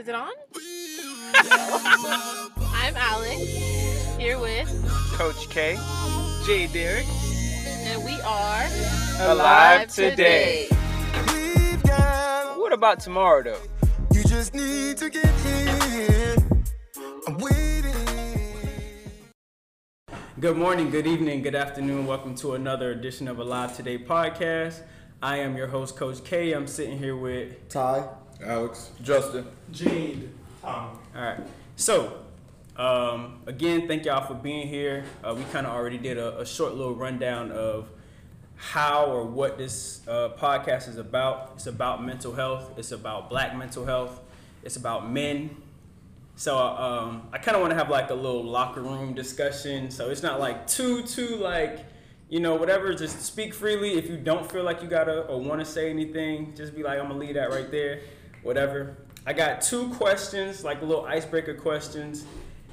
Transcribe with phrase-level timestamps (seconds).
[0.00, 0.32] Is it on?
[1.34, 3.36] I'm Alex,
[4.16, 4.66] here with,
[5.12, 5.76] Coach K,
[6.46, 7.04] J Derek,
[7.66, 8.64] and we are
[9.30, 10.68] alive today.
[12.56, 13.60] What about tomorrow though?
[14.14, 16.36] You just need to get here.
[17.26, 17.92] I'm waiting.
[20.40, 22.06] Good morning, good evening, good afternoon.
[22.06, 24.80] Welcome to another edition of Alive Today podcast.
[25.22, 26.52] I am your host, Coach K.
[26.52, 27.68] I'm sitting here with.
[27.68, 28.08] Ty.
[28.44, 28.90] Alex.
[29.02, 29.46] Justin.
[29.70, 30.30] Jade.
[30.62, 30.98] Tom.
[31.14, 31.40] All right.
[31.76, 32.18] So,
[32.76, 35.04] um, again, thank y'all for being here.
[35.22, 37.88] Uh, we kind of already did a, a short little rundown of
[38.56, 41.52] how or what this uh, podcast is about.
[41.54, 42.78] It's about mental health.
[42.78, 44.20] It's about Black mental health.
[44.62, 45.56] It's about men.
[46.36, 49.90] So um, I kind of want to have like a little locker room discussion.
[49.90, 51.80] So it's not like too too like
[52.28, 52.94] you know whatever.
[52.94, 53.98] Just speak freely.
[53.98, 56.98] If you don't feel like you gotta or want to say anything, just be like
[56.98, 58.00] I'm gonna leave that right there.
[58.42, 58.96] Whatever.
[59.26, 62.24] I got two questions, like little icebreaker questions,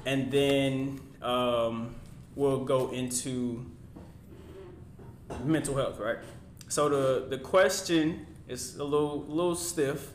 [0.06, 1.94] and then um,
[2.34, 3.66] we'll go into
[5.44, 5.98] mental health.
[5.98, 6.18] Right.
[6.68, 10.10] So the the question is a little little stiff.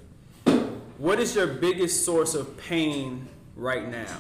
[0.97, 4.19] What is your biggest source of pain right now?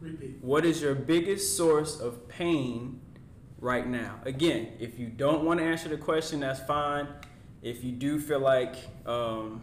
[0.00, 0.38] Repeat.
[0.40, 3.00] What is your biggest source of pain
[3.60, 4.20] right now?
[4.24, 7.08] Again, if you don't want to answer the question, that's fine.
[7.62, 9.62] If you do feel like um,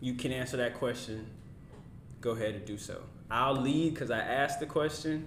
[0.00, 1.26] you can answer that question,
[2.20, 3.02] go ahead and do so.
[3.30, 5.26] I'll lead because I asked the question.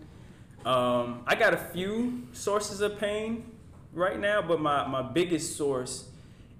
[0.66, 3.52] Um, I got a few sources of pain
[3.94, 6.09] right now, but my, my biggest source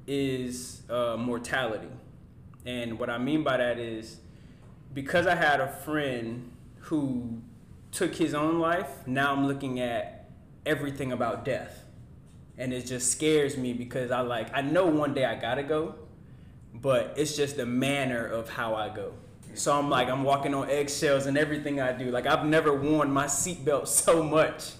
[0.08, 1.90] is uh, mortality.
[2.66, 4.18] And what I mean by that is
[4.94, 7.42] because I had a friend who
[7.92, 10.30] took his own life, now I'm looking at
[10.66, 11.84] everything about death.
[12.58, 15.96] And it just scares me because I like I know one day I gotta go,
[16.73, 19.14] but it's just the manner of how I go.
[19.53, 22.12] So I'm like I'm walking on eggshells and everything I do.
[22.12, 24.72] Like I've never worn my seatbelt so much,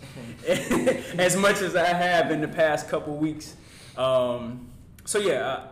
[0.48, 3.55] as much as I have in the past couple weeks.
[3.98, 4.70] Um,
[5.05, 5.67] so yeah,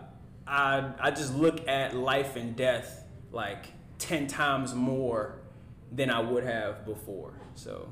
[0.45, 3.67] I, I I just look at life and death like
[3.99, 5.39] ten times more
[5.91, 7.33] than I would have before.
[7.55, 7.91] So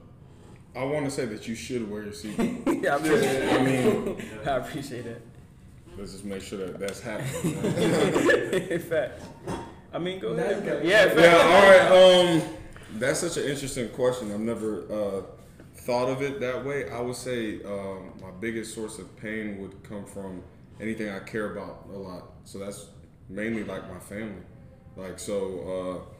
[0.75, 2.83] I want to say that you should wear your seatbelt.
[2.83, 5.21] yeah, I appreciate I mean, I appreciate it.
[5.97, 7.55] Let's just make sure that that's happening.
[8.71, 9.21] In fact,
[9.93, 10.63] I mean, go ahead.
[10.85, 11.21] Yeah, in fact.
[11.21, 11.37] yeah.
[11.91, 12.41] All right.
[12.41, 12.41] Um,
[12.99, 14.31] that's such an interesting question.
[14.31, 15.21] I've never uh,
[15.75, 16.89] thought of it that way.
[16.89, 20.43] I would say um, my biggest source of pain would come from
[20.79, 22.23] anything I care about a lot.
[22.43, 22.87] So that's
[23.29, 24.41] mainly like my family.
[24.95, 26.03] Like so.
[26.03, 26.11] Uh,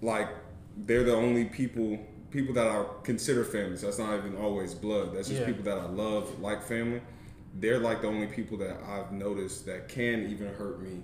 [0.00, 0.28] like
[0.76, 1.98] they're the only people
[2.30, 3.76] people that I consider family.
[3.76, 5.14] So that's not even always blood.
[5.14, 5.46] That's just Yeah.
[5.46, 7.00] people that I love like family.
[7.54, 11.02] They're like the only people that I've noticed that can even hurt me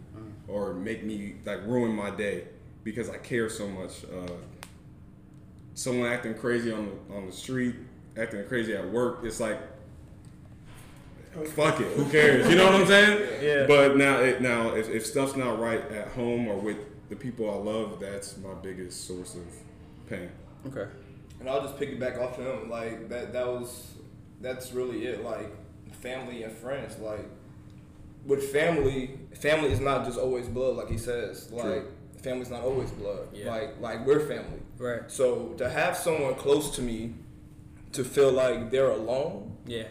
[0.48, 2.44] or make me like ruin my day
[2.82, 4.04] because I care so much.
[4.04, 4.32] Uh,
[5.74, 7.76] someone acting crazy on the on the street,
[8.16, 9.58] acting crazy at work, it's like
[11.54, 12.48] fuck it, who cares?
[12.48, 13.28] You know what I'm saying?
[13.40, 13.64] Yeah.
[13.66, 16.76] But now, it, now if, if stuff's not right at home or with
[17.08, 19.46] the people I love, that's my biggest source of
[20.08, 20.30] pain.
[20.66, 20.86] Okay.
[21.40, 22.68] And I'll just piggyback off him.
[22.68, 23.32] Like that.
[23.32, 23.92] That was.
[24.42, 25.24] That's really it.
[25.24, 25.50] Like
[25.96, 26.98] family and friends.
[26.98, 27.24] Like
[28.24, 30.76] with family, family is not just always blood.
[30.76, 31.50] Like he says.
[31.50, 31.90] Like True.
[32.22, 33.28] family's not always blood.
[33.32, 33.50] Yeah.
[33.50, 34.60] Like like we're family.
[34.78, 35.02] Right.
[35.10, 37.14] So to have someone close to me,
[37.92, 39.84] to feel like they're alone, Yeah.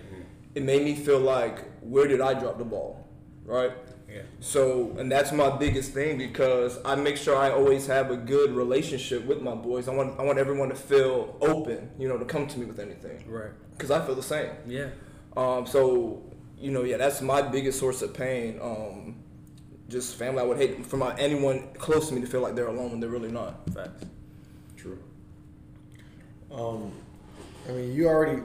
[0.56, 3.06] it made me feel like where did I drop the ball,
[3.46, 3.72] right?
[4.12, 4.22] Yeah.
[4.40, 8.52] So, and that's my biggest thing because I make sure I always have a good
[8.56, 9.88] relationship with my boys.
[9.88, 12.80] I want I want everyone to feel open, you know, to come to me with
[12.80, 13.52] anything Right.
[13.74, 14.50] because I feel the same.
[14.66, 14.88] Yeah.
[15.38, 16.23] Um, so,
[16.57, 18.59] you know, yeah, that's my biggest source of pain.
[18.62, 19.16] Um,
[19.88, 20.41] just family.
[20.41, 23.00] I would hate for my anyone close to me to feel like they're alone when
[23.00, 23.67] they're really not.
[23.73, 24.06] Facts.
[24.78, 25.00] True.
[26.51, 26.91] Um,
[27.67, 28.41] I mean, you already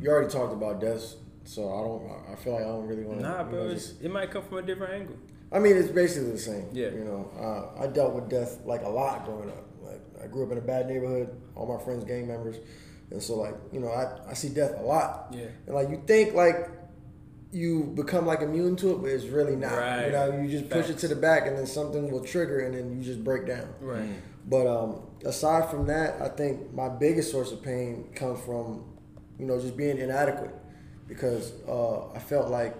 [0.00, 1.14] you already talked about death,
[1.44, 2.32] so I don't.
[2.32, 3.26] I feel like I don't really want to.
[3.26, 3.68] Nah, bro.
[3.68, 5.16] It's, it might come from a different angle.
[5.52, 6.68] I mean, it's basically the same.
[6.72, 6.88] Yeah.
[6.88, 7.30] You know,
[7.78, 9.64] uh, I dealt with death like a lot growing up.
[9.82, 11.40] Like I grew up in a bad neighborhood.
[11.54, 12.56] All my friends gang members,
[13.10, 15.28] and so like you know, I I see death a lot.
[15.32, 15.46] Yeah.
[15.66, 16.70] And like you think like
[17.52, 19.72] you become like immune to it, but it's really not.
[19.72, 20.06] Right.
[20.06, 22.74] You know, you just push it to the back, and then something will trigger, and
[22.74, 23.68] then you just break down.
[23.80, 24.10] Right.
[24.48, 28.84] But um, aside from that, I think my biggest source of pain comes from,
[29.38, 30.54] you know, just being inadequate,
[31.08, 32.76] because uh, I felt like,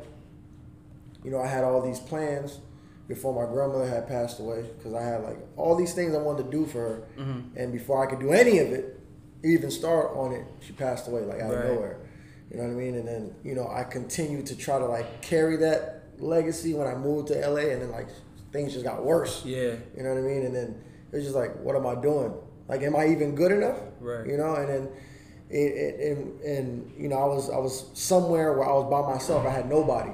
[1.24, 2.60] you know, I had all these plans
[3.08, 6.44] before my grandmother had passed away, because I had like all these things I wanted
[6.44, 7.02] to do for her,
[7.56, 8.95] and before I could do any of it,
[9.44, 11.64] even start on it, she passed away like out Right.
[11.66, 11.98] of nowhere.
[12.50, 12.94] You know what I mean?
[12.94, 16.94] And then you know I continued to try to like carry that legacy when I
[16.94, 18.08] moved to LA, and then like
[18.52, 19.42] things just got worse.
[19.44, 19.74] Yeah.
[19.96, 20.44] You know what I mean?
[20.46, 22.32] And then it was just like, what am I doing?
[22.68, 23.78] Like, am I even good enough?
[24.00, 24.26] Right.
[24.26, 24.88] You know, and then.
[25.48, 29.14] It, it, and, and you know, I was I was somewhere where I was by
[29.14, 29.46] myself.
[29.46, 30.10] I had nobody,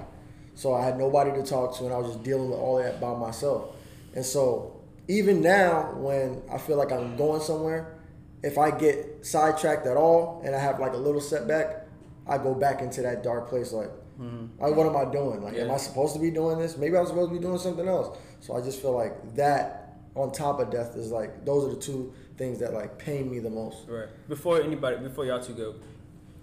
[0.55, 3.01] so I had nobody to talk to, and I was just dealing with all that
[3.01, 3.75] by myself.
[4.15, 7.95] And so even now, when I feel like I'm going somewhere,
[8.43, 11.87] if I get sidetracked at all and I have like a little setback,
[12.27, 13.73] I go back into that dark place.
[13.73, 13.91] Like,
[14.21, 14.63] mm-hmm.
[14.63, 15.43] like what am I doing?
[15.43, 16.77] Like, am I supposed to be doing this?
[16.77, 18.19] Maybe I'm supposed to be doing something else.
[18.41, 19.79] So I just feel like that
[20.15, 23.39] on top of death is like those are the two things that like pain me
[23.39, 23.89] the most.
[23.89, 24.09] Right.
[24.29, 25.75] Before anybody, before y'all two go,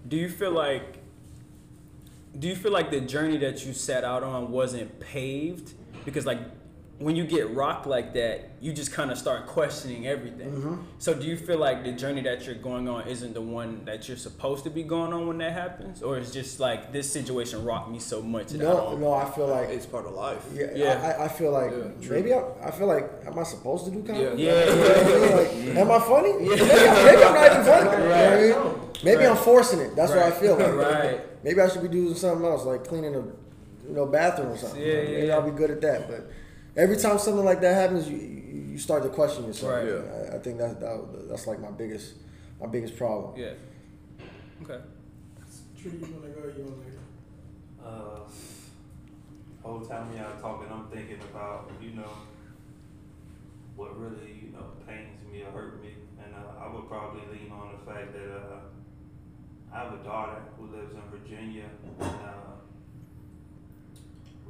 [0.06, 0.98] do you feel like,
[2.38, 5.74] do you feel like the journey that you set out on wasn't paved?
[6.04, 6.38] Because like,
[7.00, 10.52] when you get rocked like that, you just kind of start questioning everything.
[10.52, 10.74] Mm-hmm.
[10.98, 14.06] So do you feel like the journey that you're going on isn't the one that
[14.06, 17.64] you're supposed to be going on when that happens, or it's just like this situation
[17.64, 19.00] rocked me so much that I No, don't.
[19.00, 20.44] no, I feel like It's part of life.
[20.54, 21.16] Yeah, Yeah.
[21.18, 24.02] I, I feel like Yeah, maybe I, I feel like am I supposed to do
[24.02, 24.42] comedy?
[24.42, 24.52] Yeah.
[24.52, 25.74] Yeah, You know what I mean?
[25.74, 26.32] Like, am I funny?
[26.34, 28.02] Maybe, maybe I'm not even funny.
[28.02, 28.90] You know I mean?
[29.02, 29.96] Maybe I'm forcing it.
[29.96, 30.74] That's what I feel like.
[30.74, 31.42] Right.
[31.44, 33.20] Maybe I should be doing something else, like cleaning a
[33.88, 34.80] you know bathroom or something.
[34.82, 35.34] Yeah, yeah, Maybe yeah.
[35.36, 36.06] I'll be good at that.
[36.10, 36.30] But
[36.80, 39.72] every time something like that happens, you you, you start to question yourself.
[39.72, 40.32] Right.
[40.32, 42.14] I, I think that, that that's like my biggest
[42.60, 43.38] my biggest problem.
[43.38, 43.52] Yeah.
[44.62, 44.82] Okay.
[45.80, 46.42] Tree, you wanna go?
[46.56, 47.86] You wanna go?
[47.86, 48.20] Uh,
[49.62, 52.12] whole time y'all talking, I'm thinking about you know
[53.76, 57.52] what really you know pains me or hurt me, and uh, I would probably lean
[57.52, 58.60] on the fact that uh,
[59.72, 61.64] I have a daughter who lives in Virginia,
[62.00, 62.49] and uh,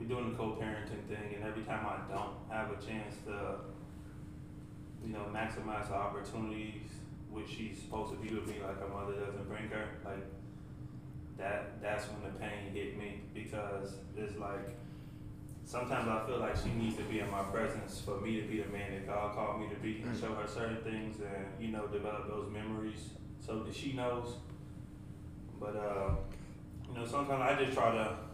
[0.00, 3.56] we're doing the co-parenting thing, and every time I don't have a chance to
[5.04, 6.88] you know maximize the opportunities
[7.30, 10.24] which she's supposed to be with me, like her mother doesn't bring her, like
[11.36, 14.76] that that's when the pain hit me because it's like
[15.64, 18.62] sometimes I feel like she needs to be in my presence for me to be
[18.62, 21.72] the man that God called me to be and show her certain things and you
[21.72, 23.10] know develop those memories
[23.44, 24.36] so that she knows.
[25.60, 26.14] But uh,
[26.88, 28.29] you know sometimes I just try to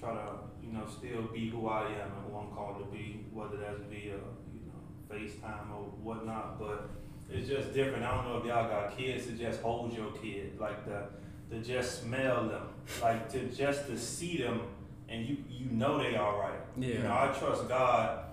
[0.00, 0.28] try to
[0.64, 3.80] you know still be who I am and who I'm called to be, whether that's
[3.90, 4.14] via
[4.54, 4.80] you know
[5.14, 6.58] FaceTime or whatnot.
[6.58, 6.88] But
[7.30, 8.04] it's just different.
[8.04, 11.04] I don't know if y'all got kids to just hold your kid, like the
[11.50, 12.62] to just smell them,
[13.02, 14.62] like to just to see them,
[15.08, 16.58] and you you know they all right.
[16.76, 17.02] You Yeah.
[17.02, 18.24] know I trust God,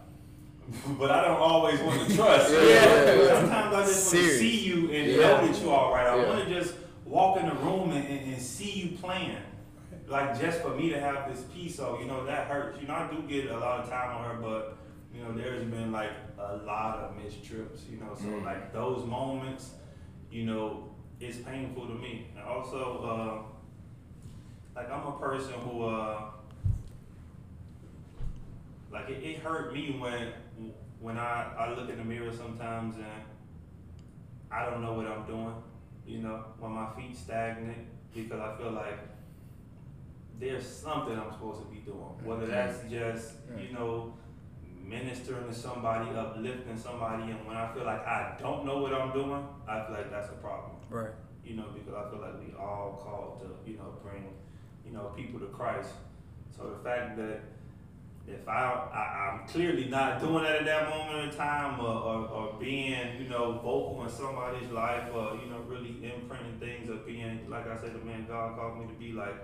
[0.99, 2.53] but I don't always want to trust.
[2.53, 3.39] Yeah.
[3.39, 5.17] Sometimes I just want to see you and Yeah.
[5.17, 6.07] know that you all right.
[6.07, 6.27] I Yeah.
[6.29, 6.75] want to just
[7.05, 9.37] walk in the room and, and, and see you playing.
[10.07, 12.79] Like just for me to have this peace, so you know that hurts.
[12.81, 14.77] You know I do get a lot of time on her, but
[15.13, 17.81] you know there's been like a lot of missed trips.
[17.91, 18.45] You know, so Mm.
[18.45, 19.71] like those moments,
[20.31, 20.89] you know,
[21.19, 22.27] it's painful to me.
[22.37, 26.21] And also, uh, like I'm a person who, uh,
[28.91, 30.31] like it, it hurt me when
[31.01, 33.05] when I, I look in the mirror sometimes and
[34.49, 35.53] I don't know what I'm doing.
[36.07, 38.97] You know, when my feet stagnant because I feel like
[40.39, 41.97] there's something I'm supposed to be doing.
[42.23, 44.13] Whether that's just you know
[44.83, 49.11] ministering to somebody, uplifting somebody, and when I feel like I don't know what I'm
[49.13, 51.11] doing, I feel like that's a problem Right.
[51.43, 54.23] you know, because I feel like we all called to, you know, bring,
[54.85, 55.89] you know, people to Christ.
[56.55, 57.41] So the fact that
[58.27, 58.63] if I,
[58.93, 63.21] I I'm clearly not doing that at that moment in time, or, or, or being,
[63.21, 67.67] you know, vocal in somebody's life, or you know, really imprinting things, or being, like
[67.67, 69.35] I said, the man God called me to be, like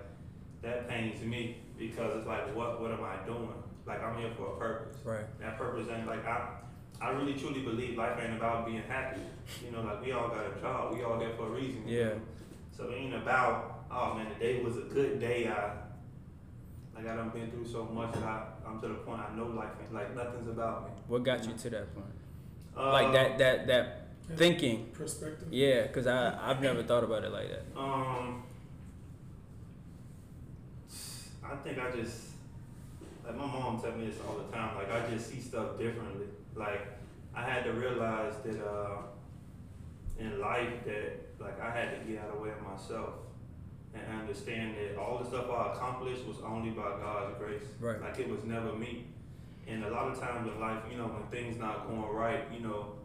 [0.64, 3.48] that pains me because it's like, what what am I doing?
[3.86, 4.96] Like I'm here for a purpose.
[5.04, 5.40] Right.
[5.40, 6.48] That purpose ain't like I.
[7.00, 9.20] I really truly believe life ain't about being happy.
[9.64, 10.94] You know, like we all got a job.
[10.94, 11.82] We all here for a reason.
[11.86, 12.04] Yeah.
[12.04, 12.20] know?
[12.76, 15.48] So it ain't about, oh man, today was a good day.
[15.48, 15.72] I
[16.94, 19.46] like I done been through so much that I, I'm to the point I know
[19.46, 20.90] life ain't like nothing's about me.
[21.08, 22.06] What got you to that point?
[22.76, 24.86] Uh, like that that that thinking.
[24.92, 25.48] Perspective.
[25.50, 27.78] Yeah, because I I've never thought about it like that.
[27.78, 28.44] Um,
[31.54, 32.30] I think I just
[33.24, 34.76] like my mom tell me this all the time.
[34.76, 36.26] Like I just see stuff differently.
[36.56, 36.80] Like
[37.34, 39.02] I had to realize that uh,
[40.18, 43.10] in life that like I had to get out of the way of myself
[43.94, 47.62] and understand that all the stuff I accomplished was only by God's grace.
[47.78, 48.00] Right.
[48.00, 49.06] Like it was never me.
[49.68, 52.60] And a lot of times in life, you know, when things not going right, you
[52.60, 52.96] know,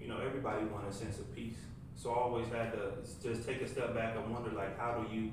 [0.00, 1.58] you know, everybody want a sense of peace.
[1.94, 5.14] So I always had to just take a step back and wonder, like, how do
[5.14, 5.30] you,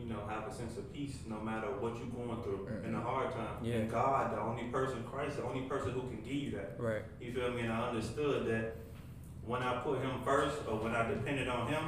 [0.00, 3.00] you know, have a sense of peace no matter what you're going through in a
[3.00, 3.56] hard time.
[3.62, 3.74] Yeah.
[3.74, 6.76] And God, the only person, Christ, the only person who can give you that.
[6.78, 7.02] Right.
[7.20, 7.62] You feel me?
[7.62, 8.76] And I understood that
[9.44, 11.84] when I put Him first, or when I depended on Him,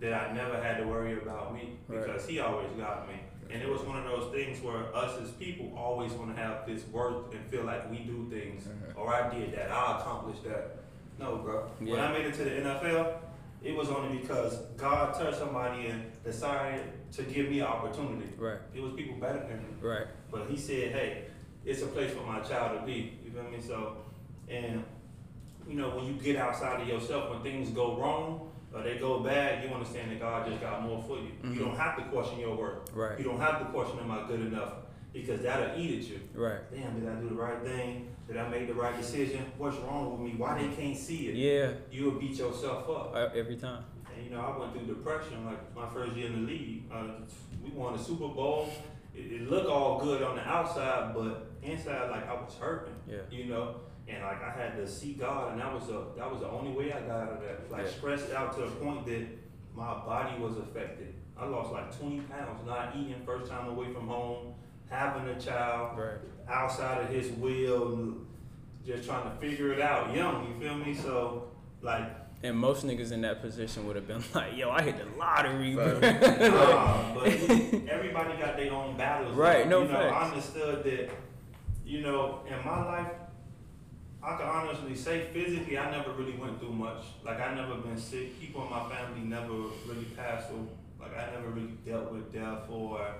[0.00, 2.04] that I never had to worry about me Right.
[2.06, 3.14] because He always got me.
[3.52, 6.66] And it was one of those things where us as people always want to have
[6.66, 9.00] this worth and feel like we do things, uh-huh.
[9.00, 10.76] or I did that, I accomplished that.
[11.18, 11.68] No, bro.
[11.80, 11.92] Yeah.
[11.92, 13.14] When I made it to the NFL,
[13.62, 18.28] it was only because God touched somebody and decided to give me an opportunity.
[18.38, 18.58] Right.
[18.74, 19.68] It was people better than me.
[19.80, 20.06] Right.
[20.30, 21.24] But he said, hey,
[21.64, 23.18] it's a place for my child to be.
[23.24, 23.60] You feel me?
[23.60, 23.96] So,
[24.48, 24.82] and,
[25.68, 29.20] you know, when you get outside of yourself, when things go wrong or they go
[29.20, 31.32] bad, you understand that God just got more for you.
[31.42, 31.54] Mhm.
[31.54, 32.90] You don't have to question your worth.
[32.94, 33.18] Right.
[33.18, 34.72] You don't have to question, am I good enough?
[35.12, 36.20] Because that'll eat at you.
[36.34, 36.60] Right.
[36.72, 38.08] Damn, did I do the right thing?
[38.30, 39.44] Did I make the right decision?
[39.58, 40.38] What's wrong with me?
[40.38, 41.34] Why they can't see it?
[41.34, 41.72] Yeah.
[41.90, 43.12] You'll beat yourself up.
[43.12, 43.82] Uh, every time.
[44.14, 46.84] And you know, I went through depression like my first year in the league.
[46.92, 47.06] Uh,
[47.60, 48.72] we won the Super Bowl.
[49.16, 52.94] It, it looked all good on the outside, but inside, like I was hurting.
[53.08, 53.16] Yeah.
[53.32, 53.74] You know,
[54.06, 56.70] and like I had to see God, and that was a that was the only
[56.70, 57.68] way I got out of that.
[57.68, 57.90] Like Yeah.
[57.90, 59.26] stressed out to the point that
[59.74, 61.14] my body was affected.
[61.36, 64.54] I lost like 20 pounds, not eating first time away from home,
[64.88, 66.18] having a child Right.
[66.50, 68.16] Outside of his will,
[68.86, 70.46] just trying to figure it out young.
[70.48, 70.94] You feel me?
[70.94, 71.48] So
[71.82, 72.16] like.
[72.42, 75.74] And most niggas in that position would have been like, "Yo, I hit the lottery."
[75.74, 77.26] bro." Nah, but
[77.88, 79.36] everybody got their own battles.
[79.36, 79.84] Right, though.
[79.84, 81.10] no you know, I understood that.
[81.84, 83.12] You know, in my life,
[84.22, 87.04] I can honestly say physically, I never really went through much.
[87.24, 88.38] Like I never been sick.
[88.38, 89.52] People in my family never
[89.86, 90.48] really passed.
[90.50, 90.68] So,
[91.00, 93.14] like I never really dealt with death or,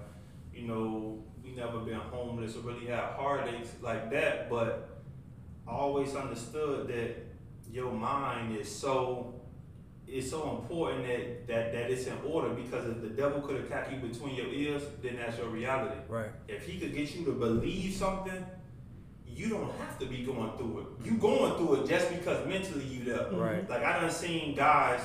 [0.55, 1.30] you know, we
[1.61, 4.51] never been homeless or really had heartaches like that.
[4.51, 4.89] But
[5.69, 7.17] I always understood that
[7.73, 9.35] your mind is so
[10.09, 13.93] it's so important that, that that it's in order because if the devil could attack
[13.93, 16.01] you between your ears, then that's your reality.
[16.09, 16.31] Right.
[16.49, 18.45] If he could get you to believe something,
[19.27, 21.07] you don't have to be going through it.
[21.07, 23.31] You going through it just because mentally you there.
[23.31, 23.69] Right.
[23.71, 25.01] Like I done seen guys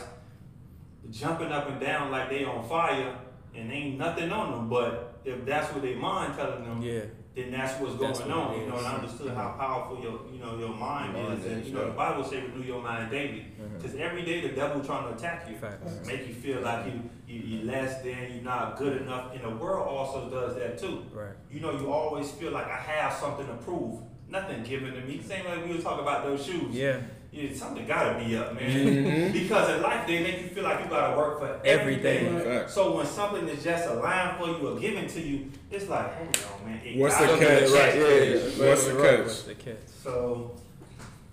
[1.12, 3.15] jumping up and down like they on fire
[3.53, 7.01] and ain't nothing on them, but if that's what their mind telling them, Yeah.
[7.36, 8.62] then that's what's That's going what on.
[8.62, 9.60] You know, and I understood how mm-hmm.
[9.60, 11.46] powerful your you know your mind, is.
[11.46, 13.48] And you know, the Bible says renew your mind daily.
[13.60, 13.77] Mm-hmm.
[13.77, 16.08] Because every day the devil trying to attack you, Facts.
[16.08, 19.34] make you feel like you, you you less than, you're not good enough.
[19.34, 21.03] And the world also does that too.
[21.12, 21.36] Right.
[21.51, 24.01] You know, you always feel like I have something to prove.
[24.27, 25.22] Nothing given to me.
[25.22, 26.74] Same like we were talking about those shoes.
[26.74, 27.00] Yeah.
[27.36, 28.72] Yeah, something gotta be up, man.
[28.72, 29.34] Mhm.
[29.39, 32.27] because in life they make you feel like you gotta work for everything.
[32.27, 32.39] Everything.
[32.60, 32.74] Facts.
[32.74, 36.38] So when something is just aligned for you or given to you, it's like, hold
[36.62, 36.80] on, man.
[36.86, 37.70] it What's the gotta catch?
[37.72, 38.70] Right, yeah, yeah.
[38.70, 39.25] What's the Right, catch?
[39.25, 39.75] What's the catch?
[40.01, 40.51] So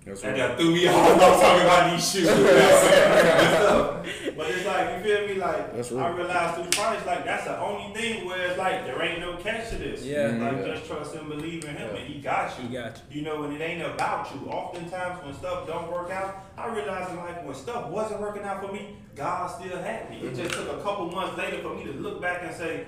[0.04, 0.36] That's that right.
[0.36, 1.12] got threw me off.
[1.12, 2.26] I'm talking about these shoes.
[4.36, 7.60] but it's like you feel me, like That's I realized through Christ, like that's the
[7.60, 10.04] only thing where it's like there ain't no catch to this.
[10.04, 10.26] Yeah.
[10.26, 10.74] Like Mhm.
[10.74, 12.66] just trust and believe in him and he got you.
[12.68, 14.48] He got You You know, and it ain't about you.
[14.50, 18.72] Oftentimes when stuff don't work out, I realized, like, when stuff wasn't working out for
[18.72, 20.18] me, God still had me.
[20.26, 22.86] It just took a couple months later for me to look back and say,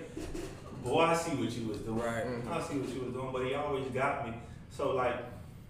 [0.82, 1.98] Boy, I see what you was doing.
[1.98, 2.24] Right.
[2.50, 4.34] I see what you was doing, but he always got me.
[4.70, 5.14] So like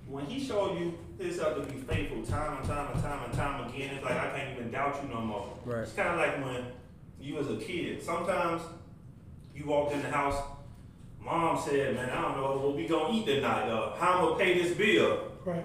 [0.06, 3.34] when he showed you his up to be faithful time and time and time and
[3.34, 5.58] time again, it's like I can't even doubt you no more.
[5.64, 5.82] Right.
[5.82, 6.64] It's kinda like when
[7.20, 8.02] you was a kid.
[8.02, 8.62] Sometimes
[9.54, 10.40] you walked in the house,
[11.20, 14.36] mom said, Man, I don't know what we gonna eat tonight, uh, how I'm gonna
[14.36, 15.18] pay this bill.
[15.44, 15.64] Right.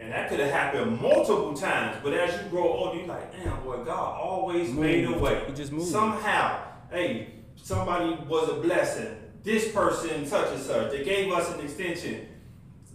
[0.00, 3.62] And that could have happened multiple times, but as you grow older, you're like, damn,
[3.62, 5.44] boy, God always made a way.
[5.46, 5.90] He just moved.
[5.90, 9.16] Somehow, hey, somebody was a blessing.
[9.42, 12.26] This person, such and such, they gave us an extension.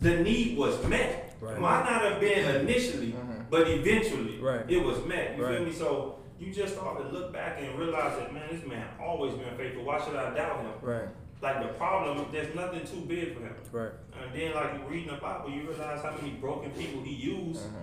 [0.01, 1.35] The need was met.
[1.41, 1.59] Right.
[1.59, 3.15] Might not have been initially,
[3.49, 4.69] but eventually, Right.
[4.69, 5.37] it was met.
[5.37, 5.55] You Right.
[5.57, 5.71] feel me?
[5.71, 9.55] So you just start to look back and realize that, man, this man always been
[9.57, 9.83] faithful.
[9.83, 10.71] Why should I doubt him?
[10.81, 11.07] Right.
[11.41, 13.55] Like the problem, there's nothing too big for him.
[13.71, 13.91] Right.
[14.21, 17.65] And then, like you reading the Bible, you realize how many broken people he used.
[17.65, 17.77] Uh-huh.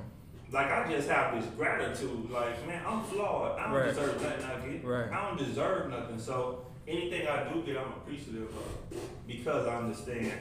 [0.52, 2.30] Like I just have this gratitude.
[2.30, 3.58] Like man, I'm flawed.
[3.58, 3.88] I don't Right.
[3.88, 4.84] deserve nothing I get.
[4.84, 5.10] Right.
[5.10, 6.18] I don't deserve nothing.
[6.18, 10.32] So anything I do get, I'm appreciative of because I understand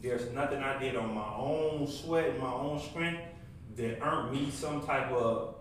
[0.00, 3.22] there's nothing I did on my own sweat and my own strength
[3.76, 5.54] that earned me some type of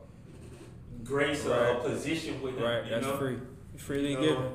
[1.04, 1.82] grace or Right.
[1.84, 2.64] position with him.
[2.64, 2.84] Right.
[2.86, 3.18] You That's know?
[3.18, 3.38] free.
[3.78, 4.52] Freely You know, given.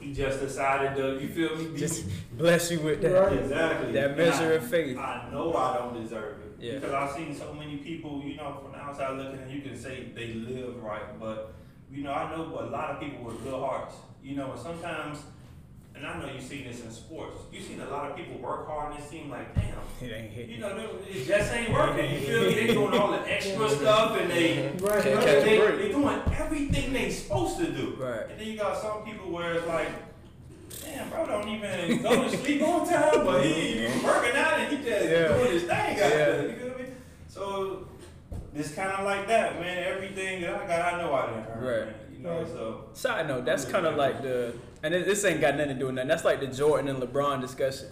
[0.00, 1.20] He just decided to.
[1.22, 1.76] You feel me?
[1.78, 2.04] Just
[2.36, 3.12] bless you with that.
[3.12, 3.32] Right.
[3.38, 3.92] Exactly.
[3.92, 4.96] That measure And of faith.
[4.98, 6.56] I, I know I don't deserve it.
[6.58, 6.74] Yeah.
[6.74, 9.76] Because I've seen so many people, you know, from the outside looking, and you can
[9.76, 11.54] say they live right, but
[11.92, 13.94] you know, I know a lot of people with good hearts.
[14.22, 15.18] You know, and sometimes,
[15.96, 17.40] and I know you've seen this in sports.
[17.52, 20.30] You've seen a lot of people work hard, and it seems like, damn, It ain't
[20.32, 20.48] hit.
[20.48, 20.76] you know,
[21.08, 22.10] it just ain't working.
[22.12, 22.54] You feel me?
[22.54, 25.02] They doing all the extra stuff, and they Right.
[25.02, 25.24] Can't right.
[25.24, 25.78] catch a they, break.
[25.78, 27.96] they doing everything they're supposed to do.
[27.98, 28.30] Right.
[28.30, 29.88] And then you got some people where it's like,
[30.84, 33.52] damn, bro, don't even go to sleep on time, but he,
[33.88, 35.28] he working out and he just Yeah.
[35.28, 36.08] doing his thing out Yeah.
[36.08, 36.48] there.
[36.50, 36.84] You feel me?
[37.28, 37.88] So
[38.54, 39.84] it's kind of like that, man.
[39.94, 41.64] Everything that I got, I know I didn't earn.
[41.64, 41.86] Right.
[41.86, 41.94] Man.
[42.12, 42.44] You know.
[42.46, 45.86] So Side note, that's kind of like the, and this ain't got nothing to do
[45.86, 46.08] with nothing.
[46.08, 47.88] That's like the Jordan and LeBron discussion.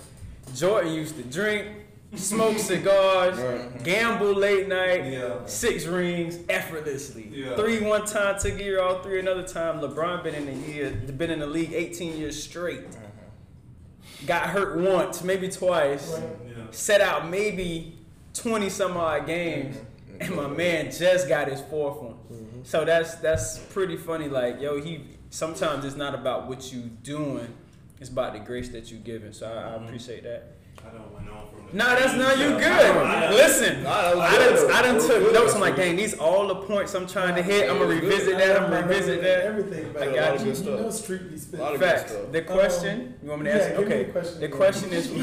[0.54, 1.68] Jordan used to drink,
[2.14, 3.38] smoke cigars,
[3.82, 5.46] gamble late night, Yeah.
[5.46, 7.28] six rings effortlessly.
[7.32, 7.56] Yeah.
[7.56, 9.80] Three one time, took a year all three another time.
[9.80, 12.88] LeBron been in the year, been in the league 18 years straight.
[12.90, 14.26] Mm-hmm.
[14.26, 16.18] Got hurt once, maybe twice.
[16.46, 16.54] yeah.
[16.70, 17.98] Set out maybe
[18.34, 20.20] 20 some odd games, mm-hmm.
[20.22, 22.14] and my man just got his fourth one.
[22.32, 22.60] Mm-hmm.
[22.64, 24.28] So that's that's pretty funny.
[24.28, 27.52] Like yo, he sometimes it's not about what you doing,
[28.00, 29.32] it's about the grace that you're giving.
[29.32, 29.84] So I, I mm-hmm.
[29.86, 30.52] appreciate that.
[30.78, 31.76] I don't went on from the.
[31.76, 32.62] Nah, that's not you good.
[32.64, 34.54] I- I- Listen, Nah, that was I good.
[34.54, 35.54] done, I done That took notes.
[35.54, 37.70] I'm like, dang, these all the points I'm trying to hit.
[37.70, 38.10] I'm gonna That was good.
[38.10, 38.56] revisit that.
[38.60, 39.44] I'm gonna revisit that.
[39.46, 40.52] Everything, I but got you.
[40.52, 40.52] you.
[40.52, 41.60] You know, street be spit.
[41.60, 42.12] A lot of Facts.
[42.12, 42.32] stuff.
[42.32, 43.14] The um, question.
[43.22, 43.68] You want me to ask?
[43.70, 44.04] give me Okay.
[44.04, 44.56] the question The again.
[44.56, 45.10] question is.
[45.10, 45.14] A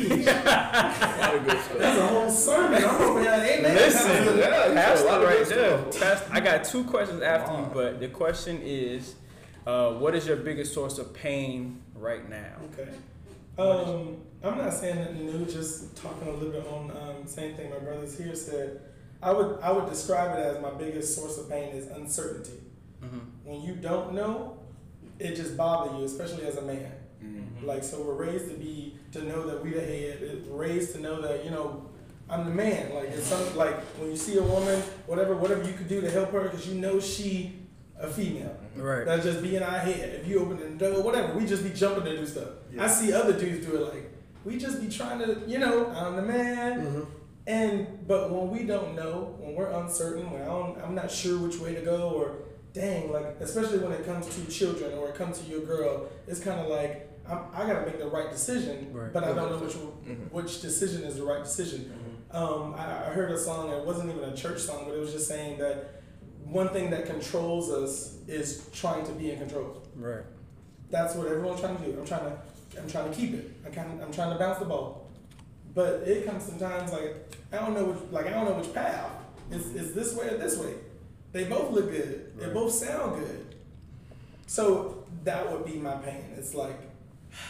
[1.22, 1.78] lot of good stuff.
[1.78, 2.84] That's a whole sermon.
[2.84, 3.32] I'm over here.
[3.32, 3.76] Amen.
[3.76, 5.78] Listen, Yeah, you said a Pastor right good there.
[6.02, 9.16] Pastor, I got two questions after you, but the question is,
[9.66, 12.56] uh, what is your biggest source of pain right now?
[12.74, 12.90] Okay.
[13.58, 15.46] Um, I'm not saying nothing new.
[15.46, 18.82] Just talking a little bit on um, same thing my brothers here said.
[19.22, 22.60] I would I would describe it as my biggest source of pain is uncertainty.
[23.04, 23.20] Mm-hmm.
[23.44, 24.58] When you don't know,
[25.20, 26.92] it just bothers you, especially as a man.
[27.64, 30.44] Like so, we're raised to be to know that we the head.
[30.48, 31.86] We're raised to know that you know
[32.30, 32.94] I'm the man.
[32.94, 36.10] Like it's something like when you see a woman, whatever whatever you could do to
[36.10, 37.60] help her, because you know she
[38.00, 38.58] a female.
[38.76, 39.06] Right.
[39.06, 40.22] That's just be in our head.
[40.22, 42.50] If you open the door, whatever, we just be jumping to do stuff.
[42.80, 44.12] I see other dudes do it like
[44.44, 46.82] we just be trying to, you know, I'm the man.
[46.82, 47.04] Mm-hmm.
[47.48, 51.40] And but when we don't know, when we're uncertain, when I don't, I'm not sure
[51.40, 52.36] which way to go, or
[52.74, 56.40] dang, like especially when it comes to children or it comes to your girl, it's
[56.40, 59.12] kind of like I'm, I gotta make the right decision, Right.
[59.12, 60.36] but I don't know which mm-hmm.
[60.36, 61.82] which decision is the right decision.
[61.82, 62.36] Mm-hmm.
[62.36, 63.70] Um, I, I heard a song.
[63.72, 66.01] It wasn't even a church song, but it was just saying that
[66.52, 69.82] one thing that controls us is trying to be in control.
[69.96, 70.24] Right.
[70.90, 71.98] That's what everyone's trying to do.
[71.98, 72.38] I'm trying to,
[72.78, 73.52] I'm trying to keep it.
[73.66, 75.10] I kind, I'm trying to bounce the ball.
[75.74, 77.16] But it comes sometimes like
[77.54, 79.10] I don't know which, like I don't know which path.
[79.50, 80.74] Is is this way or this way?
[81.32, 82.38] They both look good.
[82.38, 83.56] They both sound good.
[84.48, 86.34] So that would be my pain.
[86.36, 86.78] It's like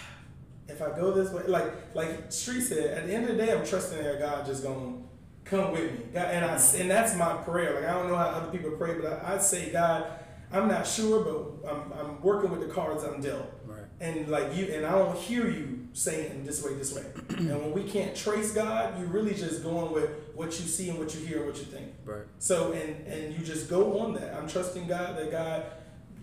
[0.68, 3.52] if I go this way, like like Street said, at the end of the day,
[3.52, 4.98] I'm trusting that God just gonna
[5.52, 6.00] come with me.
[6.14, 7.76] God, and I and that's my prayer.
[7.76, 10.08] Like I don't know how other people pray, but I, I say, God,
[10.52, 13.52] I'm not sure, but I'm, I'm working with the cards I'm dealt.
[13.66, 13.84] Right.
[14.00, 17.04] And like you, and I don't hear you saying this way, this way.
[17.30, 20.98] and when we can't trace God, you're really just going with what you see and
[20.98, 21.92] what you hear and what you think.
[22.06, 22.24] Right.
[22.40, 24.34] So and and you just go on that.
[24.34, 25.66] I'm trusting God that God,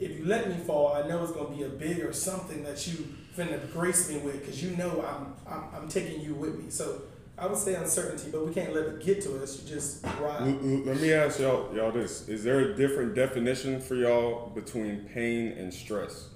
[0.01, 2.87] if you let me fall, I know it's gonna be a big or something that
[2.87, 6.71] you finna grace me with, because you know I'm, I'm I'm taking you with me.
[6.71, 7.03] So
[7.41, 9.63] I would say uncertainty, but we can't let it get to us.
[9.63, 10.41] You just L- ride.
[10.87, 15.53] Let me ask y'all y'all this: Is there a different definition for y'all between pain
[15.53, 16.29] and stress,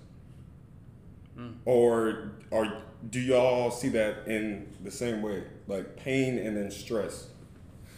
[1.65, 7.29] or or do y'all see that in the same way, like pain and then stress?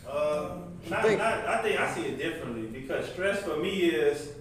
[0.08, 0.56] Uh,
[0.88, 4.32] not, think- not, I think I see it differently because stress for me is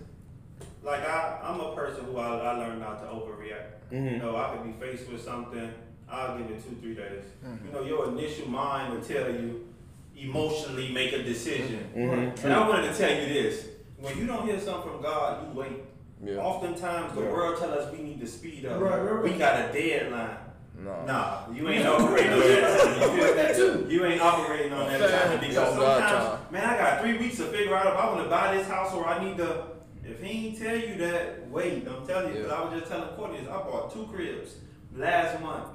[0.83, 3.91] like I, I'm a person who I, I learned not to overreact.
[3.91, 5.71] You know, I could be faced with something,
[6.13, 7.23] I'll give it two, three days.
[7.65, 9.67] You know, your initial mind will tell you
[10.15, 11.89] emotionally make a decision.
[11.95, 12.43] Mhm.
[12.43, 13.65] And I wanted to tell you this:
[13.99, 15.83] when you don't hear something from God, you wait.
[16.23, 16.37] Yeah.
[16.37, 17.31] Oftentimes, the Yeah.
[17.31, 18.79] world tell us we need to speed up.
[18.79, 19.23] Right, right, right.
[19.23, 20.37] We got a deadline.
[20.77, 21.03] No.
[21.05, 23.01] Nah, you ain't operating on that time.
[23.01, 23.85] You feel that too.
[23.89, 24.99] You ain't operating on that
[25.29, 28.29] time because sometimes, man, I got three weeks to figure out if I want to
[28.29, 29.63] buy this house or I need to.
[30.05, 31.87] If he ain't tell you that, wait.
[31.87, 34.55] I'm telling you, because I was just telling Courtney, I bought two cribs
[34.95, 35.67] last month,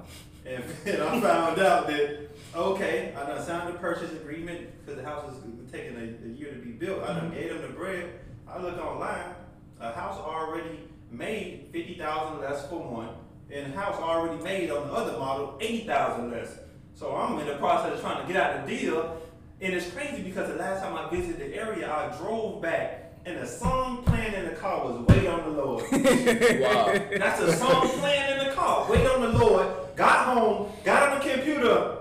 [0.47, 5.07] and, and I found out that okay, I done signed the purchase agreement because the
[5.07, 5.39] house is
[5.71, 7.03] taking a, a year to be built.
[7.03, 7.35] I done mm-hmm.
[7.35, 8.11] gave them the bread.
[8.49, 9.35] I look online,
[9.81, 13.11] a house already made fifty thousand less for one,
[13.51, 16.59] and a house already made on the other model eighty thousand less.
[16.95, 19.21] So I'm in the process of trying to get out the deal,
[19.61, 22.98] and it's crazy because the last time I visited the area, I drove back.
[23.29, 26.93] And the song playing in the car was "Wait on the Lord." Wow.
[27.19, 28.87] That's a song playing in the car.
[28.91, 29.67] Wait on the Lord.
[29.97, 31.97] Got home, got on the computer.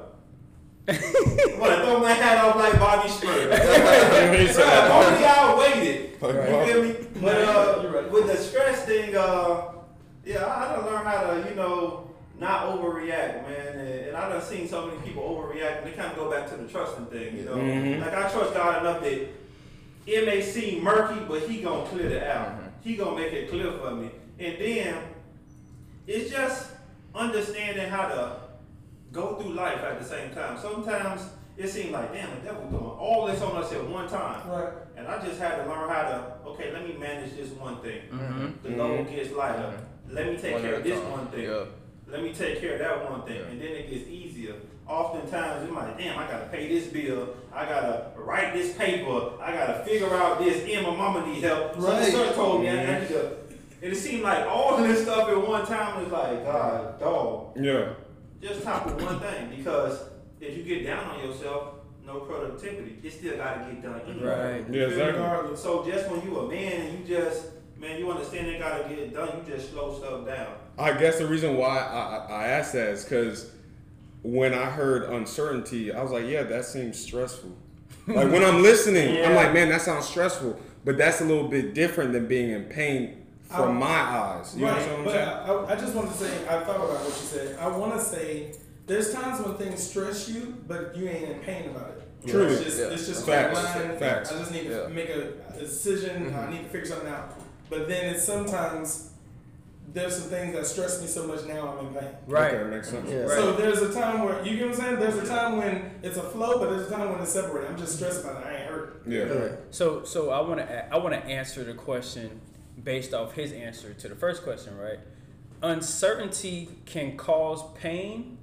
[0.86, 3.28] What, I throw my hat off like Bobby Spur.
[3.52, 6.22] Bruh, only I waited.
[6.22, 6.66] Like, You wow.
[6.66, 6.96] feel me?
[7.22, 8.12] But uh, right.
[8.12, 9.72] with the stress thing, uh,
[10.26, 12.10] yeah, I had to learn how to, you know,
[12.40, 13.68] not overreact, man.
[13.80, 16.50] And, and I done seen so many people overreact, and they kind of go back
[16.52, 17.56] to the trusting thing, you know.
[17.58, 18.00] Mhm.
[18.00, 19.28] Like I trust God enough that
[20.08, 22.48] it may seem murky, but He gonna clear it out.
[22.48, 22.68] Mm-hmm.
[22.82, 24.10] He gonna make it clear for me.
[24.40, 25.04] And then
[26.08, 26.72] it's just
[27.14, 28.36] understanding how to
[29.12, 30.58] go through life at the same time.
[30.58, 31.22] Sometimes
[31.58, 34.50] it seemed like damn the devil doing all this on us at one time.
[34.50, 34.74] Right.
[34.96, 38.02] And I just had to learn how to okay, let me manage this one thing.
[38.12, 38.62] Mhm.
[38.64, 38.80] The mm-hmm.
[38.80, 39.60] load gets lighter.
[39.60, 40.16] Mm-hmm.
[40.16, 41.12] Let me take One care of this time.
[41.12, 41.44] one thing.
[41.44, 41.66] Yeah.
[42.10, 43.48] Let me take care of that one thing, Yeah.
[43.48, 44.56] and then it gets easier.
[44.88, 49.52] Oftentimes, you might, damn, I gotta pay this bill, I gotta write this paper, I
[49.52, 51.76] gotta figure out this, and my mama need help.
[51.76, 52.12] So the Right.
[52.12, 53.32] son told me I I need to.
[53.82, 57.48] And it seemed like all of this stuff at one time was like, God, dog,
[57.58, 57.90] Yeah.
[58.42, 60.00] just tackle one thing because
[60.40, 61.74] if you get down on yourself,
[62.06, 62.98] no productivity.
[63.04, 64.62] It still gotta get done anyway.
[64.64, 64.74] Right.
[64.74, 65.56] Yeah, exactly.
[65.58, 67.48] So just when you a man and you just
[67.78, 70.48] man, you understand it gotta get done, you just slow stuff down.
[70.80, 73.52] I guess the reason why I, I I asked that is because
[74.24, 77.56] when I heard uncertainty, I was like, yeah, that seems stressful.
[78.08, 80.60] like when I'm listening, I'm like, man, that sounds stressful.
[80.86, 84.56] But that's a little bit different than being in pain from I- my eyes.
[84.58, 85.70] You right, understand but what I'm saying?
[85.70, 87.60] I, I just want to say, I thought about what you said.
[87.60, 88.54] I want to say,
[88.86, 92.28] there's times when things stress you, but you ain't in pain about it.
[92.28, 92.54] Truly.
[92.54, 92.86] It's just, Yeah.
[92.88, 93.60] it's just Facts.
[93.60, 94.00] flatline.
[94.00, 94.32] Facts.
[94.32, 94.88] I just need to Yeah.
[94.88, 96.28] make a, a decision.
[96.28, 96.52] I mm-hmm.
[96.52, 97.34] need to figure something out.
[97.70, 99.12] But then it's sometimes,
[99.88, 102.10] there's some things that stress me so much now I'm in pain.
[102.28, 102.54] Right.
[102.54, 103.10] Okay, makes sense.
[103.10, 103.28] Yeah.
[103.28, 105.00] So there's a time where, you get what I'm saying?
[105.00, 107.72] There's a time when it's a flow, but there's a time when it's separated.
[107.72, 108.48] I'm just stressed about it.
[108.48, 109.04] I ain't hurt.
[109.08, 109.26] Yeah.
[109.26, 109.50] Yeah.
[109.72, 112.42] So so I want to I want to answer the question
[112.84, 115.00] based off his answer to the first question, right?
[115.64, 118.38] Uncertainty can cause pain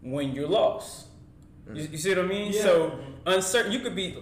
[0.00, 1.06] when you're lost.
[1.72, 2.52] You, you see what I mean?
[2.52, 2.62] Yeah.
[2.62, 4.16] So uncertain, you could be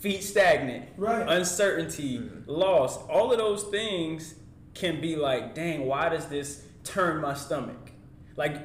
[0.00, 1.26] feet stagnant, Right.
[1.28, 2.50] uncertainty, mm-hmm.
[2.50, 2.98] loss.
[3.08, 4.34] All of those things
[4.78, 7.90] can be like, dang, why does this turn my stomach?
[8.36, 8.56] Like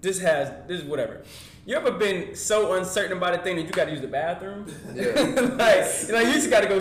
[0.00, 1.22] this has this is whatever.
[1.66, 4.66] You ever been so uncertain about a thing that you got to use the bathroom?
[4.94, 5.04] Yeah.
[5.58, 6.80] like, you know, you just got to go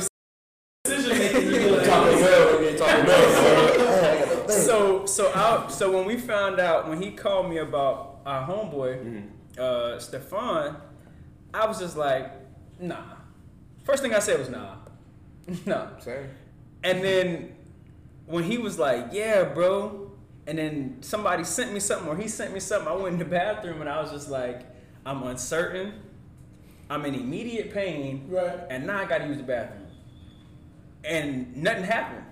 [0.86, 2.78] Decision making, you be like, Taco Bell.
[2.78, 4.50] Taco Bell.
[4.50, 9.04] so so I, so when we found out when he called me about our homeboy
[9.04, 9.28] Mm-hmm.
[9.60, 10.78] uh Stefan,
[11.54, 12.32] I was just like,
[12.80, 13.04] nah.
[13.84, 14.76] First thing I said was nah.
[15.65, 16.00] nah.
[16.00, 16.30] Same.
[16.84, 17.56] And then
[18.28, 20.12] when he was like, yeah, bro,
[20.46, 23.26] and then somebody sent me something or he sent me something, I went in the
[23.26, 24.62] bathroom and I was just like,
[25.06, 25.94] I'm uncertain.
[26.90, 28.60] I'm in immediate pain right.
[28.70, 29.88] and now I got to use the bathroom.
[31.04, 32.24] And nothing happened.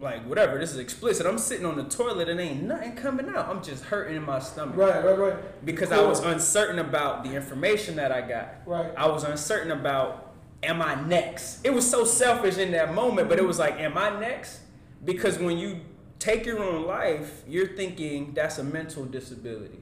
[0.00, 1.26] Like whatever, this is explicit.
[1.26, 3.48] I'm sitting on the toilet and ain't nothing coming out.
[3.48, 5.64] I'm just hurting in my stomach Right, right, right.
[5.64, 8.48] because I was uncertain about the information that I got.
[8.66, 8.92] Right.
[8.96, 11.64] I was uncertain about am I next.
[11.64, 14.60] It was so selfish in that moment, but it was like, am I next?
[15.04, 15.80] Because when you
[16.18, 19.80] take your own life, you're thinking that's a mental disability.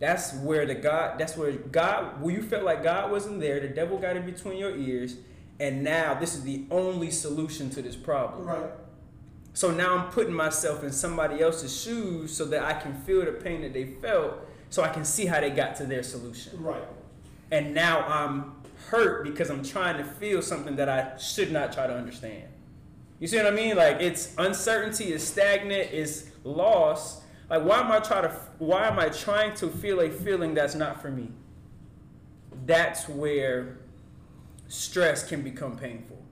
[0.00, 3.68] That's where the God, that's where God, where you felt like God wasn't there, the
[3.68, 5.16] devil got in between your ears,
[5.58, 8.46] and now this is the only solution to this problem.
[8.46, 8.70] Right.
[9.54, 13.32] So now I'm putting myself in somebody else's shoes so that I can feel the
[13.32, 14.34] pain that they felt,
[14.70, 16.62] so I can see how they got to their solution.
[16.62, 16.84] Right.
[17.50, 18.52] And now I'm
[18.88, 22.44] hurt because I'm trying to feel something that I should not try to understand.
[23.20, 23.76] You see what I mean?
[23.76, 27.22] Like it's uncertainty, is stagnant, is loss.
[27.50, 30.74] Like why am I trying to why am I trying to feel a feeling that's
[30.74, 31.30] not for me?
[32.66, 33.78] That's where
[34.68, 36.22] stress can become painful.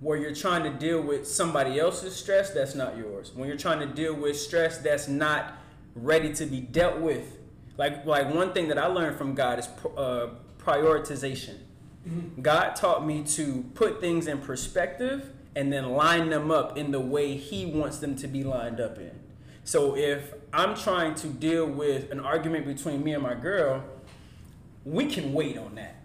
[0.00, 3.32] Where you're trying to deal with somebody else's stress that's not yours.
[3.34, 5.54] When you're trying to deal with stress that's not
[5.96, 7.38] ready to be dealt with.
[7.76, 11.56] Like like one thing that I learned from God is uh, prioritization.
[12.40, 17.00] God taught me to put things in perspective and then line them up in the
[17.00, 19.10] way He wants them to be lined up in.
[19.64, 23.82] So if I'm trying to deal with an argument between me and my girl,
[24.84, 25.96] we can wait on that.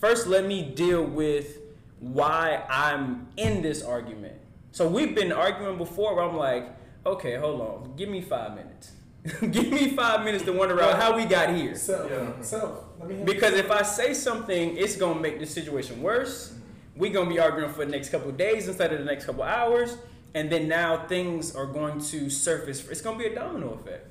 [0.00, 1.58] First, let me deal with
[2.00, 4.36] why I'm in this argument.
[4.72, 6.70] So we've been arguing before where I'm like,
[7.04, 8.92] okay, hold on, give me five minutes.
[9.50, 11.74] give me five minutes to wonder out how we got here.
[11.74, 12.10] Self.
[12.10, 12.40] Yeah.
[12.40, 12.84] Self.
[12.98, 16.54] Let me hear Because if I say something, it's gonna make the situation worse.
[16.98, 19.44] We're gonna be arguing for the next couple of days instead of the next couple
[19.44, 19.96] hours,
[20.34, 22.86] and then now things are going to surface.
[22.88, 24.08] It's gonna be a domino effect.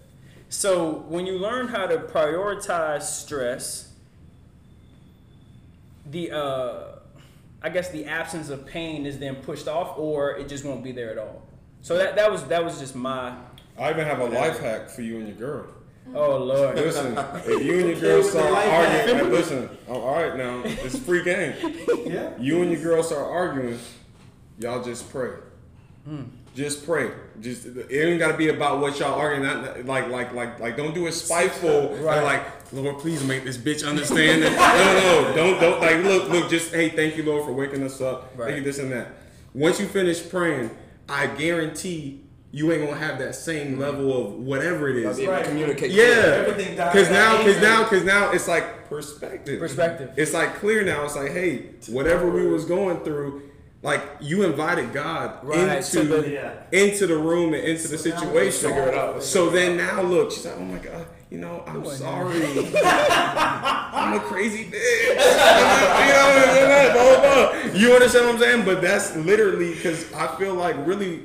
[0.47, 3.91] So when you learn how to prioritize stress,
[6.09, 6.83] the uh,
[7.61, 10.93] I guess the absence of pain is then pushed off, or it just won't be
[10.93, 11.41] there at all.
[11.81, 13.35] So that that was that was just my
[13.77, 15.67] I even have a life hack for you and your girl.
[16.13, 16.75] Oh lord.
[16.75, 20.97] Listen, if you and your girl start arguing, and listen, oh, all right now, it's
[20.99, 21.55] free game.
[22.05, 22.31] Yeah.
[22.39, 23.79] You and your girl start arguing,
[24.59, 25.31] y'all just pray.
[26.05, 26.23] Hmm.
[26.55, 27.11] Just pray.
[27.39, 29.43] Just it ain't gotta be about what y'all arguing.
[29.43, 31.95] Not like like like like don't do it spiteful.
[31.97, 32.23] Right.
[32.23, 34.41] Like Lord, please make this bitch understand.
[34.41, 34.53] That.
[34.53, 36.49] No, no, no, don't don't like look look.
[36.49, 38.31] Just hey, thank you Lord for waking us up.
[38.35, 38.47] Right.
[38.47, 39.09] Thank you this and that.
[39.53, 40.71] Once you finish praying,
[41.07, 45.19] I guarantee you ain't gonna have that same level of whatever it is.
[45.19, 45.45] Like, Right.
[45.45, 45.91] communicate.
[45.91, 49.59] Yeah, because now, because now, because now, it's like perspective.
[49.59, 50.11] Perspective.
[50.15, 51.03] It's like clear now.
[51.05, 53.41] It's like, hey, whatever we was going through,
[53.83, 56.51] like you invited God Right, into to the- Yeah.
[56.71, 58.69] into the room and into the So now we situation.
[58.69, 59.23] figure it out.
[59.23, 62.41] So then now look, she's like, oh my God, you know, I'm sorry.
[62.83, 65.09] I'm a crazy bitch.
[65.09, 65.15] you
[66.13, 67.73] know, blah, blah, blah.
[67.79, 68.65] You understand what I'm saying?
[68.65, 71.23] But that's literally because I feel like really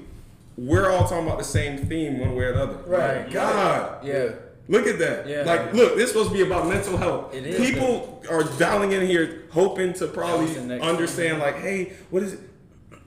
[0.56, 2.76] we're all talking about the same theme one way or the other.
[2.86, 3.30] Right.
[3.30, 4.04] God.
[4.04, 4.32] Yeah.
[4.68, 5.28] Look at that.
[5.28, 5.42] Yeah.
[5.42, 7.34] Like, look, this supposed to be about mental health.
[7.34, 7.58] It is.
[7.70, 12.34] People are dialing in here hoping to probably That was understand, like, hey, what is
[12.34, 12.40] it?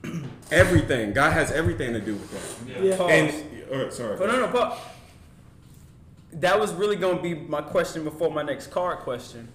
[0.50, 1.12] everything.
[1.12, 2.30] God has everything to do with
[2.66, 2.82] that.
[2.84, 2.94] Yeah.
[2.94, 3.06] Yeah.
[3.06, 4.16] And, or, sorry.
[4.18, 4.78] But no, no, but
[6.34, 9.48] that was really gonna be my question before my next card question.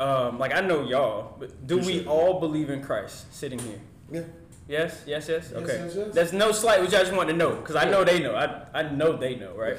[0.00, 2.08] Um, like I know y'all, but do we Appreciate it.
[2.08, 3.80] all believe in Christ sitting here?
[4.10, 4.22] Yeah.
[4.66, 5.52] Yes, yes, yes.
[5.52, 5.76] Okay.
[5.84, 6.14] yes, yes.
[6.14, 8.34] There's no slight, which I just want to know because I know they know.
[8.34, 9.76] I I know they know, right?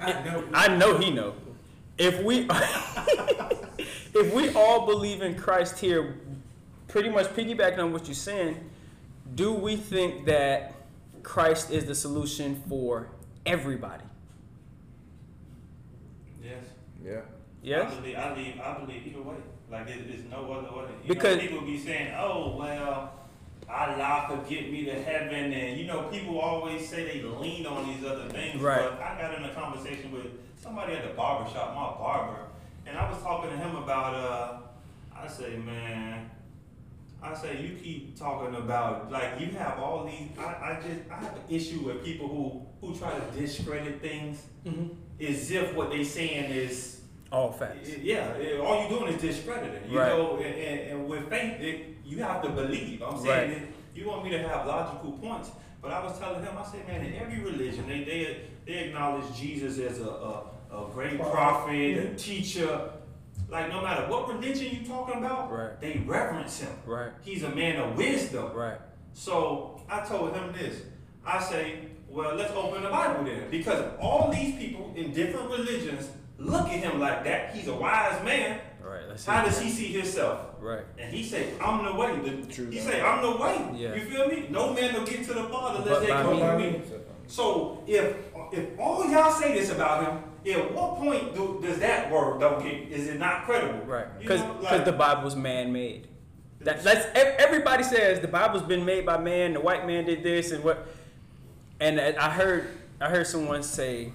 [0.00, 0.44] I know.
[0.52, 1.34] I know he know.
[1.96, 2.46] If we
[4.14, 6.18] if we all believe in Christ here,
[6.88, 8.68] pretty much piggybacking on what you're saying,
[9.34, 10.74] do we think that
[11.22, 13.08] Christ is the solution for
[13.46, 14.04] everybody?
[16.42, 16.64] Yes.
[17.02, 17.20] Yeah.
[17.62, 17.92] Yes.
[17.92, 19.36] I believe, I believe, I believe either way.
[19.70, 20.84] Like it, it's no other way.
[21.02, 23.12] You Because- know, people be saying, "Oh well,
[23.68, 27.86] Allah could get me to heaven," and you know, people always say they lean on
[27.88, 28.60] these other things.
[28.60, 28.80] Right.
[28.90, 30.26] But I got in a conversation with
[30.60, 32.40] somebody at the barber shop, my barber,
[32.86, 34.14] and I was talking to him about.
[34.14, 34.58] uh
[35.16, 36.30] I say, man.
[37.22, 40.28] I say you keep talking about like you have all these.
[40.38, 44.42] I, I just I have an issue with people who who try to discredit things
[44.66, 44.90] Mhm.
[45.20, 47.00] as if what they saying is
[47.32, 47.88] All facts.
[48.02, 49.90] yeah, all you're doing is discrediting.
[49.90, 50.08] You Right.
[50.08, 53.02] know, and, and, and with faith, it, you have to believe.
[53.02, 53.60] I'm saying Right.
[53.60, 56.86] that you want me to have logical points, but I was telling him, I said,
[56.88, 61.32] man, in every religion, they they, they acknowledge Jesus as a, a, a great Prophet.
[61.34, 62.90] prophet, a teacher.
[63.50, 65.80] Like no matter what religion you talking about, Right.
[65.80, 66.72] they reverence him.
[66.86, 67.10] Right.
[67.22, 68.52] He's a man of wisdom.
[68.54, 68.78] Right.
[69.12, 70.82] So I told him this.
[71.24, 73.50] I say, well, let's open the Bible then.
[73.50, 77.54] Because all these people in different religions look at him like that.
[77.54, 78.60] He's a wise man.
[78.82, 79.02] Right.
[79.08, 79.30] Let's see.
[79.30, 80.53] How does he see himself?
[80.64, 80.84] Right.
[80.98, 82.18] And he said, I'm the way.
[82.20, 83.68] The, True he said, I'm the way.
[83.76, 83.94] Yeah.
[83.94, 84.46] You feel me?
[84.48, 86.40] No man will get to the Father But unless they come me.
[86.40, 86.82] through me.
[87.26, 88.16] So if
[88.50, 92.62] if all y'all say this about him, at what point do, does that word don't
[92.62, 92.90] get?
[92.90, 93.84] Is it not credible?
[93.84, 94.06] Right.
[94.18, 96.08] You Because like- the Bible's man-made.
[96.60, 99.52] That, that's everybody says the Bible's been made by man.
[99.52, 100.86] The white man did this and what.
[101.78, 102.68] And I I heard
[103.02, 104.12] I heard someone say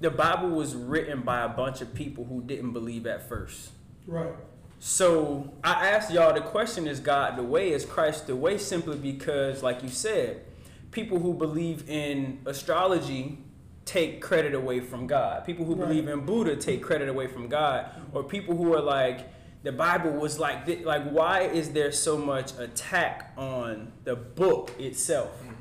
[0.00, 3.72] the Bible was written by a bunch of people who didn't believe at first.
[4.06, 4.32] Right.
[4.78, 7.70] So I asked y'all the question is God the way?
[7.72, 8.58] Is Christ the way?
[8.58, 10.42] Simply because, like you said,
[10.90, 13.38] people who believe in astrology
[13.84, 15.44] take credit away from God.
[15.44, 15.88] People who Right.
[15.88, 17.86] believe in Buddha take credit away from God.
[18.12, 19.28] Or people who are like,
[19.62, 24.72] the Bible was like, thi- like why is there so much attack on the book
[24.78, 25.30] itself?
[25.42, 25.52] Mm-hmm.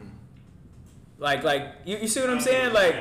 [1.17, 2.73] Like, like you, you see what I'm saying?
[2.73, 2.95] Like,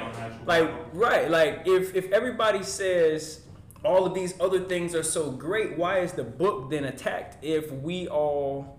[0.46, 3.40] like right like if if everybody says
[3.85, 7.70] all of these other things are so great why is the book then attacked if
[7.70, 8.79] we all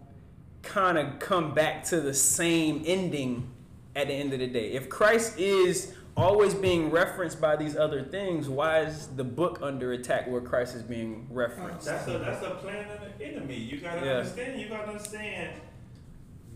[0.63, 3.47] kind of come back to the same ending
[3.95, 8.01] at the end of the day if christ is always being referenced by these other
[8.03, 12.43] things why is the book under attack where christ is being referenced That's a that's
[12.45, 13.55] a plan of the enemy.
[13.57, 14.13] You gotta Yeah.
[14.13, 14.59] understand.
[14.61, 15.51] You gotta understand.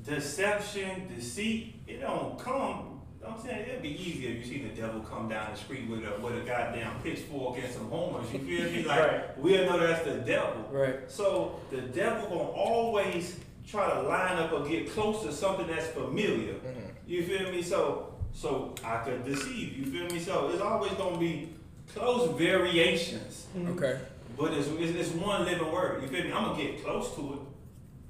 [0.04, 1.76] Deception, deceit.
[1.88, 2.89] It don't come.
[3.30, 5.52] You know what I'm saying it'd be easier if you see the devil come down
[5.52, 8.32] the street with a with a goddamn pitchfork and some homers.
[8.34, 8.84] You feel me?
[8.84, 9.38] Like Right.
[9.38, 10.68] we'll know that's the devil.
[10.72, 15.68] right So the devil gonna always try to line up or get close to something
[15.68, 16.54] that's familiar.
[16.54, 16.90] Mm-hmm.
[17.06, 17.62] You feel me?
[17.62, 19.78] So so I could deceive.
[19.78, 20.20] You feel me?
[20.20, 21.50] So it's always gonna be
[21.94, 23.46] close variations.
[23.56, 23.74] Mm-hmm.
[23.74, 24.00] okay
[24.38, 26.02] But it's, it's, it's one living word.
[26.02, 26.32] You feel me?
[26.34, 27.40] I'm gonna get close to it.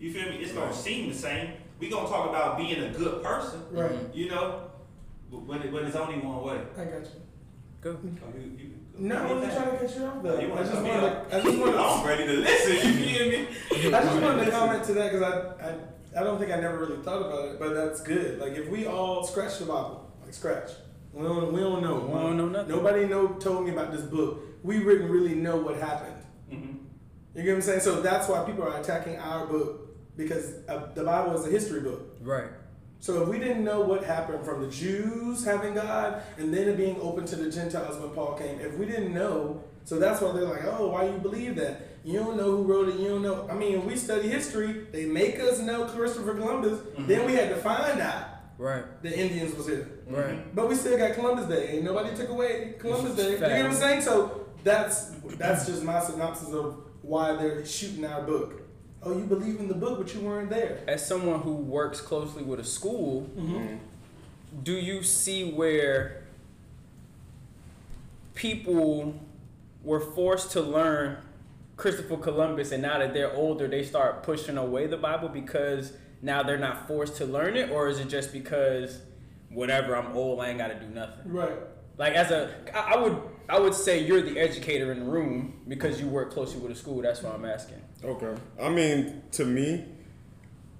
[0.03, 0.37] You feel me?
[0.37, 1.51] It's gonna seem the same.
[1.79, 3.61] We gonna talk about being a good person.
[3.71, 3.91] Right.
[4.13, 4.68] You know,
[5.31, 6.61] but, but, it, but it's only one way.
[6.77, 7.21] I got you.
[7.81, 10.39] go Oh, you, you, No, I wasn't trying to cut you off though.
[10.39, 11.29] You I just cut me wanted.
[11.29, 11.75] To, I just wanted.
[11.75, 12.75] I'm ready to listen.
[12.99, 13.95] You feel me?
[13.95, 16.79] I just wanted to comment to that because I, I, I don't think I never
[16.79, 18.39] really thought about it, but that's good.
[18.39, 20.71] Like if we all scratch the Bible, like scratch,
[21.13, 21.99] we don't, we don't know.
[21.99, 22.69] We don't know nothing.
[22.75, 24.41] Nobody know told me about this book.
[24.63, 26.15] We didn't really know what happened.
[26.51, 26.77] Mhm.
[27.35, 27.79] You get what I'm saying?
[27.81, 31.79] So that's why people are attacking our book because uh, the Bible is a history
[31.81, 32.17] book.
[32.21, 32.49] right
[33.01, 36.77] So if we didn't know what happened from the Jews having God and then it
[36.77, 40.33] being open to the Gentiles when Paul came, if we didn't know, so that's why
[40.33, 41.87] they're like, oh, why you believe that?
[42.03, 42.99] You don't know who wrote it.
[42.99, 43.47] You don't know.
[43.49, 44.87] I mean, we study history.
[44.91, 46.79] They make us know Christopher Columbus.
[46.97, 48.25] Then we had to find out.
[48.57, 48.83] Right.
[49.01, 49.89] the Indians was here.
[50.05, 50.53] Right.
[50.53, 51.77] But we still got Columbus Day.
[51.77, 53.31] Ain't nobody took away Columbus Day.
[53.31, 54.01] You get what I'm saying?
[54.01, 58.61] So that's that's just my synopsis of why they're shooting our book.
[59.01, 60.79] Oh, you believe in the book, but you weren't there.
[60.87, 63.55] As someone who works closely with a school, mm-hmm.
[63.55, 63.75] Mm-hmm.
[64.63, 66.23] do you see where
[68.33, 69.19] people
[69.83, 71.17] were forced to learn
[71.77, 76.43] Christopher Columbus and now that they're older they start pushing away the Bible because now
[76.43, 78.99] they're not forced to learn it or is it just because
[79.49, 81.31] whatever I'm old I ain't gotta do nothing?
[81.31, 81.57] Right.
[81.97, 83.17] Like as a I I would
[83.49, 86.75] I would say you're the educator in the room because you work closely with a
[86.75, 87.81] school, that's why I'm asking.
[88.03, 88.35] Okay.
[88.61, 89.85] I mean, to me,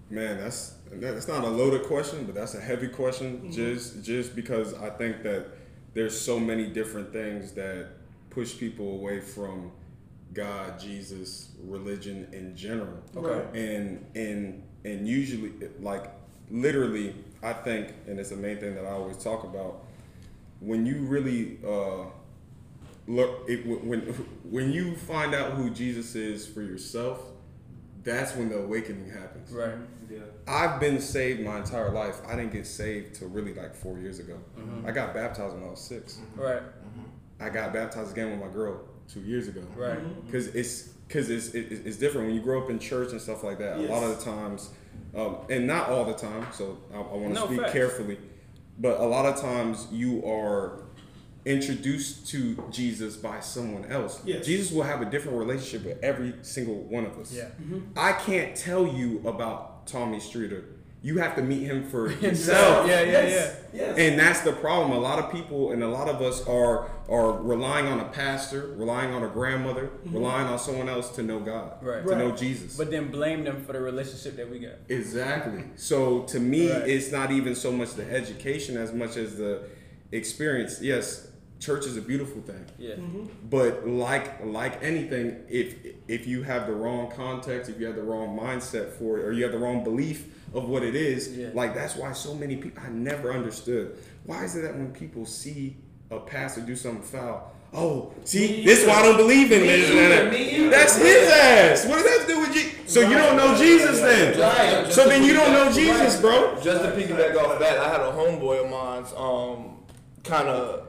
[0.09, 3.51] man, that's that's not a loaded question, but that's a heavy question.
[3.51, 5.47] Just just because I think that
[5.93, 7.87] there's so many different things that
[8.29, 9.71] push people away from
[10.33, 12.99] God, Jesus, religion in general.
[13.15, 13.59] Okay.
[13.71, 16.11] And and and usually, like
[16.51, 19.85] literally, I think, and it's the main thing that I always talk about.
[20.59, 22.05] When you really uh,
[23.09, 24.01] look, it, when
[24.49, 27.19] when you find out who Jesus is for yourself,
[28.03, 29.51] that's when the awakening happens.
[29.51, 29.75] Right.
[30.09, 30.19] Yeah.
[30.47, 32.21] I've been saved my entire life.
[32.27, 34.39] I didn't get saved till really like four years ago.
[34.57, 34.87] Mm-hmm.
[34.87, 36.41] I got baptized when I was 6 mm-hmm.
[36.41, 36.63] Right.
[37.39, 39.61] I got baptized again with my girl two years ago.
[39.75, 39.97] Right.
[39.97, 40.25] Mm-hmm.
[40.25, 43.43] Because it's because it's it, it's different when you grow up in church and stuff
[43.43, 43.77] like that.
[43.77, 44.69] A lot of the times,
[45.15, 46.47] um, and not all the time.
[46.53, 47.73] So I, I want to No, speak facts.
[47.73, 48.19] carefully.
[48.77, 50.83] But a lot of times you are
[51.49, 54.21] introduced to Jesus by someone else.
[54.23, 54.45] Yes.
[54.45, 57.33] Jesus will have a different relationship with every single one of us.
[57.33, 57.45] Yeah.
[57.61, 57.97] Mm-hmm.
[57.97, 60.65] I can't tell you about Tommy Streeter.
[61.01, 62.85] You have to meet him for yourself.
[62.85, 63.57] Yeah, yeah, yes.
[63.73, 63.97] Yes.
[63.97, 64.91] And that's the problem.
[64.91, 68.75] A lot of people and a lot of us are are relying on a pastor,
[68.77, 70.13] relying on a grandmother, mm-hmm.
[70.13, 72.05] relying on someone else to know God, Right.
[72.05, 72.77] to know Jesus.
[72.77, 74.73] But then blame them for the relationship that we got.
[74.89, 75.63] exactly.
[75.75, 76.87] So to me, Right.
[76.87, 79.61] it's not even so much the education as much as the
[80.11, 80.81] experience.
[80.81, 81.27] Yes,
[81.59, 82.65] church is a beautiful thing.
[82.77, 82.95] Yeah.
[83.49, 85.75] But like like anything, if
[86.07, 89.31] if you have the wrong context, if you have the wrong mindset for it, or
[89.33, 91.49] you have the wrong belief of what it is, Yeah.
[91.53, 93.97] like that's why so many people I never understood.
[94.25, 95.77] Why is it that when people see
[96.11, 99.89] a pastor do something foul, oh, see, this is why I don't believe in this.
[99.91, 100.31] and that.
[100.33, 100.69] Me either.
[100.69, 101.85] That's his ass.
[101.85, 102.93] What does that have to do with Jesus?
[102.93, 104.39] So you don't know Jesus then?
[104.39, 104.91] Right.
[104.91, 106.55] So then you don't know Jesus, bro.
[106.63, 109.77] Just to piggyback off that, I had a homeboy of mine's um,
[110.23, 110.87] kind of.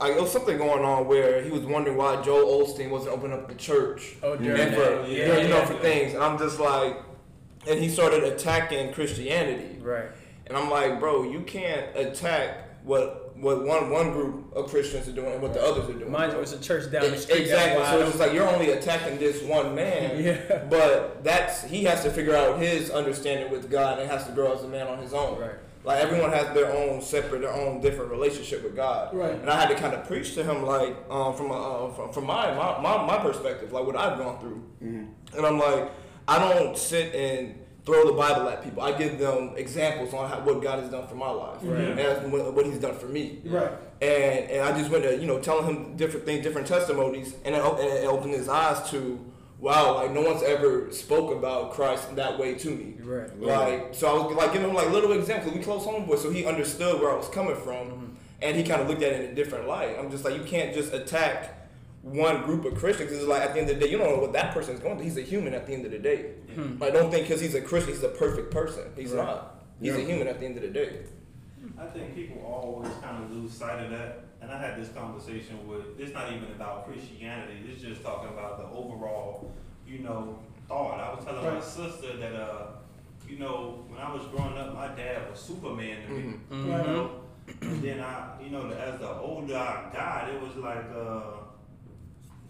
[0.00, 3.38] I, it was something going on where he was wondering why Joel Osteen wasn't opening
[3.38, 5.80] up the church Oh, during and for Yeah, know, you know yeah, for yeah.
[5.80, 6.96] things, and I'm just like,
[7.66, 10.06] and he started attacking Christianity, Right.
[10.46, 15.12] and I'm like, bro, you can't attack what what one one group of Christians are
[15.12, 16.10] doing and what the others are doing.
[16.10, 17.42] Mine was a church down the street.
[17.42, 17.84] Exactly.
[17.84, 20.20] So it's like you're only attacking this one man.
[20.24, 20.64] Yeah.
[20.68, 24.52] But that's he has to figure out his understanding with God and has to grow
[24.54, 25.38] as a man on his own.
[25.38, 25.52] Right.
[25.88, 29.14] Like everyone has their own separate, their own different relationship with God.
[29.14, 29.32] Right.
[29.40, 32.26] And I had to kind of preach to him like um, from uh, from, from
[32.26, 34.62] my, my my my perspective, like what I've gone through.
[34.82, 35.90] And I'm like,
[36.28, 37.54] I don't sit and
[37.86, 38.82] throw the Bible at people.
[38.82, 41.98] I give them examples on how, what God has done for my life, Right.
[41.98, 43.70] and what, what He's done for me Right.
[44.02, 47.54] and and I just went to you know telling him different things, different testimonies, and
[47.54, 49.18] it, and it opened his eyes to
[49.58, 52.94] wow, like no one's ever spoke about Christ in that way to me.
[53.00, 53.40] Right.
[53.40, 55.54] Like so, I was like giving him like little examples.
[55.54, 58.06] We close homeboys, so he understood where I was coming from, mm-hmm.
[58.42, 59.96] and he kind of looked at it in a different light.
[59.98, 61.54] I'm just like you can't just attack
[62.02, 64.20] one group of Christians It's like at the end of the day, you don't know
[64.20, 65.04] what that person is going through.
[65.04, 66.32] He's a human at the end of the day.
[66.54, 66.78] Hmm.
[66.78, 68.84] Like don't think because he's a Christian, he's a perfect person.
[68.96, 69.26] He's Right.
[69.26, 69.64] not.
[69.80, 71.00] He's a human at the end of the day.
[71.78, 74.24] I think people always kind of lose sight of that.
[74.40, 78.58] And I had this conversation with, it's not even about Christianity, it's just talking about
[78.58, 79.52] the overall,
[79.86, 81.00] you know, thought.
[81.00, 82.66] I was telling my sister that, uh,
[83.28, 86.34] you know, when I was growing up, my dad was Superman to me.
[86.50, 86.66] Mhm.
[86.66, 86.86] You Right.
[86.86, 87.20] know,
[87.62, 91.38] and then I, you know, as the older I got, it was like, uh,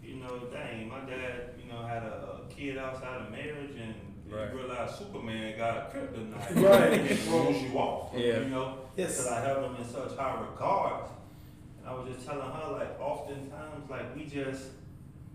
[0.03, 3.94] you know, dang, my dad, you know, had a, a kid outside of marriage, and
[4.31, 4.53] Right.
[4.53, 6.62] you realize Superman got kryptonite.
[6.62, 6.92] Right.
[6.92, 8.12] and it throws you off.
[8.14, 8.40] Yeah.
[8.40, 9.16] You know, Yes.
[9.16, 11.05] because I held him in such high regard.
[11.88, 14.64] And I was just telling her, like, oftentimes, like, we just,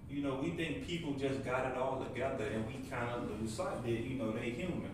[0.09, 3.51] you know, we think people just got it all together, and we kind of lose
[3.53, 4.91] sight that, you know, they human.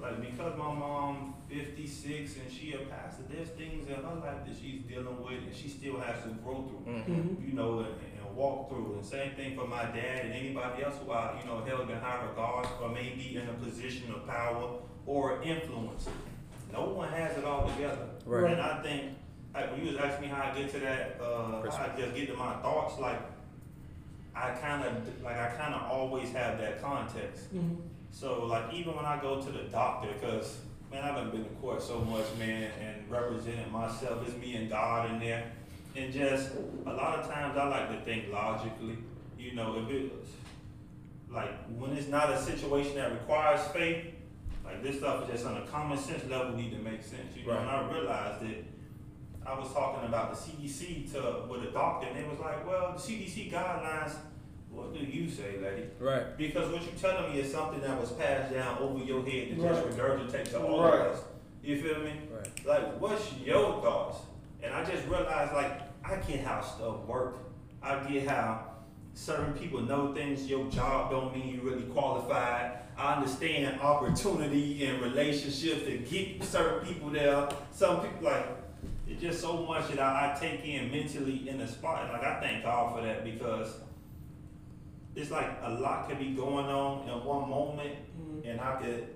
[0.00, 4.54] Like, because my mom 56 and she a pastor, there's things in her life that
[4.60, 7.46] she's dealing with, and she still has to grow through Mhm.
[7.48, 8.94] you know, and, and walk through.
[8.96, 11.96] And same thing for my dad and anybody else who I, you know, held in
[11.98, 16.08] high regard or may be in a position of power or influence.
[16.72, 18.08] No one has it all together.
[18.26, 18.52] Right.
[18.52, 19.16] And I think,
[19.56, 22.14] like, when you was asking me how I get to that, uh, how I just
[22.14, 23.20] get to my thoughts, like,
[24.34, 27.54] I kind of, like, I kind of always have that context.
[27.54, 27.78] Mhm.
[28.10, 30.58] So, like, even when I go to the doctor, because
[30.90, 34.26] man, I've done been to court so much, man, and represented myself.
[34.26, 35.52] It's me and God in there.
[35.96, 36.52] And just
[36.84, 38.98] a lot of times I like to think logically.
[39.38, 40.12] You know, if it
[41.30, 44.06] like when it's not a situation that requires faith,
[44.64, 47.34] like this stuff is just on a common sense level need to make sense.
[47.36, 48.64] You know, and I realized that
[49.46, 52.92] I was talking about the CDC to with a doctor, and they was like, "Well,
[52.94, 54.12] the CDC guidelines."
[54.70, 55.84] What do you say, lady?
[55.98, 56.36] Right.
[56.36, 59.54] Because what you're telling me is something that was passed down over your head to
[59.54, 59.92] just Right.
[59.96, 61.00] regurgitate to all Right.
[61.00, 61.24] of us.
[61.62, 62.12] You feel me?
[62.30, 62.66] Right.
[62.66, 64.18] Like, what's your thoughts?
[64.62, 67.38] And I just realized, like, I get how stuff work.
[67.82, 68.66] I get how
[69.14, 70.46] certain people know things.
[70.46, 72.72] Your job don't mean you really qualified.
[72.98, 77.48] I understand opportunity and relationships to get certain people there.
[77.70, 78.46] Some people like
[79.16, 82.12] it's just so much that I, I take in mentally in the spot.
[82.12, 83.78] Like I thank God for that because
[85.14, 88.46] it's like a lot could be going on in one moment, mm-hmm.
[88.46, 89.08] and I could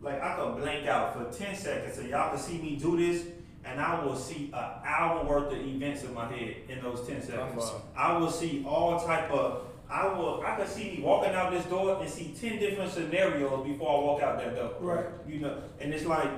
[0.00, 3.26] like I could blank out for ten seconds, and y'all can see me do this,
[3.64, 7.22] and I will see an hour worth of events in my head in those ten
[7.22, 7.56] seconds.
[7.56, 7.82] Wow.
[7.96, 9.68] I will see all type of.
[9.88, 10.42] I will.
[10.44, 14.04] I could see me walking out this door and see ten different scenarios before I
[14.04, 14.74] walk out that door.
[14.80, 15.04] Right.
[15.28, 16.30] You know, and it's like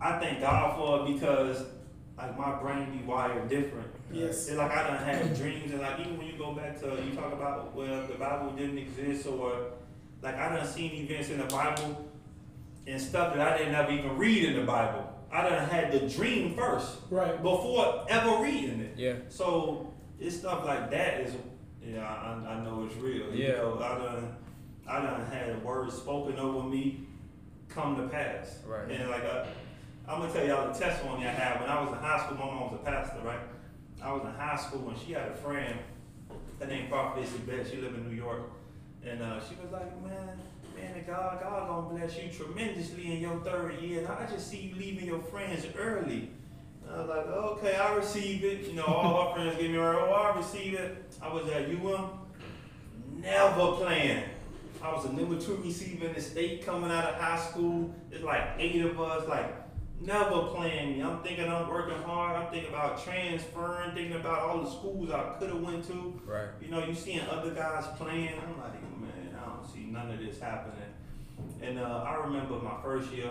[0.00, 1.62] I thank God for it because
[2.18, 3.88] like my brain be wired different.
[4.12, 4.48] Yes.
[4.48, 7.14] It's like I don't have dreams, and like even when you go back to you
[7.14, 9.72] talk about well the Bible didn't exist, or
[10.22, 12.04] like I done seen events in the Bible
[12.86, 15.12] and stuff that I didn't ever even read in the Bible.
[15.32, 17.42] I done had the dream first Right.
[17.42, 18.94] before ever reading it.
[18.96, 19.14] Yeah.
[19.28, 21.34] So it's stuff like that is
[21.84, 23.34] yeah I, I know it's real.
[23.34, 23.52] You Yeah.
[23.58, 24.36] know, I done
[24.88, 27.00] I done had words spoken over me
[27.68, 28.60] come to pass.
[28.64, 28.88] Right.
[28.90, 29.44] And like uh,
[30.08, 32.38] I'm gonna tell y'all the testimony I had when I was in high school.
[32.38, 33.40] My mom was a pastor, right?
[34.00, 35.76] I was in high school and she had a friend.
[36.60, 37.66] Her name Prophetess Yvette.
[37.68, 38.42] She lived in New York,
[39.04, 40.38] and uh, she was like, "Man,
[40.76, 43.98] man, God, God gonna bless you tremendously in your third year.
[44.00, 46.30] And I just see you leaving your friends early."
[46.84, 48.68] And I was like, "Okay, I receive it.
[48.68, 51.04] You know, all her friends give me oh, I receive it.
[51.20, 52.10] I was at UM,
[53.16, 54.22] never playing."
[54.80, 57.92] I was a number two receiver in the state coming out of high school.
[58.12, 59.65] It's like eight of us, like
[60.00, 61.02] never playing me.
[61.02, 62.36] I'm thinking I'm working hard.
[62.36, 66.20] I'm thinking about transferring, thinking about all the schools I could have went to.
[66.24, 66.48] Right.
[66.60, 68.34] You know, you seeing other guys playing.
[68.40, 70.92] I'm like, man, I don't see none of this happening.
[71.62, 73.30] And uh, I remember my first year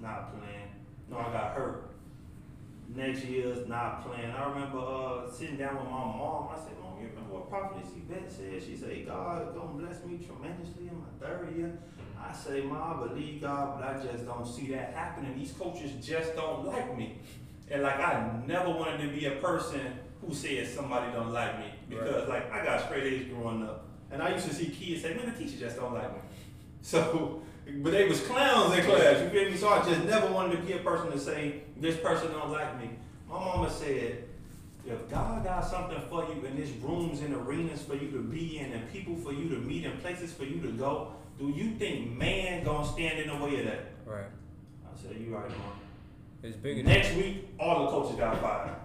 [0.00, 0.68] not playing.
[1.10, 1.90] No, I got hurt.
[2.88, 4.30] Next year's not playing.
[4.30, 6.48] I remember uh, sitting down with my mom.
[6.52, 8.62] I said, Mom, you remember what Prophetess Yvette said?
[8.62, 11.78] She said, God gonna bless me tremendously in my third year.
[12.28, 15.38] I say, Mom, I believe God, but I just don't see that happening.
[15.38, 17.18] These coaches just don't like me.
[17.70, 19.80] And like I never wanted to be a person
[20.20, 21.66] who said somebody don't like me.
[21.88, 23.86] Because like I got straight A's growing up.
[24.10, 26.20] And I used to see kids say, Man, the teacher just don't like me.
[26.82, 27.42] So
[27.82, 29.56] but they was clowns in class, you feel me?
[29.56, 32.78] So I just never wanted to be a person to say, This person don't like
[32.78, 32.90] me.
[33.28, 34.24] My mama said,
[34.86, 38.58] if God got something for you and there's rooms and arenas for you to be
[38.58, 41.74] in and people for you to meet and places for you to go, do you
[41.76, 43.86] think man gonna stand in the way of that?
[44.06, 44.24] Right.
[44.84, 45.58] I said, you right, man.
[46.42, 48.76] It's bigger than Next week, all the coaches got fired.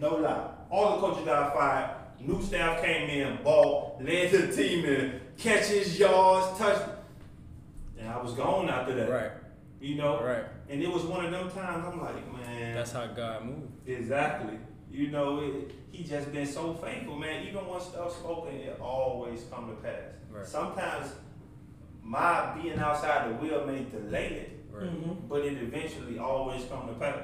[0.00, 0.50] No lie.
[0.70, 1.90] All the coaches got fired.
[2.20, 6.80] New staff came in, ball, led the team in catches, yards, touch.
[7.98, 9.10] And I was gone after that.
[9.10, 9.30] Right.
[9.80, 10.22] You know?
[10.22, 10.44] Right.
[10.68, 12.74] And it was one of them times I'm like, man.
[12.74, 13.72] That's how God moved.
[13.86, 14.58] Exactly.
[14.90, 17.46] You know, it, he just been so faithful, man.
[17.46, 20.00] Even when stuff spoken, it always come to pass.
[20.30, 20.46] Right.
[20.46, 21.10] Sometimes
[22.04, 24.84] my being outside the will may delay it, Right.
[24.84, 25.28] Mm-hmm.
[25.28, 27.16] but it eventually always come to pass.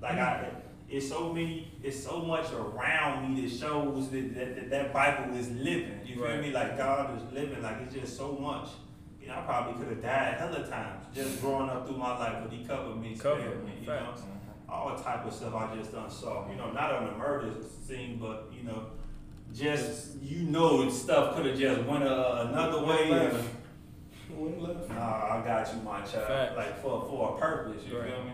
[0.00, 0.48] Like I,
[0.88, 5.36] it's so many, it's so much around me that shows that that, that, that Bible
[5.36, 6.00] is living.
[6.06, 6.40] You feel Right.
[6.40, 6.50] me?
[6.52, 7.62] Like God is living.
[7.62, 8.68] Like it's just so much.
[9.20, 12.36] You know, I probably could have died hella times just growing up through my life,
[12.44, 13.72] but He covered me, Covered, spared me.
[13.80, 14.22] You know, facts.
[14.68, 16.48] all type of stuff I just done saw.
[16.50, 17.52] You know, not on the murder
[17.86, 18.86] scene, but you know,
[19.54, 23.30] just you know, stuff could have just went uh, another way.
[24.36, 24.78] Went and- left.
[24.80, 24.88] Went.
[24.90, 26.26] Nah, I got you, my child.
[26.28, 26.56] Facts.
[26.56, 27.82] Like for for a purpose.
[27.88, 28.10] You Right.
[28.10, 28.30] feel me?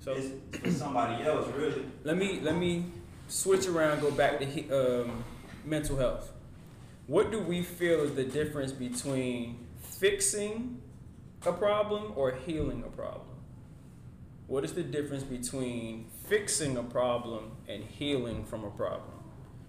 [0.00, 1.84] So it's for somebody else, really.
[2.04, 2.86] let me let me
[3.28, 4.00] switch around.
[4.00, 5.24] Go back to um,
[5.64, 6.30] mental health.
[7.06, 10.80] What do we feel is the difference between fixing
[11.46, 13.28] a problem or healing a problem?
[14.46, 19.18] What is the difference between fixing a problem and healing from a problem?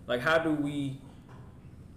[0.08, 1.00] Like how do we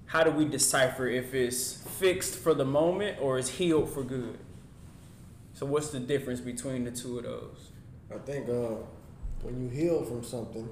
[0.09, 4.39] how do we decipher if it's fixed for the moment or it's healed for good?
[5.53, 7.71] So what's the difference between the two of those?
[8.15, 8.77] I think uh,
[9.43, 10.69] when you heal from something,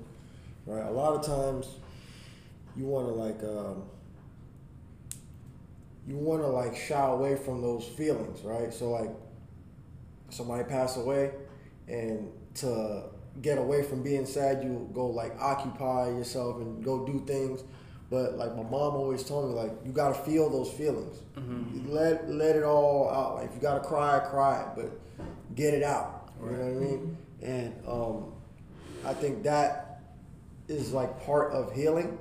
[0.65, 0.87] right?
[0.87, 1.69] A lot of times,
[2.77, 3.83] you want to like um,
[6.07, 8.73] you want to like shy away from those feelings, right?
[8.73, 9.11] So like
[10.31, 11.33] somebody pass away,
[11.89, 13.03] and to
[13.43, 17.65] get away from being sad, you go like occupy yourself and go do things.
[18.11, 21.19] But like my mom always told me, like you gotta feel those feelings.
[21.37, 21.91] Mm-hmm.
[21.93, 23.35] Let let it all out.
[23.37, 24.91] Like if you gotta cry, cry, but
[25.55, 26.31] get it out.
[26.41, 27.17] You know what I mean?
[27.43, 28.33] And um,
[29.05, 30.03] I think that
[30.69, 32.19] is like part of healing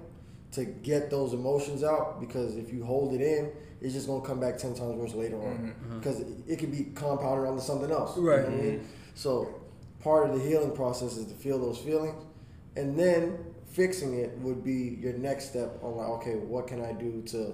[0.54, 4.40] to get those emotions out because if you hold it in, it's just gonna come
[4.40, 8.16] back ten times worse later on because it, it can be compounded onto something else.
[8.18, 8.44] you know Right.
[8.46, 8.88] what I mean?
[9.14, 9.54] So
[10.02, 12.24] part of the healing process is to feel those feelings,
[12.76, 13.38] and then
[13.80, 17.54] fixing it would be your next step on like, okay, what can I do to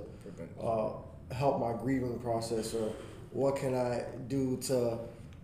[0.63, 0.91] uh,
[1.34, 2.93] help my grieving process, or
[3.32, 4.99] what can I do to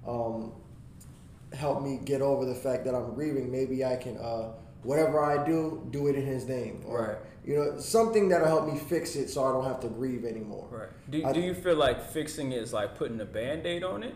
[0.07, 0.51] um,
[1.53, 3.51] help me get over the fact that I'm grieving?
[3.51, 4.51] Maybe I can, uh,
[4.83, 7.17] whatever I do, do it in His name, or Right.
[7.43, 10.67] you know, something that'll help me fix it so I don't have to grieve anymore.
[10.69, 10.89] Right.
[11.09, 14.03] Do, I- do you feel like fixing it is like putting a band aid on
[14.03, 14.13] it?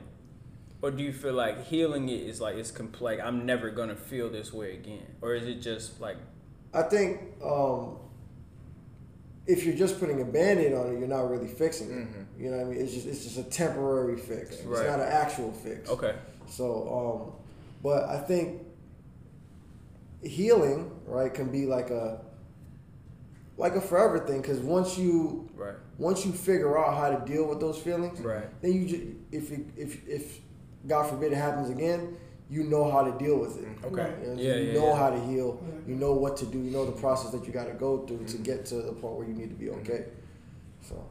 [0.83, 3.21] Or do you feel like healing it is like it's complex?
[3.23, 5.05] I'm never gonna feel this way again.
[5.21, 6.17] Or is it just like
[6.73, 7.97] I think um,
[9.45, 12.07] if you're just putting a band-aid on it, you're not really fixing it.
[12.41, 12.81] You know what I mean?
[12.81, 14.57] It's just it's just a temporary fix.
[14.59, 15.89] It's not an actual fix.
[15.89, 16.15] okay?
[16.47, 17.43] So, um,
[17.83, 18.61] but I think
[20.23, 22.21] healing, right, can be like a
[23.57, 25.75] like a forever thing because once you Right.
[25.97, 28.45] once you figure out how to deal with those feelings, Right.
[28.61, 30.39] then you just if it, if if
[30.87, 32.15] God forbid it happens again,
[32.51, 33.67] you know how to deal with it.
[33.85, 34.13] Okay.
[34.21, 34.95] You, know, Yeah, you yeah, know yeah.
[34.97, 35.63] how to heal.
[35.87, 36.59] You know what to do.
[36.59, 39.15] You know the process that you got to go through to get to the point
[39.15, 40.05] where you need to be okay.
[40.87, 41.01] So,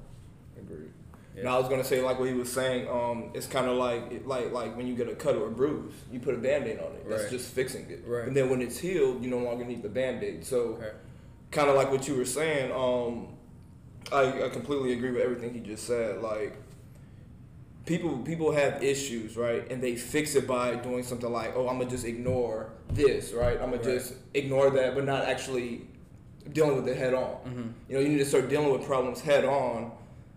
[0.59, 0.91] Agreed.
[1.36, 1.45] Yeah.
[1.45, 2.88] Now I was gonna say like what he was saying.
[2.88, 5.95] Um, it's kind of like like like when you get a cut or a bruise,
[6.12, 7.09] you put a band-aid on it.
[7.09, 7.30] That's Right.
[7.30, 8.03] just fixing it.
[8.07, 8.26] Right.
[8.26, 10.45] And then when it's healed, you no longer need the band-aid.
[10.45, 10.91] So Okay.
[11.53, 12.72] kind of like what you were saying.
[12.72, 13.28] Um,
[14.12, 16.20] I, I completely agree with everything he just said.
[16.20, 16.57] Like
[17.87, 19.70] people people have issues, right?
[19.70, 23.55] And they fix it by doing something like, oh, I'm gonna just ignore this, right?
[23.55, 23.83] I'm gonna Right.
[23.83, 25.83] just ignore that, but not actually
[26.53, 27.35] dealing with it head on.
[27.47, 27.68] Mm-hmm.
[27.89, 29.93] You know, you need to start dealing with problems head on,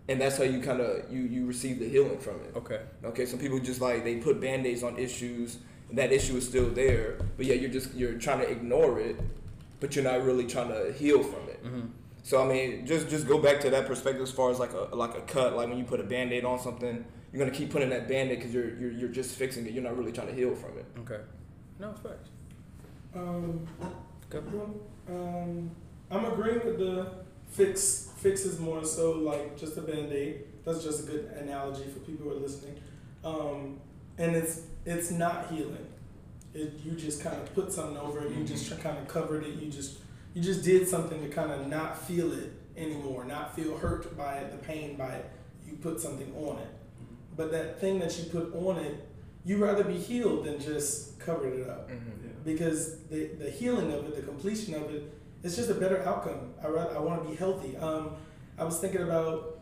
[0.07, 2.55] and that's how you kind of you you receive the healing from it.
[2.55, 2.79] Okay.
[3.03, 5.57] Okay, some people just like they put band-aids on issues,
[5.89, 9.17] and that issue is still there, but yeah, you're just you're trying to ignore it,
[9.79, 11.63] but you're not really trying to heal from it.
[11.63, 11.87] Mm-hmm.
[12.23, 14.95] So I mean, just just go back to that perspective as far as like a
[14.95, 17.89] like a cut, like when you put a band-aid on something, you're gonna keep putting
[17.89, 19.73] that band-aid because you're, you're you're just fixing it.
[19.73, 20.85] You're not really trying to heal from it.
[20.99, 21.21] Okay.
[21.79, 22.29] No, it's facts.
[23.15, 23.67] Um,
[24.29, 24.39] Go.
[25.09, 25.71] um,
[26.11, 27.11] I'm agreeing with the
[27.49, 28.09] fix.
[28.17, 30.43] Fix is more so like just a band aid.
[30.63, 32.75] That's just a good analogy for people who are listening.
[33.23, 33.79] Um,
[34.17, 35.87] and it's it's not healing.
[36.53, 38.31] It you just kind of put something over it.
[38.31, 39.55] You just kind of covered it.
[39.55, 39.97] You just
[40.35, 44.37] you just did something to kind of not feel it anymore, not feel hurt by
[44.37, 45.29] it, the pain by it.
[45.67, 46.67] You put something on it.
[47.35, 48.95] But that thing that you put on it,
[49.45, 51.89] you rather be healed than just covered it up
[52.45, 55.11] because the, the healing of it, the completion of it,
[55.43, 56.53] it's just a better outcome.
[56.63, 57.75] I, rather, I want to be healthy.
[57.77, 58.11] Um,
[58.57, 59.59] I was thinking about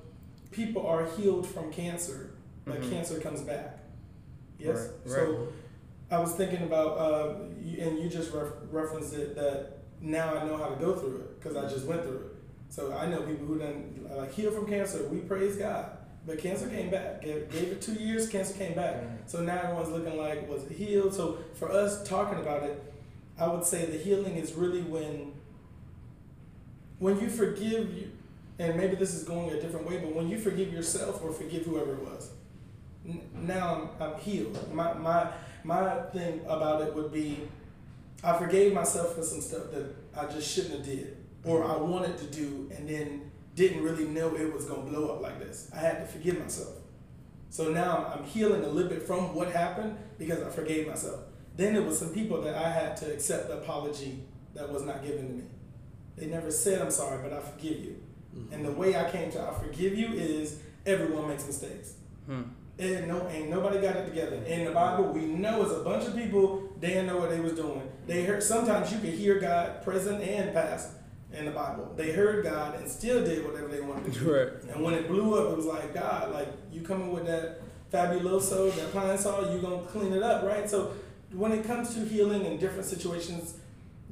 [0.52, 2.32] people are healed from cancer,
[2.66, 2.90] but Mhm.
[2.92, 3.80] cancer comes back.
[4.60, 4.90] Yes.
[5.06, 5.48] Right, So
[6.12, 7.36] I was thinking about, uh,
[7.80, 11.40] and you just ref- referenced it that now I know how to go through it
[11.40, 12.36] because I just went through it.
[12.70, 15.08] So I know people who done like heal from cancer.
[15.10, 15.86] We praise God,
[16.26, 17.22] but cancer came back.
[17.22, 18.96] Gave, gave it two years, cancer came back.
[18.96, 19.16] Mm-hmm.
[19.28, 21.14] So now everyone's looking like was it healed?
[21.14, 22.82] So for us talking about it,
[23.40, 25.34] I would say the healing is really when
[27.00, 28.12] when you forgive you,
[28.60, 31.64] and maybe this is going a different way, but when you forgive yourself or forgive
[31.64, 32.30] whoever it was,
[33.08, 34.72] n- now I'm, I'm healed.
[34.72, 35.32] My my
[35.64, 37.40] my thing about it would be,
[38.24, 42.20] I forgave myself for some stuff that I just shouldn't have did, or I wanted
[42.20, 43.31] to do, and then
[43.62, 45.70] didn't really know it was gonna blow up like this.
[45.74, 46.76] I had to forgive myself.
[47.50, 51.20] So now I'm, healing a little bit from what happened because I forgave myself.
[51.58, 54.24] Then there was some people that I had to accept the apology
[54.56, 55.44] that was not given to me.
[56.18, 58.02] They never said I'm sorry, but I forgive you.
[58.52, 61.94] And the way I came to I forgive you is everyone makes mistakes.
[62.26, 62.44] Hmm.
[62.80, 64.38] And no, ain't nobody got it together.
[64.38, 66.72] In the Bible, we know it's a bunch of people.
[66.80, 67.84] They didn't know what they was doing.
[68.08, 68.42] They heard.
[68.42, 70.92] Sometimes you could hear God present and past
[71.34, 71.94] in the Bible.
[71.96, 74.34] They heard God and still did whatever they wanted to do.
[74.34, 74.64] Right.
[74.74, 77.62] And when it blew up, it was like God, like you coming with that
[77.92, 80.70] fabuloso, that Pine-Sol, you gonna clean it up, right?
[80.70, 80.94] So
[81.34, 83.56] when it comes to healing in different situations,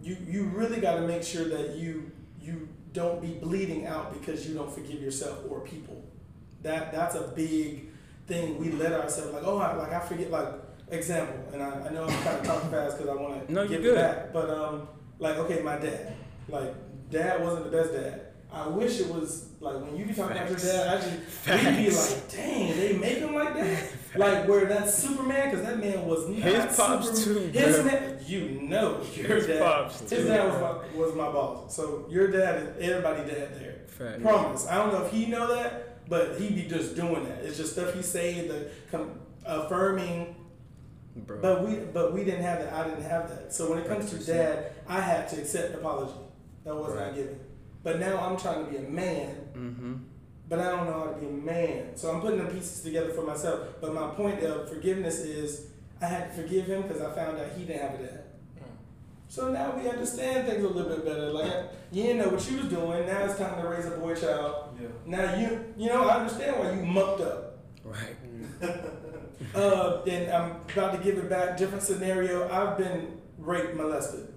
[0.02, 2.12] you you really got to make sure that you
[2.42, 6.02] you don't be bleeding out because you don't forgive yourself or people.
[6.62, 7.88] That that's a big
[8.28, 8.58] thing.
[8.58, 10.32] We let ourselves like, oh, I, like I forget.
[10.32, 10.48] Like
[10.92, 13.62] example, and I, I know I'm kind of talking fast because I want to No,
[13.62, 13.98] you're give good.
[13.98, 14.34] it back.
[14.34, 14.88] But um,
[15.20, 16.14] like okay, my dad,
[16.48, 16.74] like
[17.10, 18.22] dad wasn't the best dad.
[18.51, 20.97] I wish it was like when you be talking about your dad.
[20.97, 23.84] I just we'd be like, dang, they make him like that,
[24.16, 27.51] like where that's Superman because that man was not His pops Superman.
[27.53, 27.86] too, His bro.
[27.86, 29.62] man, you know, your His dad.
[29.62, 30.24] pops his too.
[30.28, 31.76] dad was my, was my boss.
[31.76, 33.76] So your dad is everybody dad there.
[33.88, 34.22] Fact.
[34.24, 34.68] Promise.
[34.68, 37.43] I don't know if he know that, but he be just doing that.
[37.43, 40.36] It's just stuff he say, the com- affirming.
[41.16, 41.41] Bro.
[41.41, 42.74] But we but we didn't have that.
[42.74, 43.53] I didn't have that.
[43.53, 46.14] So when it comes to dad, I had to accept apology.
[46.70, 47.08] That was Right.
[47.08, 47.40] not given.
[47.82, 49.94] But now I'm trying to be a man, mm-hmm.
[50.48, 51.96] but I don't know how to be a man.
[51.96, 53.62] So I'm putting the pieces together for myself.
[53.82, 57.48] But my point of forgiveness is I had to forgive him because I found out
[57.58, 58.24] he didn't have a dad.
[59.30, 61.32] So now we understand things a little bit better.
[61.32, 63.08] Like you didn't know what you was doing.
[63.08, 64.78] Now it's time to raise a boy child.
[64.80, 64.88] Yeah.
[65.08, 67.58] Now you you know I understand why you mucked up.
[67.84, 68.16] Right.
[69.56, 71.58] Uh, and I'm about to give it back.
[71.58, 72.48] Different scenario.
[72.52, 74.28] I've been raped, molested,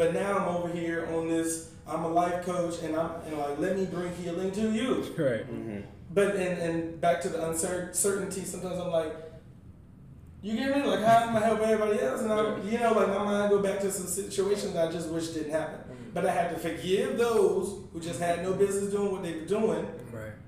[0.00, 1.72] but now I'm over here on this.
[1.86, 5.04] I'm a life coach, and I'm and like let me bring healing to you.
[5.18, 5.42] Right.
[5.42, 5.80] Mm-hmm.
[6.10, 8.44] But and and back to the uncertainty.
[8.46, 9.14] Sometimes I'm like,
[10.40, 10.84] you get me?
[10.84, 12.22] Like how am I help everybody else?
[12.22, 15.28] And I, you know, like my mind go back to some situations I just wish
[15.28, 15.80] didn't happen.
[15.80, 16.14] Mm-hmm.
[16.14, 19.44] But I had to forgive those who just had no business doing what they were
[19.44, 19.86] doing.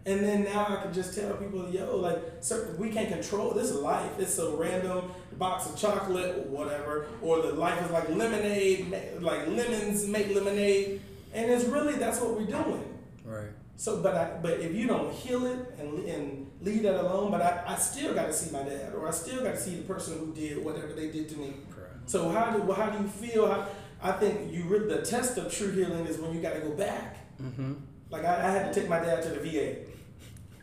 [0.04, 3.72] And then now I can just tell people, yo, like, certain, we can't control this
[3.72, 4.18] life.
[4.18, 5.10] It's so random.
[5.38, 11.00] Box of chocolate or whatever, or the life is like lemonade, like lemons make lemonade,
[11.32, 12.84] and it's really that's what we're doing.
[13.24, 13.48] Right.
[13.76, 17.40] So, but I, but if you don't heal it and and leave that alone, but
[17.40, 19.82] I, I still got to see my dad, or I still got to see the
[19.82, 21.54] person who did whatever they did to me.
[21.74, 22.08] Correct.
[22.08, 23.50] So how do how do you feel?
[23.50, 23.66] How,
[24.02, 27.16] I think you the test of true healing is when you got to go back.
[27.40, 27.72] Mm-hmm.
[28.10, 29.91] Like I, I had to take my dad to the VA.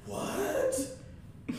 [0.09, 0.75] What?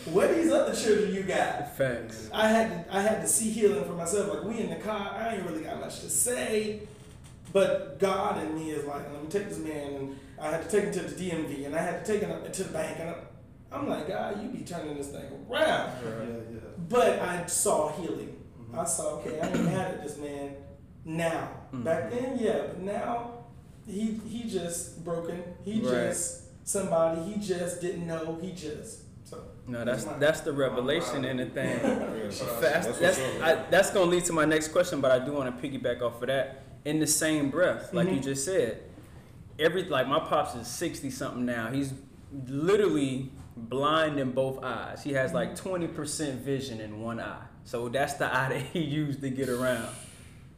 [0.07, 1.77] What these other children you got?
[1.77, 2.29] Facts.
[2.33, 4.35] I had to, I had to see healing for myself.
[4.35, 6.83] Like we in the car, I ain't really got much to say,
[7.53, 10.69] but God in me is like, let me take this man, and I had to
[10.69, 13.15] take him to the DMV, and I had to take him to the bank, and
[13.73, 15.93] I'm like, God, you be turning this thing around.
[16.05, 16.59] Yeah, yeah.
[16.89, 18.37] But I saw healing.
[18.61, 18.79] Mm-hmm.
[18.79, 20.57] I saw, okay, I ain't mad at this man
[21.05, 21.51] now.
[21.73, 22.25] Back mm-hmm.
[22.25, 23.31] then, yeah, but now
[23.87, 25.43] he he just broken.
[25.65, 25.91] He Right.
[25.91, 27.23] just somebody.
[27.33, 28.39] He just didn't know.
[28.41, 29.43] He just so.
[29.67, 31.79] No, that's my- that's the revelation in the thing.
[32.21, 32.41] Yes.
[32.41, 33.01] Fast.
[33.01, 33.19] That's That's.
[33.43, 36.21] I, that's gonna lead to my next question, but I do want to piggyback off
[36.23, 36.63] of that.
[36.85, 38.23] In the same breath, like you Mhm.
[38.23, 38.83] just said,
[39.59, 41.71] every like my pops is sixty something now.
[41.71, 41.93] He's
[42.47, 45.03] literally blind in both eyes.
[45.03, 48.81] He has like twenty percent vision in one eye, so that's the eye that he
[48.81, 49.89] used to get around.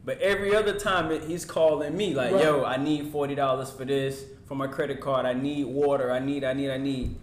[0.05, 2.43] But every other time it, he's calling me like, Right.
[2.43, 5.25] "Yo, I need forty dollars for this for my credit card.
[5.25, 6.11] I need water.
[6.11, 6.43] I need.
[6.43, 6.69] I need.
[6.71, 7.15] I need."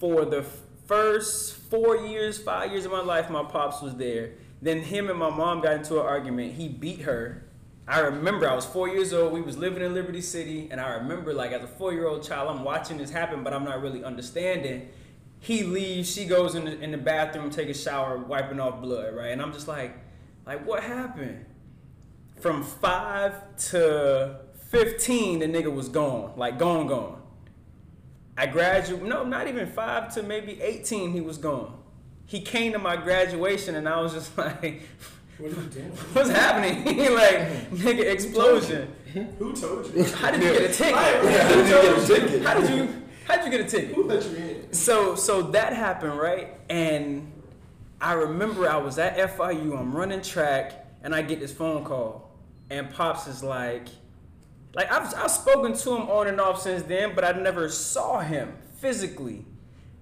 [0.00, 0.42] for the
[0.86, 4.32] first four years, five years of my life, my pops was there.
[4.62, 6.54] Then him and my mom got into an argument.
[6.54, 7.44] He beat her.
[7.86, 9.32] I remember I was four years old.
[9.32, 12.64] We was living in Liberty City, and I remember like as a four-year-old child, I'm
[12.64, 14.88] watching this happen, but I'm not really understanding.
[15.38, 16.10] He leaves.
[16.10, 19.32] She goes in the, in the bathroom, take a shower, wiping off blood, right?
[19.32, 19.98] And I'm just like,
[20.46, 21.44] like what happened?
[22.40, 23.34] From five
[23.70, 24.36] to
[24.70, 27.20] fifteen, the nigga was gone, like gone, gone.
[28.40, 31.76] I graduated, no, not even five to maybe 18, he was gone.
[32.24, 34.80] He came to my graduation and I was just like,
[35.36, 35.90] What are you doing?
[36.14, 36.84] what's happening?
[36.86, 38.90] like, nigga, explosion.
[39.38, 40.04] Who told you?
[40.04, 40.94] How did you get a ticket?
[40.94, 42.42] Yeah, how did you get a ticket?
[42.42, 43.94] How did you, how did you get a ticket?
[43.94, 44.72] Who let you in?
[44.72, 46.54] So, so that happened, right?
[46.70, 47.30] And
[48.00, 52.29] I remember I was at FIU, I'm running track, and I get this phone call.
[52.70, 53.88] And Pops is like,
[54.74, 58.20] like I've, I've spoken to him on and off since then, but I never saw
[58.20, 59.44] him physically.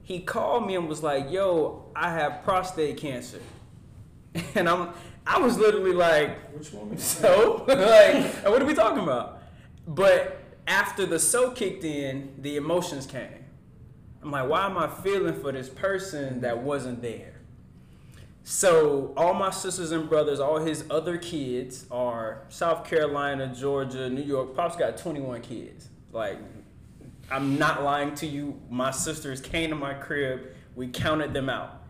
[0.03, 3.41] He called me and was like, "Yo, I have prostate cancer,"
[4.55, 4.91] and I'm,
[5.27, 6.97] I was literally like, Which one?
[6.99, 9.43] "So, like, what are we talking about?"
[9.87, 10.39] But
[10.69, 13.47] after the so kicked in, the emotions came.
[14.23, 17.38] I'm like, why am I feeling for this person that wasn't there?
[18.51, 24.23] So all my sisters and brothers, all his other kids are South Carolina, Georgia, New
[24.23, 24.57] York.
[24.57, 25.91] Pop's got 21 kids.
[26.13, 26.39] Like,
[27.31, 28.59] I'm not lying to you.
[28.71, 30.47] My sisters came to my crib.
[30.77, 31.83] We counted them out.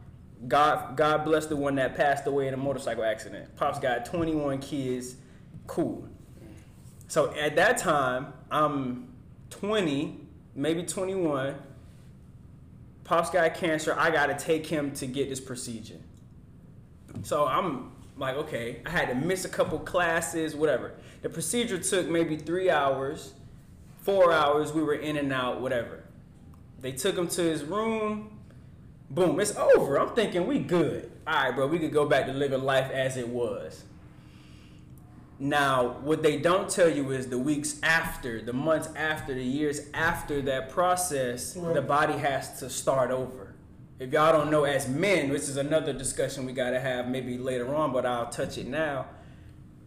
[0.48, 3.54] God, God bless the one that passed away in a motorcycle accident.
[3.54, 5.14] Pop's got 21 kids.
[5.68, 6.08] Cool.
[7.06, 9.14] So at that time, I'm
[9.50, 11.54] 20, maybe 21.
[13.04, 13.94] Pop's got cancer.
[13.96, 16.00] I got to take him to get this procedure.
[17.22, 20.92] So I'm like, okay, I had to miss a couple classes, whatever.
[21.22, 23.34] The procedure took maybe three hours,
[24.02, 24.72] four hours.
[24.72, 26.04] We were in and out, whatever.
[26.80, 28.38] They took him to his room.
[29.10, 29.98] Boom, it's over.
[29.98, 31.10] I'm thinking we good.
[31.26, 33.84] All right, bro, we could go back to living life as it was.
[35.40, 39.80] Now, what they don't tell you is the weeks after, the months after, the years
[39.94, 41.74] after that process, Right.
[41.74, 43.47] the body has to start over.
[43.98, 47.36] If y'all don't know, as men, which is another discussion we got to have maybe
[47.36, 49.06] later on, but I'll touch it now.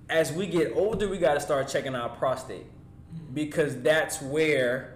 [0.10, 2.66] As we get older, we got to start checking our prostate
[3.34, 4.96] because that's where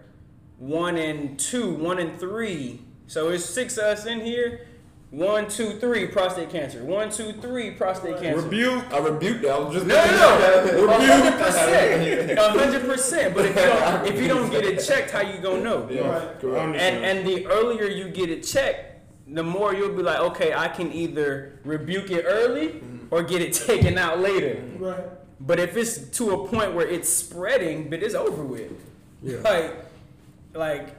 [0.57, 2.81] one and two, one and three.
[3.07, 4.67] So it's six of us in here.
[5.11, 6.83] One, two, three, prostate cancer.
[6.83, 8.41] One, two, three, prostate cancer.
[8.41, 8.83] Rebuke.
[8.91, 9.51] I rebuke that.
[9.51, 10.93] I was just No, no, no.
[10.93, 12.39] A hundred percent.
[12.39, 13.33] Hundred percent.
[13.35, 15.87] But if you don't, if you don't get it checked, how you gonna know?
[15.89, 16.39] Yeah, Right.
[16.41, 16.75] correct.
[16.75, 18.94] And and the earlier you get it checked,
[19.27, 23.53] the more you'll be like, okay, I can either rebuke it early or get it
[23.67, 24.63] taken out later.
[24.77, 25.03] Right.
[25.39, 28.71] But if it's to a point where it's spreading, but it's over with.
[29.21, 29.37] Yeah.
[29.39, 29.75] Like,
[30.53, 30.95] like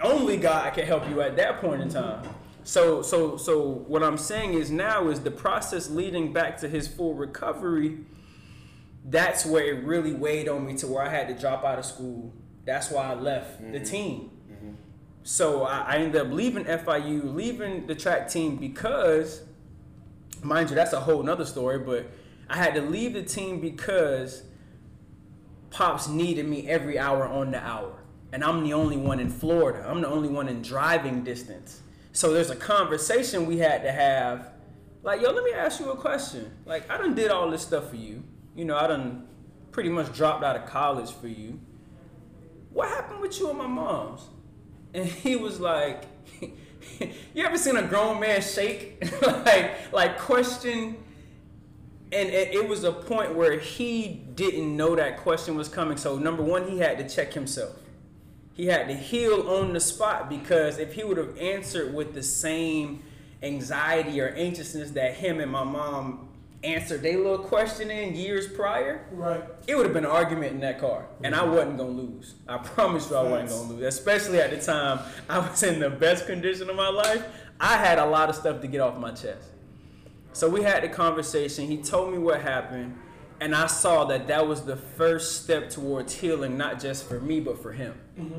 [0.00, 2.28] only God can help you at that point in time.
[2.64, 6.88] So, so, so what I'm saying is now is the process leading back to his
[6.88, 7.98] full recovery.
[9.04, 11.84] That's where it really weighed on me to where I had to drop out of
[11.84, 12.32] school.
[12.64, 13.84] That's why I left the mm-hmm.
[13.84, 14.30] team.
[15.24, 19.42] So I, I ended up leaving FIU, leaving the track team because,
[20.42, 21.78] mind you, that's a whole nother story.
[21.78, 22.10] But
[22.48, 24.42] I had to leave the team because
[25.70, 28.04] Pops needed me every hour on the hour.
[28.32, 29.84] And I'm the only one in Florida.
[29.88, 31.80] I'm the only one in driving distance.
[32.12, 34.50] So there's a conversation we had to have.
[35.02, 36.50] Like, yo, let me ask you a question.
[36.66, 38.22] Like, I done did all this stuff for you.
[38.54, 39.26] You know, I done
[39.72, 41.58] pretty much dropped out of college for you.
[42.70, 44.22] What happened with you and my mom's?
[44.94, 46.04] And he was like,
[46.40, 49.04] you ever seen a grown man shake?
[49.22, 50.96] like, like question
[52.14, 55.96] and it, it was a point where he didn't know that question was coming.
[55.96, 57.76] So number one, he had to check himself.
[58.52, 62.22] He had to heal on the spot because if he would have answered with the
[62.22, 63.02] same
[63.42, 66.28] anxiety or anxiousness that him and my mom
[66.64, 69.44] answered their little question in years prior, Right.
[69.66, 71.52] it would have been an argument in that car, and I mm-hmm.
[71.52, 72.34] wasn't gonna lose.
[72.48, 73.82] I promise you, I wasn't gonna lose.
[73.84, 77.24] Especially at the time I was in the best condition of my life.
[77.60, 79.48] I had a lot of stuff to get off my chest.
[80.32, 81.66] So we had the conversation.
[81.66, 82.98] He told me what happened,
[83.40, 87.40] and I saw that that was the first step towards healing, not just for me
[87.40, 87.94] but for him.
[88.18, 88.38] Mm-hmm.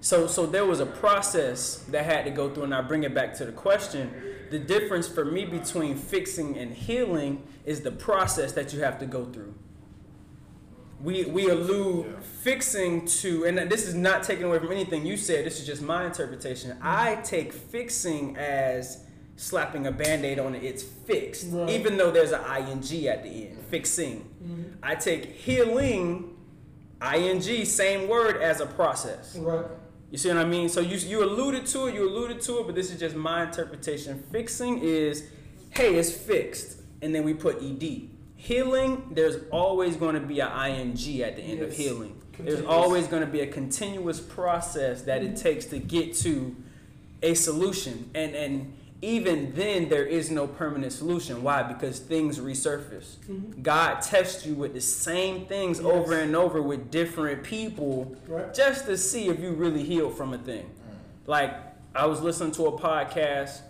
[0.00, 3.14] So, so there was a process that had to go through, and I bring it
[3.14, 4.10] back to the question.
[4.50, 9.06] The difference for me between fixing and healing is the process that you have to
[9.06, 9.54] go through.
[11.00, 15.44] We we allude fixing to, and this is not taken away from anything you said.
[15.44, 16.76] This is just my interpretation.
[16.80, 19.04] I take fixing as
[19.36, 20.62] slapping a band-aid on it.
[20.64, 21.68] It's fixed, Right.
[21.68, 23.58] even though there's an ing at the end.
[23.68, 24.20] Fixing.
[24.42, 24.62] Mm-hmm.
[24.82, 26.34] I take healing,
[27.14, 29.36] ing, same word as a process.
[29.36, 29.66] Right.
[30.10, 30.68] You see what I mean?
[30.68, 33.44] So you you alluded to it, you alluded to it, but this is just my
[33.44, 34.22] interpretation.
[34.30, 35.28] Fixing is,
[35.70, 38.08] hey, it's fixed, and then we put ed.
[38.36, 41.76] Healing, there's always going to be an ing at the end of Yes.
[41.78, 42.22] healing.
[42.38, 46.54] There's always going to be a continuous process that it takes to get to
[47.22, 51.42] a solution, and and even then there is no permanent solution.
[51.42, 51.62] Why?
[51.62, 53.16] Because things resurface.
[53.28, 53.62] Mm-hmm.
[53.62, 55.86] God tests you with the same things Mm-hmm.
[55.88, 55.96] Yes.
[55.96, 58.52] over and over with different people Right.
[58.54, 60.64] just to see if you really healed from a thing.
[60.64, 61.28] Mm.
[61.28, 61.54] Like
[61.94, 63.60] I was listening to a podcast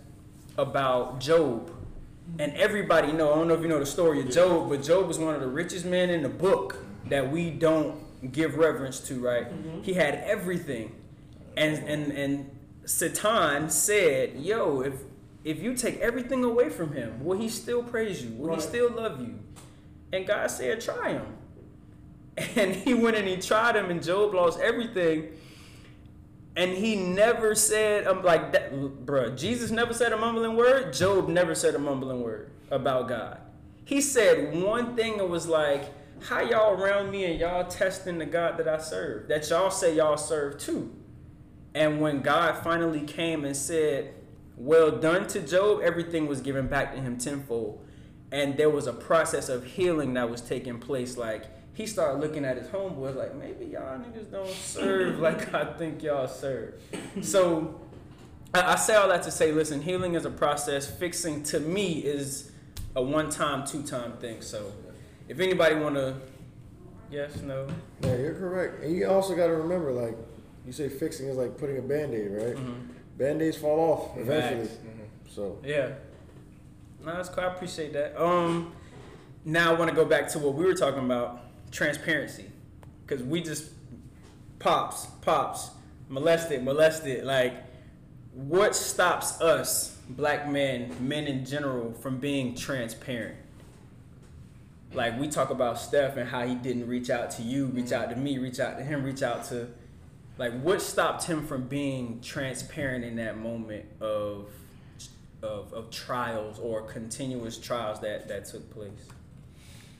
[0.57, 2.41] about Job, mm-hmm.
[2.41, 3.31] and everybody know.
[3.31, 5.41] I don't know if you know the story of Job, but Job was one of
[5.41, 6.77] the richest men in the book
[7.09, 9.19] that we don't give reverence to.
[9.19, 9.47] Right?
[9.49, 9.81] Mm-hmm.
[9.83, 10.95] He had everything,
[11.55, 12.49] and and and
[12.85, 14.93] Satan said, "Yo, if
[15.47, 18.31] if you take everything away from him, will he still praise you?
[18.31, 18.55] Will Right.
[18.55, 19.39] he still love you?"
[20.13, 21.25] And God said, "Try him."
[22.55, 25.29] And he went and he tried him, and Job lost everything.
[26.55, 30.91] And he never said, I'm like, that, bruh, Jesus never said a mumbling word.
[30.91, 33.39] Job never said a mumbling word about God.
[33.85, 35.83] He said one thing and was like,
[36.19, 39.95] how y'all around me and y'all testing the God that I serve, that y'all say
[39.95, 40.95] y'all serve too.
[41.75, 44.15] And when God finally came and said,
[44.57, 47.85] well done to Job, everything was given back to him tenfold.
[48.31, 51.15] And there was a process of healing that was taking place.
[51.15, 55.65] Like, he started looking at his homeboys like, maybe y'all niggas don't serve like I
[55.73, 56.73] think y'all serve.
[57.21, 57.79] So
[58.53, 60.89] I, I say all that to say, listen, healing is a process.
[60.89, 62.51] Fixing to me is
[62.95, 64.41] a one-time, two-time thing.
[64.41, 64.73] So
[65.29, 66.15] if anybody want to,
[67.11, 67.67] yes, no,
[68.01, 68.83] Yeah, you're correct.
[68.83, 70.17] And you also got to remember, like,
[70.65, 72.55] you say fixing is like putting a band aid, right?
[72.55, 72.96] Mm-hmm.
[73.17, 74.67] Band aids fall off eventually.
[74.67, 74.79] Facts.
[75.29, 75.89] So, yeah,
[77.03, 77.43] no, that's cool.
[77.43, 78.21] I appreciate that.
[78.21, 78.73] Um,
[79.45, 81.41] now I want to go back to what we were talking about,
[81.71, 82.45] transparency,
[83.05, 83.71] because we just
[84.59, 85.71] pops, pops,
[86.09, 87.23] molested, molested.
[87.23, 87.55] Like,
[88.33, 93.37] what stops us, black men, men in general, from being transparent?
[94.93, 98.09] like we talk about Steph and how he didn't reach out to you, reach out
[98.09, 99.67] to me, reach out to him, reach out to
[100.37, 104.49] like what stopped him from being transparent in that moment of
[105.43, 108.91] of, of trials or continuous trials that that took place.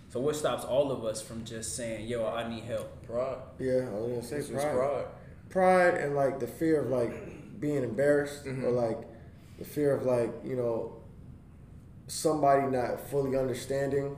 [0.09, 3.05] So what stops all of us from just saying, "Yo, I need help"?
[3.05, 3.37] Pride.
[3.59, 4.73] Yeah, I was gonna say It's pride.
[4.73, 5.05] pride.
[5.49, 8.75] pride and like the fear of like being embarrassed or mm-hmm.
[8.75, 8.99] like
[9.57, 10.93] the fear of like you know
[12.07, 14.15] somebody not fully understanding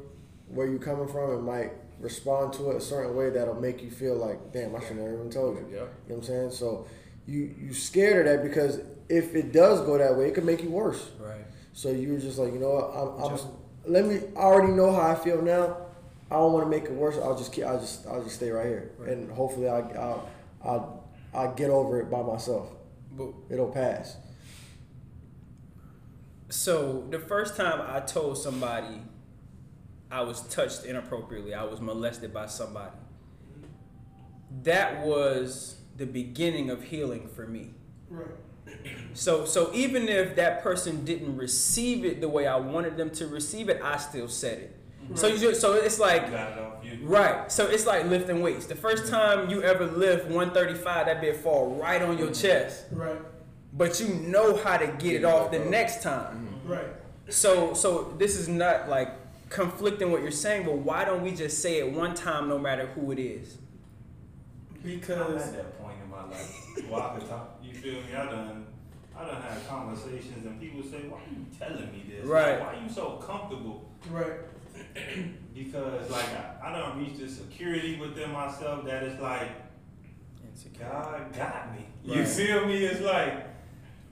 [0.48, 3.92] where you're coming from and might respond to it a certain way that'll make you
[3.92, 5.76] feel like damn I should never even told you Yeah.
[5.76, 6.88] you know what I'm saying so
[7.28, 8.80] you you scared of that because
[9.10, 11.46] if it does go that way it could make you worse Right.
[11.74, 13.40] so you were just like you know what I'm, I'm
[13.92, 15.78] let me I already know how I feel now
[16.32, 18.50] I don't want to make it worse I'll just keep I'll just I'll just stay
[18.52, 19.10] right here right.
[19.12, 20.30] and hopefully I I'll,
[20.64, 22.70] I'll I'll get over it by myself
[23.12, 24.16] But it'll pass.
[26.50, 29.02] So the first time I told somebody
[30.12, 32.96] I was touched inappropriately, I was molested by somebody.
[34.64, 37.72] That was the beginning of healing for me.
[38.10, 38.30] Right.
[39.14, 43.28] So so even if that person didn't receive it the way I wanted them to
[43.28, 44.80] receive it, I still said it.
[45.04, 45.16] Mm-hmm.
[45.16, 47.00] So you just, so it's like it.
[47.02, 47.52] Right.
[47.52, 48.66] So it's like lifting weights.
[48.66, 52.86] The first time you ever lift 135, that bit fall right on your chest.
[52.92, 53.18] Right.
[53.74, 56.62] But you know how to get it off the next time.
[56.66, 56.86] Right.
[57.30, 59.19] So so this is not like
[59.50, 62.88] conflicting what you're saying, but why don't we just say it one time no matter
[62.88, 63.58] who it is?
[64.84, 66.90] Because I'm Because at that point in my life.
[66.90, 67.60] Well, I could talk.
[67.62, 68.16] You feel me?
[68.16, 68.68] I done.
[69.18, 72.26] I done had conversations and people say, "Why are you telling me this?
[72.26, 72.60] Right.
[72.60, 74.32] Like, why are you so comfortable?" right.
[75.54, 79.50] Because like I, I don't reach the security within myself that it's like
[80.80, 81.86] God got me.
[82.04, 82.86] You feel me?
[82.86, 83.46] It's like,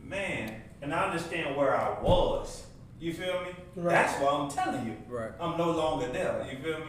[0.04, 2.66] man, and I understand where I was.
[3.00, 3.52] You feel me?
[3.78, 3.94] Right.
[3.94, 4.98] That's why I'm telling you.
[5.08, 5.30] Right.
[5.40, 6.48] I'm no longer there.
[6.52, 6.86] You feel me?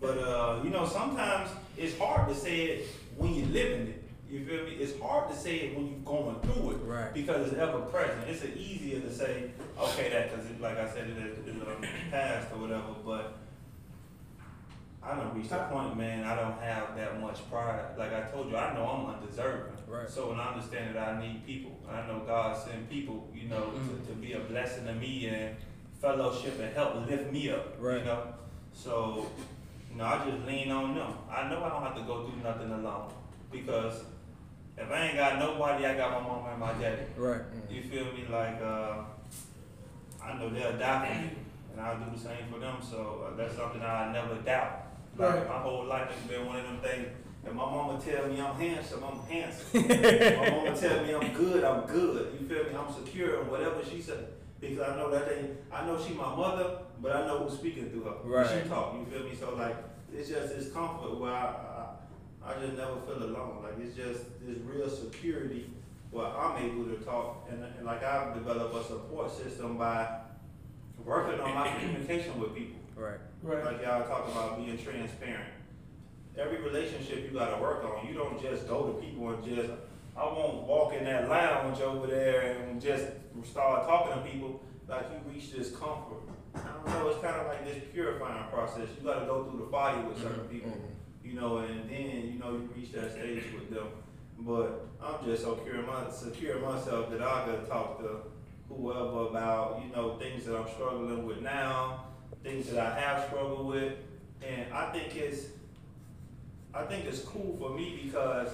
[0.00, 4.04] But uh, you know, sometimes it's hard to say it when you're living it.
[4.30, 4.70] You feel me?
[4.76, 7.12] It's hard to say it when you're going through it Right.
[7.12, 8.20] because it's ever present.
[8.28, 12.52] It's easier to say, okay, that because, like I said, it is is, um, past
[12.52, 12.94] or whatever.
[13.04, 13.34] But
[15.02, 16.22] I don't reach the point, man.
[16.24, 17.98] I don't have that much pride.
[17.98, 19.72] Like I told you, I know I'm undeserving.
[19.88, 20.08] Right.
[20.08, 23.72] So when I understand that I need people, I know God sent people, you know,
[23.72, 25.56] to, to be a blessing to me and
[26.02, 27.76] fellowship and help lift me up.
[27.78, 28.00] Right.
[28.00, 28.34] You know.
[28.74, 29.30] So,
[29.90, 31.12] you know, I just lean on them.
[31.30, 33.12] I know I don't have to go through nothing alone
[33.50, 34.02] because
[34.76, 37.02] if I ain't got nobody, I got my mama and my daddy.
[37.16, 37.42] Right.
[37.70, 38.24] You feel me?
[38.30, 39.04] Like, uh,
[40.22, 41.30] I know they'll die for me,
[41.72, 42.76] and I'll do the same for them.
[42.80, 44.86] So uh, that's something I never doubt.
[45.16, 45.48] Like Right.
[45.48, 47.08] my whole life has been one of them things.
[47.44, 49.66] If my mama tell me I'm handsome, I'm handsome.
[49.88, 52.38] my mama tell me I'm good, I'm good.
[52.40, 52.70] You feel me?
[52.74, 54.26] I'm secure in whatever she said.
[54.62, 55.56] Because I know that thing.
[55.72, 58.14] I know she my mother, but I know who's speaking through her.
[58.24, 58.62] Right.
[58.62, 58.94] She talk.
[58.94, 59.34] You feel me?
[59.34, 59.76] So like,
[60.14, 61.88] it's just this comfort where I,
[62.44, 63.64] I, I just never feel alone.
[63.64, 65.68] Like it's just this real security
[66.12, 70.20] where I'm able to talk and, and like I've developed a support system by
[71.04, 72.78] working on my communication with people.
[72.94, 73.18] Right.
[73.42, 73.64] Right.
[73.64, 75.50] Like y'all talk about being transparent.
[76.38, 78.06] Every relationship you gotta work on.
[78.06, 79.70] You don't just go to people and just
[80.16, 83.06] I won't walk in that lounge over there and just
[83.44, 86.22] start talking to people like you reach this comfort.
[86.54, 88.88] I don't know, it's kinda like this purifying process.
[88.98, 90.52] You gotta go through the body with certain mm-hmm.
[90.52, 90.70] people.
[90.70, 91.28] Mm-hmm.
[91.28, 93.86] You know, and then you know you reach that stage with them.
[94.38, 98.22] But I'm just so secure, my, secure myself that I could talk to
[98.68, 102.06] whoever about, you know, things that I'm struggling with now,
[102.42, 103.94] things that I have struggled with.
[104.44, 105.46] And I think it's
[106.74, 108.48] I think it's cool for me because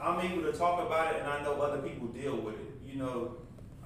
[0.00, 2.80] I'm able to talk about it and I know other people deal with it.
[2.86, 3.36] You know,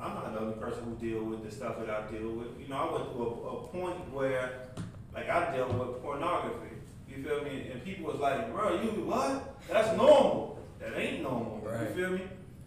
[0.00, 2.48] I'm not the only person who deal with the stuff that I deal with.
[2.58, 4.68] You know, I went through a, a point where
[5.14, 6.76] like I dealt with pornography.
[7.08, 7.70] You feel me?
[7.72, 9.58] And people was like, bro, you what?
[9.68, 10.58] That's normal.
[10.78, 11.60] That ain't normal.
[11.62, 11.88] Right.
[11.88, 12.22] You feel me?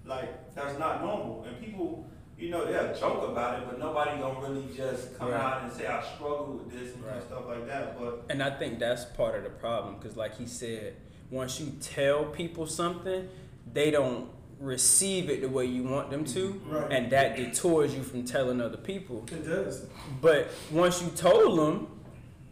[0.06, 1.46] Like that's not normal.
[1.48, 2.06] And people,
[2.38, 5.40] you know, they'll joke about it, but nobody gonna really just come Right.
[5.40, 7.24] out and say I struggle with this and Right.
[7.24, 7.98] stuff like that.
[7.98, 10.96] But And I think that's part of the problem because, like he said,
[11.32, 13.28] once you tell people something,
[13.72, 14.30] they don't
[14.60, 16.92] receive it the way you want them to, Right.
[16.92, 19.26] and that detours you from telling other people.
[19.32, 19.86] It does.
[20.22, 21.88] But once you told them,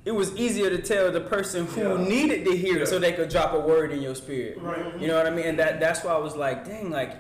[0.03, 2.03] it was easier to tell the person who Yeah.
[2.07, 2.83] needed to hear Yeah.
[2.83, 4.57] it so they could drop a word in your spirit.
[4.59, 4.99] Right.
[4.99, 5.45] You know what I mean?
[5.45, 7.17] And that that's why I was like, dang, like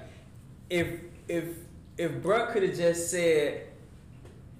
[0.69, 0.87] if
[1.27, 1.45] if
[1.97, 3.61] if Bruck could have just said,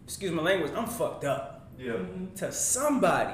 [0.06, 1.94] excuse my language, I'm fucked up yeah.
[1.94, 2.36] Mm-hmm.
[2.36, 3.34] to somebody,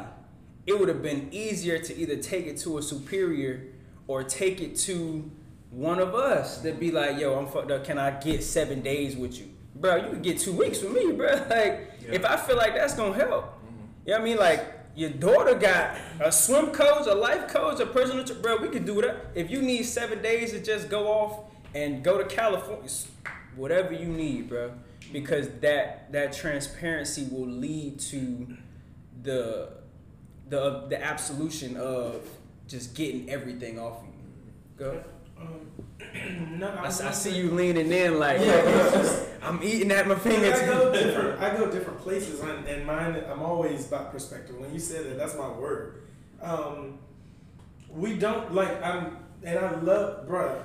[0.66, 3.64] it would have been easier to either take it to a superior
[4.08, 5.30] or take it to
[5.78, 7.86] one of us that be like, yo, I'm fucked up.
[7.86, 9.46] Can I get seven days with you?
[9.76, 11.28] Bro, you could get two weeks with me, bro.
[11.50, 13.46] Like, if I feel like that's gonna help.
[13.46, 13.84] Mm-hmm.
[14.06, 14.38] You know what I mean?
[14.38, 18.58] Like, Your daughter got a swim coach, a life coach, a personal tra- bro.
[18.58, 19.28] We could do that.
[19.36, 21.42] If you need seven days to just go off
[21.76, 22.90] and go to California,
[23.56, 24.72] whatever you need, bro.
[25.14, 28.48] Because that that transparency will lead to
[29.22, 29.70] the
[30.50, 32.28] the uh, the absolution of
[32.68, 34.14] just getting everything off you.
[34.78, 35.04] Go.
[35.40, 38.40] Um, no, I, was s- I see you leaning in like
[39.42, 40.20] I'm eating at my I
[40.66, 41.42] go different.
[41.42, 43.22] I go different places, and, and mine.
[43.30, 44.58] I'm always about perspective.
[44.60, 46.02] When you said that, that's my word.
[46.42, 46.98] Um,
[47.90, 48.84] we don't like.
[48.84, 50.64] I'm, and I love, bruh.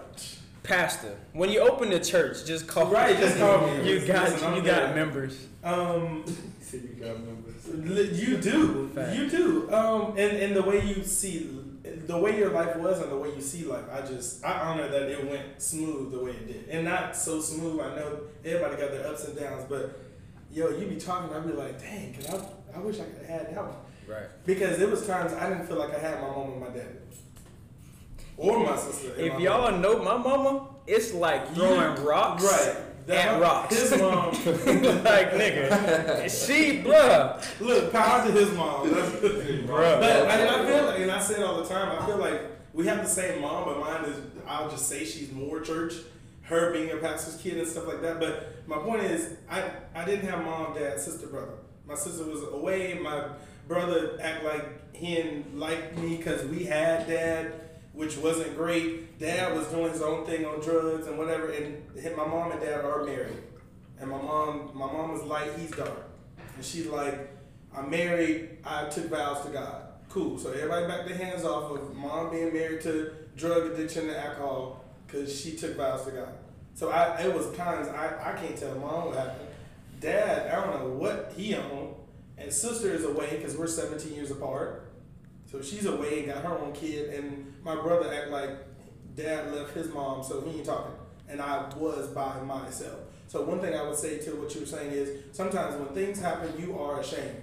[0.62, 3.83] Pastor, when you open the church, just call Right, just call me.
[3.91, 5.47] You got I'm you got members.
[5.64, 6.25] Um,
[6.61, 7.66] said you got numbers.
[7.68, 9.16] li- you do, Fact.
[9.16, 9.73] you do.
[9.73, 11.49] Um, and and the way you see,
[11.83, 14.89] the way your life was, and the way you see life, I just I honor
[14.89, 17.80] that it went smooth the way it did, and not so smooth.
[17.80, 19.99] I know everybody got their ups and downs, but
[20.53, 23.41] yo, you be talking, I'd be like, dang, cause I I wish I could have
[23.41, 23.74] had that one.
[24.09, 24.26] Right.
[24.47, 26.99] Because it was times I didn't feel like I had my mom and my dad.
[28.37, 29.14] Or my sister.
[29.16, 29.80] If my y'all mom.
[29.83, 32.76] know my mama, it's like throwing You- rocks Right.
[33.09, 33.74] At rocks.
[33.74, 34.30] His mom.
[34.34, 38.90] like nigga, she bruh, Look, power to his mom.
[38.90, 40.00] That's bruh.
[40.00, 42.40] But I, I feel like, and I say it all the time, I feel like
[42.72, 45.94] we have the same mom, but mine is, I'll just say she's more church.
[46.42, 48.18] Her being a pastor's kid and stuff like that.
[48.18, 51.55] But my point is, I, I didn't have mom, dad, sister, brother.
[51.86, 52.98] My sister was away.
[53.03, 53.28] My
[53.68, 57.55] brother act like he didn't like me because we had dad,
[57.93, 59.18] which wasn't great.
[59.18, 61.51] Dad was doing his own thing on drugs and whatever.
[61.51, 61.84] And
[62.16, 63.43] my mom and dad are married.
[64.01, 66.09] And my mom, my mom was light, he's dark.
[66.57, 67.30] And she's like,
[67.76, 69.82] I'm married, I took vows to God.
[70.09, 70.38] Cool.
[70.38, 74.84] So everybody back their hands off of mom being married to drug addiction and alcohol
[75.07, 76.34] because she took vows to God.
[76.74, 79.49] So I, it was times I, I can't tell mom what happened.
[80.01, 81.95] Dad, I don't know what he on.
[82.38, 84.82] And sister is away because we're 17 years apart.
[85.53, 87.11] So she's away and got her own kid.
[87.11, 88.50] And my brother act like
[89.14, 90.94] dad left his mom, so he ain't talking.
[91.28, 93.00] And I was by myself.
[93.28, 96.20] So one thing I would say to what you were saying is sometimes when things
[96.20, 97.42] happen, you are ashamed.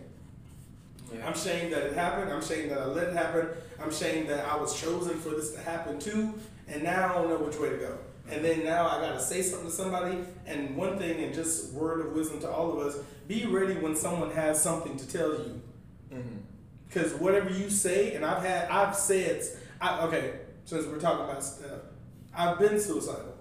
[1.23, 2.31] I'm ashamed that it happened.
[2.31, 3.47] I'm ashamed that I let it happen.
[3.81, 6.33] I'm ashamed that I was chosen for this to happen too.
[6.67, 7.97] And now I don't know which way to go.
[8.29, 10.19] And then now I got to say something to somebody.
[10.45, 12.97] And one thing, and just word of wisdom to all of us:
[13.27, 15.61] be ready when someone has something to tell you.
[16.13, 16.37] Mm-hmm.
[16.89, 19.43] Because whatever you say, and I've had, I've said,
[19.79, 21.81] I, okay, since we're talking about stuff,
[22.35, 23.37] I've been suicidal.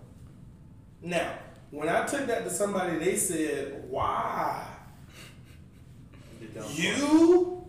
[1.02, 1.32] Now,
[1.70, 4.66] when I took that to somebody, they said, "Why
[6.70, 7.66] you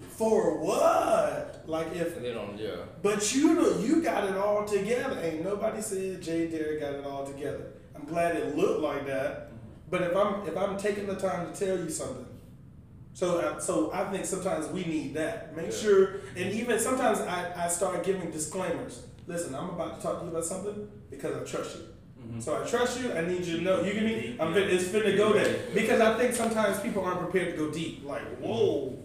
[0.00, 2.70] for what?" Like if then on yeah.
[3.02, 5.18] but you do- you got it all together.
[5.22, 7.72] Ain't nobody said Jay Derrick got it all together.
[7.94, 9.46] I'm glad it looked like that.
[9.46, 9.56] Mm-hmm.
[9.90, 12.26] But if I'm if I'm taking the time to tell you something,
[13.14, 15.54] so uh, so I think sometimes we need that.
[15.56, 15.72] Make Yeah.
[15.72, 16.06] sure,
[16.36, 19.02] and even sometimes I, I start giving disclaimers.
[19.26, 21.84] Listen, I'm about to talk to you about something because I trust you.
[22.40, 23.12] So I trust you.
[23.12, 23.82] I need you to know.
[23.82, 24.36] You get me?
[24.40, 27.70] I'm fin- it's finna go there because I think sometimes people aren't prepared to go
[27.72, 28.04] deep.
[28.04, 28.96] Like, whoa,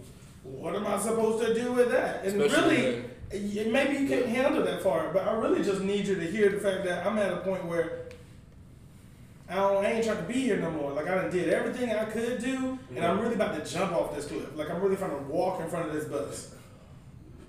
[0.44, 2.24] what am I supposed to do with that?
[2.26, 3.04] And Especially
[3.34, 5.12] really, maybe you can't handle that far.
[5.12, 7.66] But I really just need you to hear the fact that I'm at a point
[7.66, 8.04] where
[9.50, 10.92] I, don't, I ain't trying to be here no more.
[10.92, 14.14] Like I done did everything I could do, and I'm really about to jump off
[14.14, 14.56] this cliff.
[14.56, 16.54] Like I'm really trying to walk in front of this bus.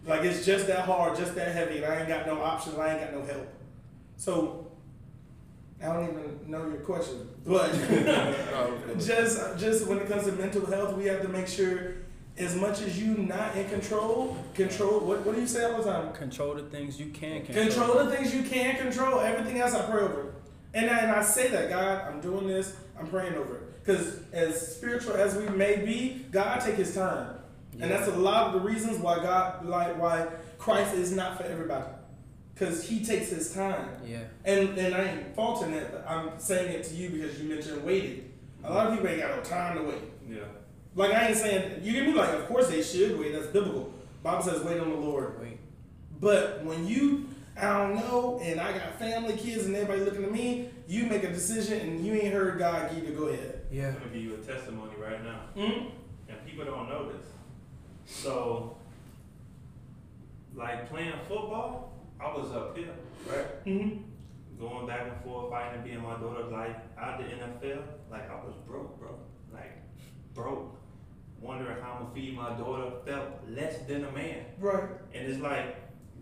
[0.07, 2.79] Like it's just that hard, just that heavy, and I ain't got no options.
[2.79, 3.49] I ain't got no help.
[4.17, 4.71] So
[5.83, 7.73] I don't even know your question, but
[8.99, 11.95] just just when it comes to mental health, we have to make sure,
[12.37, 15.01] as much as you not in control, control.
[15.01, 16.13] What what do you say all the time?
[16.13, 17.67] Control the things you can control.
[17.67, 19.21] Control the things you can control.
[19.21, 20.28] Everything else I pray over.
[20.75, 22.77] And I, and I say that, God, I'm doing this.
[22.99, 23.85] I'm praying over it.
[23.85, 27.37] Because as spiritual as we may be, God take His time,
[27.81, 31.45] and that's a lot of the reasons why God, like why Christ is not for
[31.45, 31.87] everybody,
[32.53, 33.89] because He takes His time.
[34.07, 34.25] Yeah.
[34.45, 37.83] And and I ain't faulting it, but I'm saying it to you because you mentioned
[37.83, 38.31] waiting.
[38.63, 40.03] A lot of people ain't got no time to wait.
[40.29, 40.41] Yeah.
[40.95, 43.93] Like I ain't saying you get me like of course they should wait, that's biblical.
[44.23, 45.41] Bible says wait on the Lord.
[45.41, 45.61] Wait.
[46.21, 50.33] But when you I don't know and I got family, kids and everybody looking at
[50.33, 53.63] me, you make a decision and you ain't heard God give you to go ahead.
[53.71, 53.89] Yeah.
[53.89, 55.89] I'm gonna give you a testimony right now, Mm-hmm.
[56.29, 57.27] and people don't know this.
[58.07, 58.77] So,
[60.55, 62.95] like playing football, I was up here,
[63.29, 63.65] right?
[63.65, 64.03] Mm-hmm.
[64.61, 66.75] Going back and forth, fighting to be in my daughter's life.
[66.99, 69.11] Out the NFL, like I was broke, bro.
[69.53, 69.73] Like
[70.35, 70.75] broke.
[71.41, 72.91] Wondering how I'm gonna feed my daughter.
[73.07, 74.45] Felt less than a man.
[74.59, 74.85] Right.
[75.15, 75.77] And it's like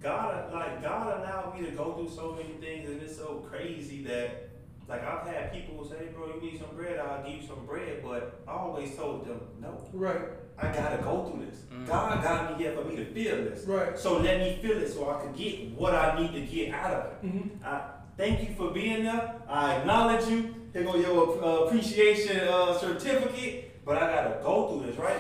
[0.06, 4.04] God, like God allowed me to go through so many things, and it's so crazy
[4.04, 4.50] that,
[4.88, 8.02] like, I've had people say, "Bro, you need some bread I'll give you some bread,
[8.04, 10.28] but I always told them, no, Right.
[10.56, 11.64] I gotta go through this.
[11.88, 13.66] God got me here for me to feel this.
[13.66, 13.98] Right.
[13.98, 16.92] So let me feel it so I can get what I need to get out
[16.94, 17.26] of it.
[17.26, 17.50] Mhm.
[17.64, 17.80] I
[18.16, 19.34] thank you for being there.
[19.48, 20.54] I acknowledge you.
[20.72, 23.84] Here go your uh, appreciation uh, certificate.
[23.84, 25.18] But I gotta go through this, right?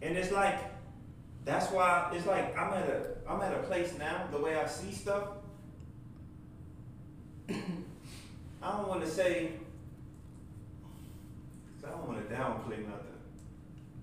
[0.00, 0.58] And it's like,
[1.44, 4.28] that's why it's like I'm at a I'm at a place now.
[4.30, 5.24] The way I see stuff,
[7.48, 9.52] I don't want to say.
[11.80, 13.18] 'cause I don't want to downplay nothing.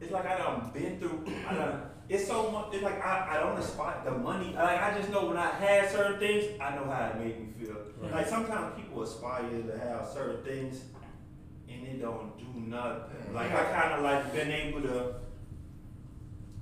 [0.02, 1.26] It's like I done been through.
[1.48, 1.82] I done.
[2.10, 2.74] It's so much.
[2.74, 4.54] It's like I, I don't aspire the money.
[4.56, 7.66] Like I just know when I had certain things, I know how it made me
[7.66, 7.76] feel.
[8.12, 10.84] Like sometimes people aspire to have certain things,
[11.70, 13.18] and it don't do nothing.
[13.26, 13.36] Mm-hmm.
[13.36, 15.14] Like I kind of like been able to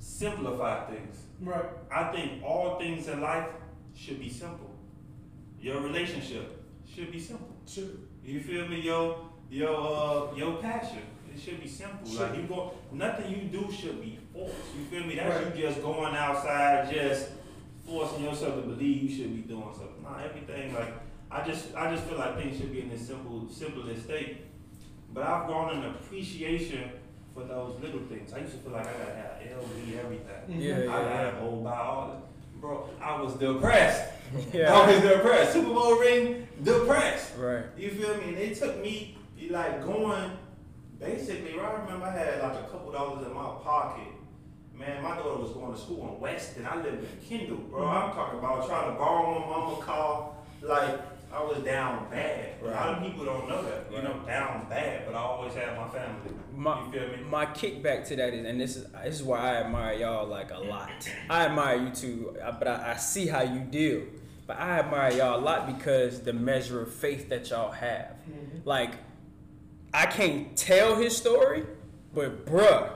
[0.07, 1.17] simplify things.
[1.41, 1.65] Right.
[1.91, 3.47] I think all things in life
[3.95, 4.71] should be simple.
[5.59, 7.55] Your relationship should be simple.
[7.67, 7.83] Sure.
[8.23, 8.79] You feel me?
[8.81, 11.01] Your your uh your passion.
[11.33, 12.09] It should be simple.
[12.09, 12.27] Sure.
[12.27, 14.55] Like you go nothing you do should be forced.
[14.77, 15.15] You feel me?
[15.15, 15.55] That's Right.
[15.55, 17.29] you just going outside just
[17.85, 20.03] forcing yourself to believe you should be doing something.
[20.03, 20.93] Nah, everything like
[21.29, 24.45] I just I just feel like things should be in this simple simplest state.
[25.13, 26.91] But I've grown an appreciation
[27.37, 28.33] for those little things.
[28.33, 30.59] I used to feel like I gotta have LV everything.
[30.59, 30.95] Yeah, yeah.
[30.95, 32.59] I gotta hold by all this.
[32.59, 34.13] Bro, I was depressed.
[34.51, 34.73] Yeah.
[34.73, 35.53] I was depressed.
[35.53, 37.33] Super Bowl ring, depressed.
[37.37, 37.65] Right.
[37.77, 38.29] You feel me?
[38.29, 39.17] And it took me
[39.49, 40.31] like going
[40.99, 41.57] basically.
[41.57, 44.13] Right, I remember I had like a couple dollars in my pocket.
[44.73, 46.65] Man, my daughter was going to school in Weston.
[46.65, 47.87] I lived in Kendall, bro.
[47.87, 50.31] I'm talking about trying to borrow my mama car.
[50.61, 50.99] Like
[51.31, 52.55] I was down bad.
[52.61, 53.91] A lot of people don't know that.
[53.91, 55.05] You know, down bad.
[55.05, 56.31] But I always had my family.
[56.55, 57.17] My, you feel me?
[57.29, 60.51] my kickback to that is, and this is this is why I admire y'all like
[60.51, 60.89] a lot.
[61.29, 64.03] I admire you too, uh, but I, I see how you deal.
[64.47, 68.15] But I admire y'all a lot because the measure of faith that y'all have.
[68.63, 68.93] Like,
[69.93, 71.65] I can't tell his story,
[72.13, 72.91] but bruh,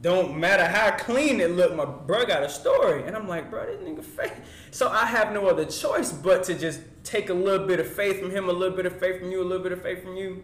[0.00, 3.66] don't matter how clean it look, my bruh got a story, and I'm like, bruh,
[3.66, 4.40] this nigga faith.
[4.70, 8.20] So I have no other choice but to just take a little bit of faith
[8.20, 10.16] from him, a little bit of faith from you, a little bit of faith from
[10.16, 10.42] you.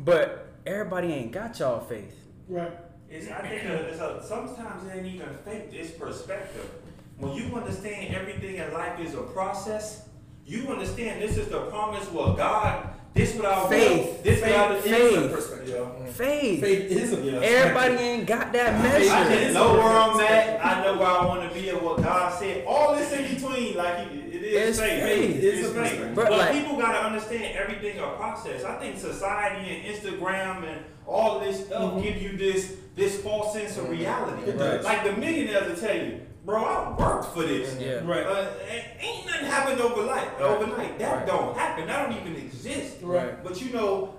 [0.00, 2.14] But everybody ain't got y'all faith.
[2.48, 2.72] Right.
[3.10, 6.68] It's, I think uh, it's a, sometimes it ain't even faith, it's perspective.
[7.18, 10.05] When you understand everything in life is a process,
[10.46, 14.06] you understand this is the promise where God, this what I Faith.
[14.06, 14.84] want, this what I Faith.
[14.84, 15.24] this is Faith.
[15.24, 16.14] a perspective.
[16.14, 16.60] Faith.
[16.60, 17.40] Faith is a Yeah.
[17.40, 19.40] Everybody ain't got that I measure.
[19.42, 20.64] just know where I'm at.
[20.64, 22.64] I know where I want to be and what God said.
[22.66, 25.02] All this in between, like it, it is It's faith.
[25.02, 25.36] faith.
[25.42, 25.90] It's It's faith.
[25.90, 26.14] faith.
[26.14, 28.64] But, But like- people gotta understand everything a process.
[28.64, 32.02] I think society and Instagram and all this stuff mm-hmm.
[32.02, 33.92] give you this this false sense of mm-hmm.
[33.92, 34.50] reality.
[34.50, 34.84] It does.
[34.84, 37.78] Like the millionaires will tell you, bro, I worked for this.
[37.78, 38.00] Yeah.
[38.04, 38.24] Right.
[38.24, 38.50] Uh,
[39.00, 40.40] ain't nothing happened overnight.
[40.40, 41.26] Overnight, that Right.
[41.26, 41.86] don't happen.
[41.88, 42.98] That don't even exist.
[43.02, 43.42] Right.
[43.44, 44.14] But you know,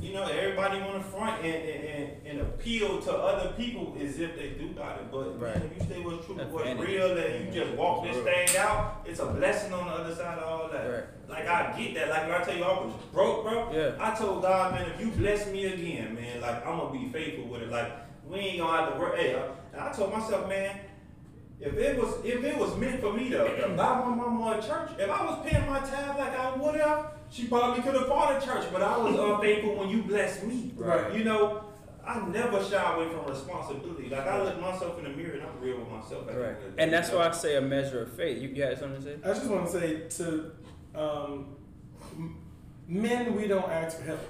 [0.00, 4.18] you know, everybody on the front and, and, and, and appeal to other people as
[4.18, 5.12] if they do got it.
[5.12, 5.54] But Right.
[5.56, 6.96] man, if you stay what's true, That's what's vanity.
[6.96, 10.38] real, and you just walk this thing out, it's a blessing on the other side
[10.38, 10.86] of all that.
[10.90, 11.04] Right.
[11.28, 12.08] Like I get that.
[12.08, 13.70] Like when I tell you I was broke, bro.
[13.72, 13.92] Yeah.
[14.00, 17.44] I told God, man, if you bless me again, man, like I'm gonna be faithful
[17.50, 17.70] with it.
[17.70, 17.92] Like
[18.26, 19.16] we ain't gonna have to work.
[19.18, 19.42] Hey, I,
[19.72, 20.80] and I told myself, man,
[21.60, 24.62] if it was if it was meant for me to, to buy my mama a
[24.66, 28.08] church, if I was paying my tithe like I would have, she probably could have
[28.08, 28.64] bought a church.
[28.72, 30.72] But I was unfaithful when you blessed me.
[30.76, 31.12] Right.
[31.14, 31.64] You know,
[32.06, 34.08] I never shy away from responsibility.
[34.08, 36.28] Like I look myself in the mirror and I'm real with myself.
[36.28, 36.48] at the Right.
[36.48, 37.18] end of the day, And that's know?
[37.18, 38.40] why I say a measure of faith.
[38.42, 39.16] You, you had something to say?
[39.22, 40.52] I just want to say to
[40.98, 41.56] um,
[42.88, 44.20] men, we don't ask for help.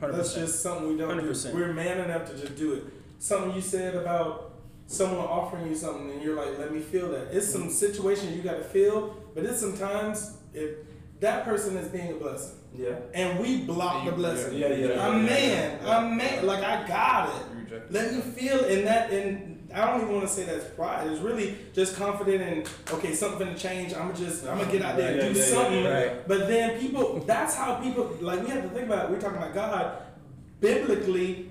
[0.00, 0.34] That's 100%.
[0.38, 1.50] just something we don't 100%.
[1.52, 1.56] do.
[1.56, 2.84] We're man enough to just do it.
[3.18, 4.51] Something you said about
[4.92, 7.28] someone offering you something and you're like, let me feel that.
[7.36, 10.70] It's some situations you got to feel, but it's sometimes if
[11.20, 12.96] that person is being a blessing Yeah.
[13.14, 14.58] and we block the blessing.
[14.58, 15.06] Yeah, yeah, yeah.
[15.08, 15.78] I'm man.
[15.86, 16.46] I'm man.
[16.46, 17.70] Like I got it.
[17.70, 17.82] You.
[17.90, 19.10] Let me feel in that.
[19.10, 21.06] And I don't even want to say that's pride.
[21.10, 23.94] It's really just confident in okay, something to change.
[23.94, 25.82] I'm just I'm gonna get out there and Yeah, do yeah, yeah, something.
[25.84, 26.28] yeah, right.
[26.28, 29.06] But then people, that's how people like we have to think about.
[29.06, 29.10] it.
[29.12, 30.02] We're talking about God.
[30.60, 31.50] Biblically,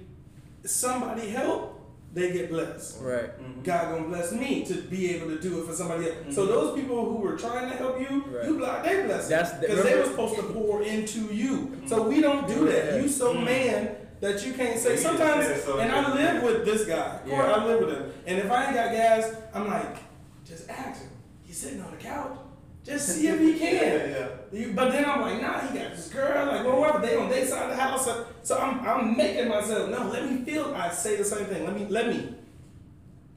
[0.66, 1.71] somebody help,
[2.14, 3.00] they get blessed.
[3.02, 3.40] Right.
[3.40, 3.62] Mm-hmm.
[3.62, 6.36] God gonna bless me to be able to do it for somebody else.
[6.36, 6.52] So mm-hmm.
[6.52, 8.46] those people who were trying to help you, Right.
[8.48, 11.58] you block their blessing That's the- because they were supposed to pour into you.
[11.58, 11.88] Mm-hmm.
[11.88, 12.86] So we don't do that.
[12.96, 13.02] Yeah.
[13.02, 14.92] You so man that you can't say.
[14.94, 17.20] You Sometimes, said so and I live with this guy.
[17.26, 17.54] Corey, Yeah.
[17.54, 19.98] I live with him, and if I ain't got gas, I'm like,
[20.46, 21.10] just ask him.
[21.44, 22.38] He's sitting on the couch.
[22.84, 23.74] Just see if he can.
[23.74, 24.68] Yeah, yeah.
[24.74, 27.46] But then I'm like, nah, he got this girl, like, well, whatever, they on their
[27.46, 28.06] side of the house.
[28.06, 31.66] So, so I'm, I'm making myself, no, let me feel, I say the same thing.
[31.66, 32.36] Let me, let me.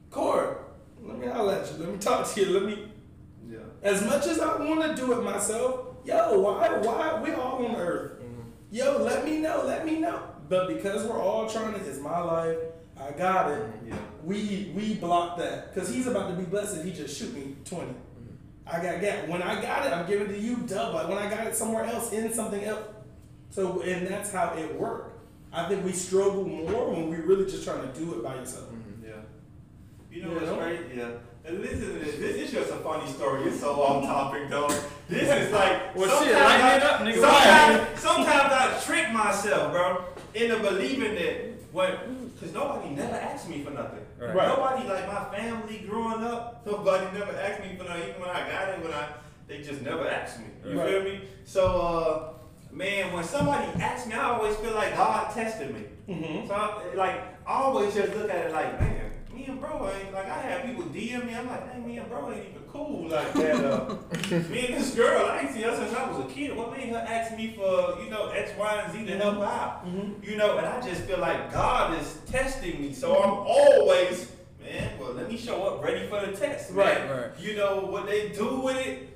[0.09, 0.55] Corey,
[1.03, 1.77] let me holler at you.
[1.77, 2.49] Let me talk to you.
[2.51, 2.91] Let me,
[3.47, 3.59] Yeah.
[3.83, 7.75] as much as I want to do it myself, yo, why, why, we all on
[7.75, 8.21] earth.
[8.21, 8.41] Mm-hmm.
[8.71, 10.21] yo, let me know, let me know.
[10.47, 12.57] But because we're all trying to, it's my life,
[12.99, 13.67] I got it.
[13.87, 13.95] Yeah.
[14.23, 17.55] We we block that because he's about to be blessed if he just shoot me
[17.65, 17.93] 20
[18.67, 21.07] I got got when I got it, I'm giving it to you double.
[21.09, 22.83] When I got it somewhere else in something else.
[23.51, 25.11] So and that's how it worked.
[25.53, 28.65] I think we struggle more when we really just trying to do it by yourself.
[28.65, 29.05] Mm-hmm.
[29.05, 29.11] Yeah.
[30.11, 30.57] You know You what's know?
[30.57, 30.79] great?
[30.95, 31.09] Yeah.
[31.45, 32.15] And listen to this.
[32.15, 33.43] This is just a funny story.
[33.43, 34.67] It's so off topic, though.
[35.07, 35.95] This is like.
[35.95, 37.21] Well, sometimes shit, I- up, nigga.
[37.21, 43.61] Sometimes, sometimes I trick myself, bro, into believing that when, because nobody never asked me
[43.63, 44.04] for nothing.
[44.19, 44.33] Right.
[44.35, 48.09] Nobody, like my family growing up, nobody never asked me for nothing.
[48.09, 49.09] Even when I got it, when I,
[49.47, 50.45] they just never asked me.
[50.65, 50.89] You Right.
[50.89, 51.21] feel me?
[51.43, 55.83] So, uh, man, when somebody asks me, I always feel like God tested me.
[56.07, 56.47] Mm-hmm.
[56.47, 59.04] So, I, like, I always just look at it like, man,
[59.35, 62.09] me and bro ain't, like, I have people DM me, I'm like, hey, me and
[62.09, 63.55] bro ain't even cool like that.
[63.55, 63.95] Uh,
[64.49, 66.55] me and this girl, I ain't seen her since I was a kid.
[66.55, 69.43] What made her ask me for, you know, X, Y, and Z to help her
[69.43, 69.85] out?
[69.85, 70.25] Mhm.
[70.25, 72.93] You know, and I just feel like God is testing me.
[72.93, 74.31] So I'm always,
[74.61, 76.71] man, well, let me show up ready for the test.
[76.71, 76.77] Man.
[77.09, 77.39] Right, right.
[77.39, 79.11] You know, what they do with it,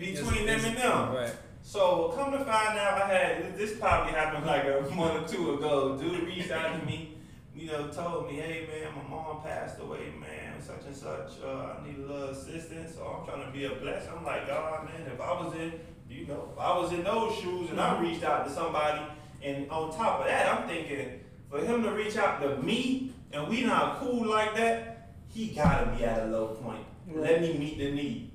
[0.00, 1.14] between them and them.
[1.14, 1.32] Right.
[1.62, 5.54] So come to find out, I had this probably happened like a month or two
[5.54, 5.96] ago.
[5.96, 7.16] Dude reached out to me,
[7.60, 11.32] you know, told me, hey man, my mom passed away, man, such and such.
[11.44, 14.12] Uh, I need a little assistance, so I'm trying to be a blessing.
[14.16, 15.78] I'm like, God, man, if I was in,
[16.08, 19.02] you know, if I was in those shoes and I reached out to somebody,
[19.42, 21.20] and on top of that, I'm thinking
[21.50, 25.94] for him to reach out to me and we not cool like that, he gotta
[25.94, 26.84] be at a low point.
[27.12, 28.30] Let me meet the need.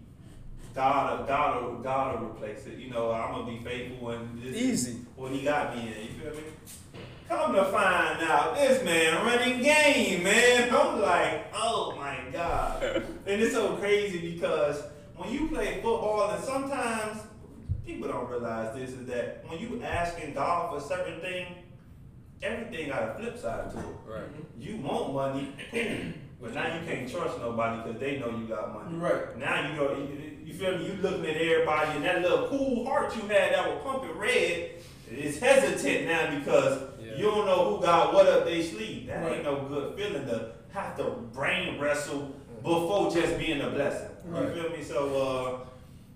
[0.75, 2.77] God, God, God will replace it.
[2.77, 4.97] You know, I'm gonna be faithful and Easy.
[5.15, 5.87] what He got me in.
[5.87, 6.47] You feel me?
[7.27, 10.69] Come to find out, this man running game, man.
[10.71, 12.83] I'm like, oh my God.
[13.25, 14.83] and it's so crazy because
[15.15, 17.21] when you play football, and sometimes
[17.85, 21.47] people don't realize this is that when you asking God for certain thing,
[22.43, 23.85] everything got a flip side to it.
[24.05, 24.23] Right.
[24.59, 25.53] You want money.
[26.41, 28.97] But now you can't trust nobody because they know you got money.
[28.97, 29.35] Right.
[29.39, 30.85] Now you go, you, you feel me?
[30.85, 34.71] You looking at everybody and that little cool heart you had that was pumping red
[35.09, 36.94] is hesitant now because.
[37.17, 39.07] You don't know who got what up they sleep.
[39.07, 39.33] That Right.
[39.35, 42.33] ain't no good feeling to have to brain wrestle
[42.63, 44.09] before just being a blessing.
[44.25, 44.43] Right.
[44.55, 44.83] You feel me?
[44.83, 44.99] So,
[45.63, 45.65] uh,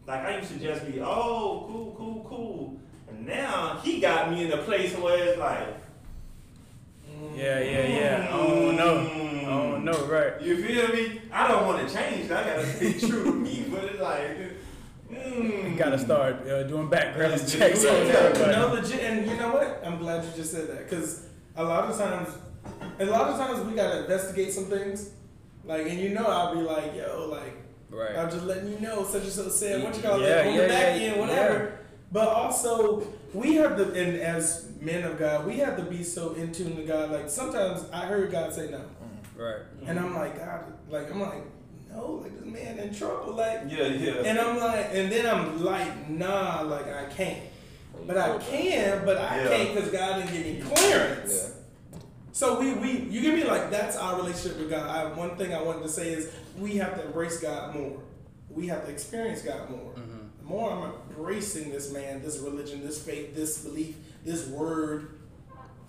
[0.08, 2.80] like I used to just be, oh, cool, cool, cool.
[3.10, 5.68] And now he got me in a place where it's like,
[7.36, 8.28] Yeah, yeah, yeah.
[8.32, 9.46] Oh no.
[9.50, 10.42] Oh no, right.
[10.42, 11.22] You feel me?
[11.32, 12.30] I don't want to change.
[12.32, 14.38] I gotta stay true to me, but it's like,
[15.12, 15.72] mm.
[15.72, 18.52] You gotta start uh, doing background Yeah, checks on yeah.
[18.60, 19.82] No, legit, and you know what?
[19.86, 22.30] I'm glad you just said that because a lot of times,
[23.00, 25.12] a lot of times we gotta investigate some things.
[25.66, 27.56] Like, and you know, I'll be like, yo, like,
[27.92, 28.16] Right.
[28.16, 30.54] I'm just letting you know, such and such said, what you call Yeah, it, on
[30.54, 31.80] yeah, the back yeah, end, whatever.
[32.12, 36.34] But also, we have to, and as men of God, we have to be so
[36.34, 37.12] in tune to God.
[37.12, 38.82] Like, sometimes I heard God say no.
[39.36, 39.62] Right.
[39.86, 41.44] And I'm like, God, like, I'm like,
[42.00, 43.34] no, like, this man in trouble.
[43.34, 44.14] Like, Yeah, yeah.
[44.26, 47.44] and I'm like, and then I'm like, nah, like I can't.
[48.08, 49.48] But I can, but I Yeah.
[49.50, 51.52] can't because God didn't give me clearance.
[51.54, 52.00] Yeah.
[52.32, 54.90] So we, we you give me like that's our relationship with God.
[54.90, 58.00] I, one thing I wanted to say is we have to embrace God more.
[58.50, 59.94] We have to experience God more.
[59.94, 60.18] Mm-hmm.
[60.40, 65.19] The more I'm embracing this man, this religion, this faith, this belief, this word,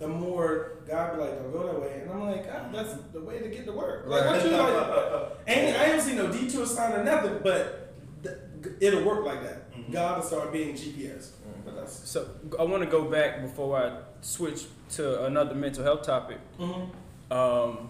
[0.01, 2.01] the more God be like, don't go that way.
[2.01, 4.05] And I'm like, God, that's the way to get to work.
[4.07, 5.27] Like, what you like?
[5.47, 8.37] Ain't, I ain't see no detour sign or nothing, but th-
[8.79, 9.71] it'll work like that.
[9.71, 9.91] Mm-hmm.
[9.91, 11.29] God will start being GPS.
[11.29, 11.61] Mm-hmm.
[11.65, 12.29] But that's So
[12.59, 14.63] I want to go back before I switch
[14.93, 16.37] to another mental health topic.
[16.59, 17.33] Mm-hmm.
[17.33, 17.89] Um,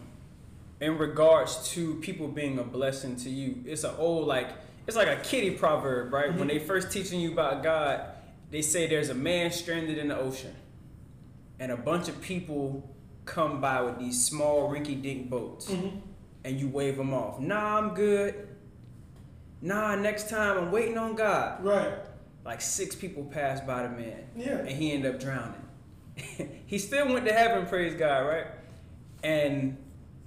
[0.82, 4.50] in regards to people being a blessing to you, it's an old like
[4.86, 6.34] it's like a kitty proverb, right?
[6.34, 8.02] When they first teaching you about God,
[8.50, 10.54] they say there's a man stranded in the ocean,
[11.62, 12.90] and a bunch of people
[13.26, 15.96] come by with these small rinky-dink boats, mm-hmm.
[16.44, 17.40] and you wave them off.
[17.40, 18.48] Nah, I'm good.
[19.62, 21.64] Nah, next time I'm waiting on God.
[21.64, 21.94] right.
[22.44, 24.58] Like six people passed by the man Yeah.
[24.58, 25.62] and he ended up drowning.
[26.66, 28.48] he still went to heaven, praise God, right?
[29.24, 29.78] And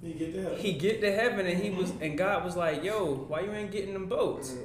[0.01, 0.57] You get to heaven.
[0.57, 2.03] he get to heaven and he was mm-hmm.
[2.03, 4.55] and God was like, "Yo, why you ain't getting them boats?"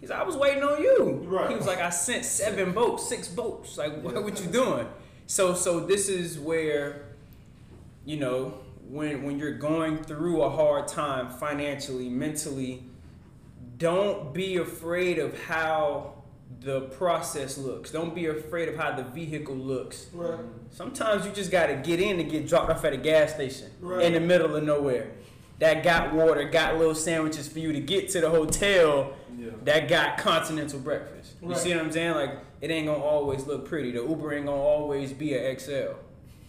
[0.00, 1.50] He's like, "I was waiting on you." Right.
[1.50, 3.76] He was like, "I sent seven boats, six boats.
[3.76, 4.86] Like, what, what you doing?"
[5.28, 7.02] So, so this is where,
[8.06, 8.54] you know,
[8.88, 12.82] when when you're going through a hard time financially, mentally,
[13.76, 16.14] don't be afraid of how
[16.60, 17.90] the process looks.
[17.90, 20.06] Don't be afraid of how the vehicle looks.
[20.14, 20.40] right.
[20.70, 24.06] Sometimes you just gotta get in and get dropped off at a gas station Right.
[24.06, 25.10] in the middle of nowhere.
[25.58, 29.12] that got water, got little sandwiches for you to get to the hotel.
[29.36, 29.50] Yeah.
[29.64, 31.32] That got continental breakfast.
[31.42, 32.14] You see what I'm saying?
[32.14, 32.30] Like
[32.60, 33.92] it ain't gonna always look pretty.
[33.92, 35.70] The Uber ain't gonna always be an XL.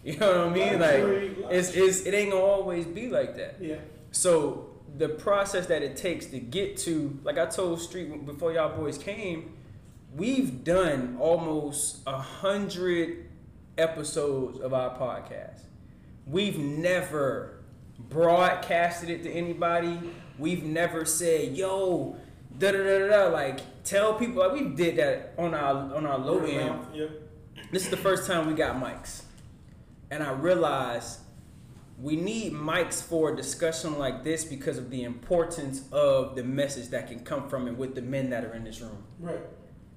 [0.02, 0.80] You know what I mean?
[0.80, 3.56] Like it's, it's it ain't gonna always be like that.
[3.60, 3.76] Yeah.
[4.12, 8.74] So the process that it takes to get to, like I told Street before y'all
[8.74, 9.56] boys came,
[10.16, 13.28] we've done almost a hundred
[13.76, 15.60] episodes of our podcast.
[16.26, 17.60] We've never
[17.98, 19.98] broadcasted it to anybody.
[20.38, 22.16] We've never said, "Yo,
[22.58, 24.42] da da da," da," like tell people.
[24.42, 26.86] Like we did that on our on our low end.
[26.94, 27.06] Yeah.
[27.70, 29.22] This is the first time we got mics,
[30.10, 31.20] and I realized
[32.00, 36.88] we need mics for a discussion like this because of the importance of the message
[36.88, 39.04] that can come from it with the men that are in this room.
[39.18, 39.40] Right.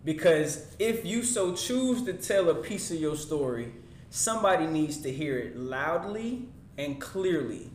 [0.04, 3.74] Because if you so choose to tell a piece of your story,
[4.10, 7.70] somebody needs to hear it loudly and clearly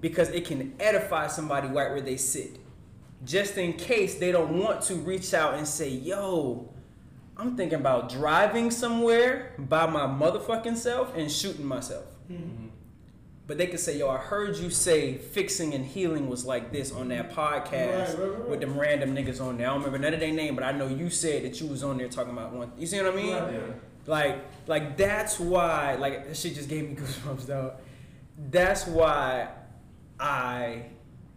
[0.00, 2.58] because it can edify somebody right where they sit.
[3.24, 6.72] Just in case they don't want to reach out and say, yo,
[7.36, 12.04] I'm thinking about driving somewhere by my motherfucking self and shooting myself.
[12.30, 12.66] Mm-hmm.
[13.46, 16.92] But they could say, yo, I heard you say fixing and healing was like this
[16.92, 18.48] on that podcast Right, right, right.
[18.48, 19.68] with them random niggas on there.
[19.68, 21.82] I don't remember none of their name, but I know you said that you was
[21.82, 22.72] on there talking about one.
[22.76, 23.28] You see what I mean?
[23.28, 23.60] Yeah.
[24.06, 27.72] Like, like that's why, like that shit just gave me goosebumps, though.
[28.50, 29.48] That's why
[30.20, 30.82] I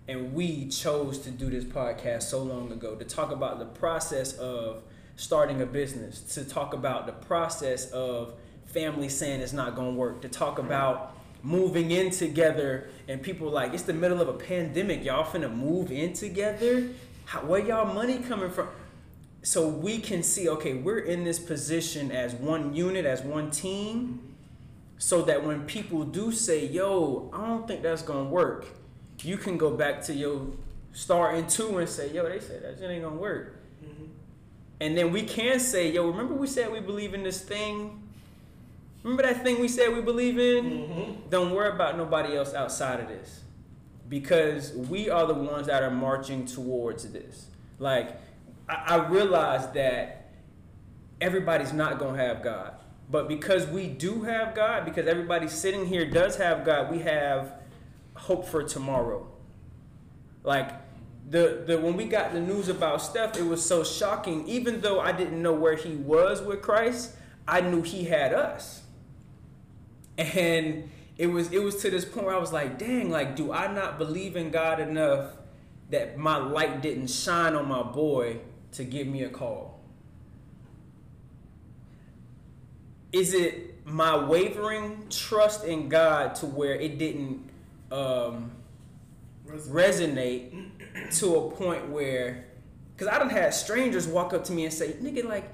[0.08, 4.34] and we chose to do this podcast so long ago to talk about the process
[4.34, 4.84] of
[5.16, 8.34] starting a business, to talk about the process of
[8.66, 13.74] family saying it's not gonna work, to talk about moving in together and people like
[13.74, 16.88] it's the middle of a pandemic, y'all finna move in together.
[17.26, 18.68] How, where y'all money coming from?
[19.44, 24.36] so we can see okay we're in this position as one unit as one team
[24.98, 28.68] so that when people do say yo i don't think that's gonna work
[29.24, 30.48] you can go back to your
[30.94, 33.56] star in two and say yo they said that shit ain't gonna work.
[33.84, 34.06] Mm-hmm.
[34.82, 38.02] And then we can say yo remember we said we believe in this thing?
[39.04, 40.66] Remember that thing we said we believe in?
[40.66, 41.30] Mm-hmm.
[41.30, 43.42] Don't worry about nobody else outside of this.
[44.08, 47.48] Because we are the ones that are marching towards this.
[47.80, 48.18] Like,
[48.70, 50.30] I, I realize that
[51.20, 52.74] everybody's not gonna have God,
[53.10, 57.54] but because we do have God, because everybody sitting here does have God, we have
[58.22, 59.28] hope for tomorrow.
[60.44, 60.72] Like,
[61.30, 64.48] the, the when we got the news about Steph, it was so shocking.
[64.48, 67.16] Even though I didn't know where he was with Christ,
[67.48, 68.82] I knew he had us
[70.18, 73.52] and it was it was to this point where I was like, dang, like, do
[73.52, 75.34] I not believe in God enough
[75.90, 78.40] that my light didn't shine on my boy
[78.74, 79.80] to give me a call?
[83.12, 87.50] Is it my wavering trust in God to where it didn't
[87.92, 88.52] um,
[89.48, 90.70] resonate
[91.20, 92.46] to a point where,
[92.96, 95.50] because I done had strangers walk up to me and say, nigga, like,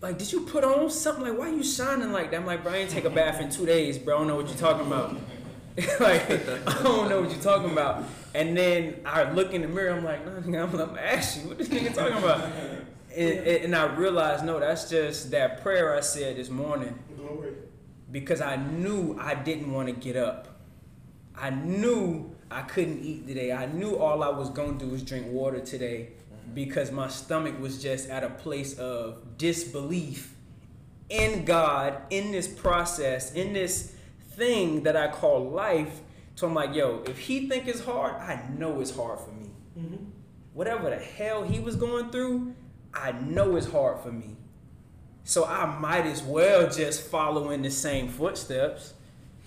[0.00, 1.24] like, did you put on something?
[1.24, 2.40] Like, why you shining like that?
[2.40, 4.16] I'm like, bro, I ain't take a bath in two days, bro.
[4.16, 5.16] I don't know what you're talking about.
[6.00, 6.30] like,
[6.68, 8.04] I don't know what you're talking about.
[8.34, 11.58] And then I look in the mirror, I'm like, no, nigga, I'm, I'm asking, what
[11.58, 12.50] this nigga talking about?
[13.16, 17.52] And, and I realized, no, that's just that prayer I said this morning Glory.
[18.10, 20.53] because I knew I didn't want to get up.
[21.36, 23.52] I knew I couldn't eat today.
[23.52, 26.54] I knew all I was going to do was drink water today mm-hmm.
[26.54, 30.34] because my stomach was just at a place of disbelief
[31.08, 33.94] in God, in this process, in this
[34.32, 36.00] thing that I call life.
[36.34, 39.50] So I'm like, yo, if he think it's hard, I know it's hard for me.
[39.78, 40.04] Mm-hmm.
[40.52, 42.54] Whatever the hell he was going through,
[42.92, 44.36] I know it's hard for me.
[45.24, 48.94] So I might as well just follow in the same footsteps.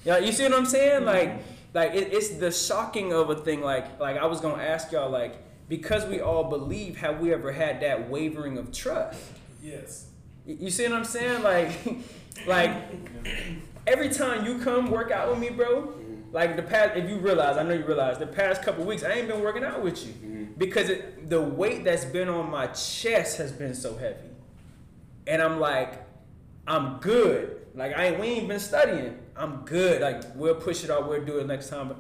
[0.04, 1.06] Yeah, you see what I'm saying?
[1.06, 1.54] Like, mm-hmm.
[1.78, 3.62] Like it, it's the shocking of a thing.
[3.62, 5.36] Like, like I was gonna ask y'all, like,
[5.70, 9.22] because we all believe, have we ever had that wavering of trust?
[9.62, 10.08] Yes.
[10.44, 11.44] You see what I'm saying?
[11.44, 11.70] Like,
[12.48, 12.72] like
[13.86, 15.94] every time you come work out with me, bro.
[16.32, 19.12] Like the past, if you realize, I know you realize, the past couple weeks I
[19.12, 20.44] ain't been working out with you mm-hmm.
[20.58, 24.30] because it, the weight that's been on my chest has been so heavy,
[25.28, 26.04] and I'm like,
[26.68, 27.68] I'm good.
[27.76, 29.20] Like I ain't, we ain't been studying.
[29.38, 30.02] I'm good.
[30.02, 31.08] Like we'll push it out.
[31.08, 31.90] We'll do it next time.
[31.90, 31.98] But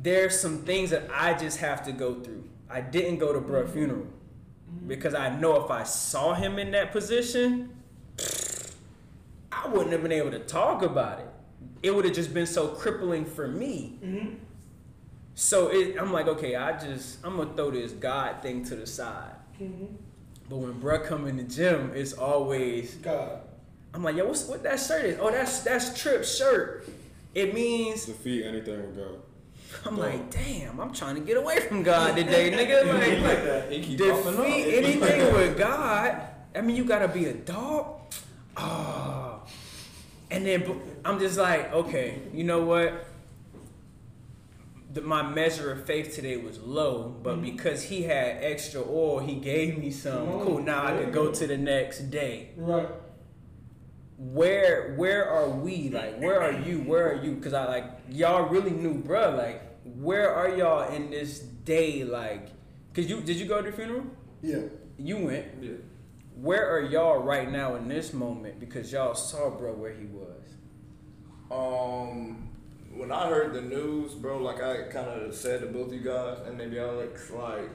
[0.00, 2.44] there's some things that I just have to go through.
[2.70, 3.72] I didn't go to bruh mm-hmm.
[3.72, 4.88] funeral mm-hmm.
[4.88, 7.70] because I know if I saw him in that position,
[9.50, 11.28] I wouldn't have been able to talk about it.
[11.82, 13.98] It would have just been so crippling for me.
[14.04, 14.34] Mm-hmm.
[15.34, 18.86] So it, I'm like, okay, I just I'm gonna throw this God thing to the
[18.86, 19.34] side.
[20.48, 23.40] But when bruh come in the gym, it's always God.
[23.94, 25.18] I'm like, yo, what's what that shirt is?
[25.20, 26.88] Oh, that's that's Trip shirt.
[27.34, 29.20] It means Defeat anything with God.
[29.84, 32.86] I'm like, damn, I'm trying to get away from God today, nigga.
[32.86, 33.72] Like Like, that.
[33.72, 34.46] He keep popping up.
[34.46, 36.20] defeat anything with God.
[36.54, 38.00] I mean, you gotta be a dog.
[38.56, 39.42] Oh.
[40.30, 43.06] And then I'm just like, okay, you know what?
[44.92, 47.42] The, my measure of faith today was low, but mm-hmm.
[47.42, 50.28] because he had extra oil, he gave me some.
[50.28, 50.46] On.
[50.46, 50.62] Cool.
[50.62, 51.32] Now I go go.
[51.32, 52.88] to the next day Right.
[54.18, 55.90] Where where are we?
[55.90, 56.80] Like where are you?
[56.80, 57.34] Where are you?
[57.34, 59.36] Because i like y'all really knew bruh.
[59.36, 62.02] Like where are y'all in this day?
[62.02, 62.48] Like
[62.92, 64.04] because you did you go to the funeral?
[64.42, 64.62] Yeah.
[64.98, 65.46] you went.
[65.60, 65.70] Yeah.
[66.36, 68.58] where are y'all right now in this moment?
[68.58, 70.34] Because y'all saw bro where he was.
[71.50, 72.50] Um,
[72.94, 76.38] when I heard the news, bro, like I kind of said to both you guys,
[76.46, 77.70] and maybe Alex, like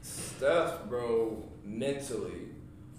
[0.00, 2.53] Steph, bro, mentally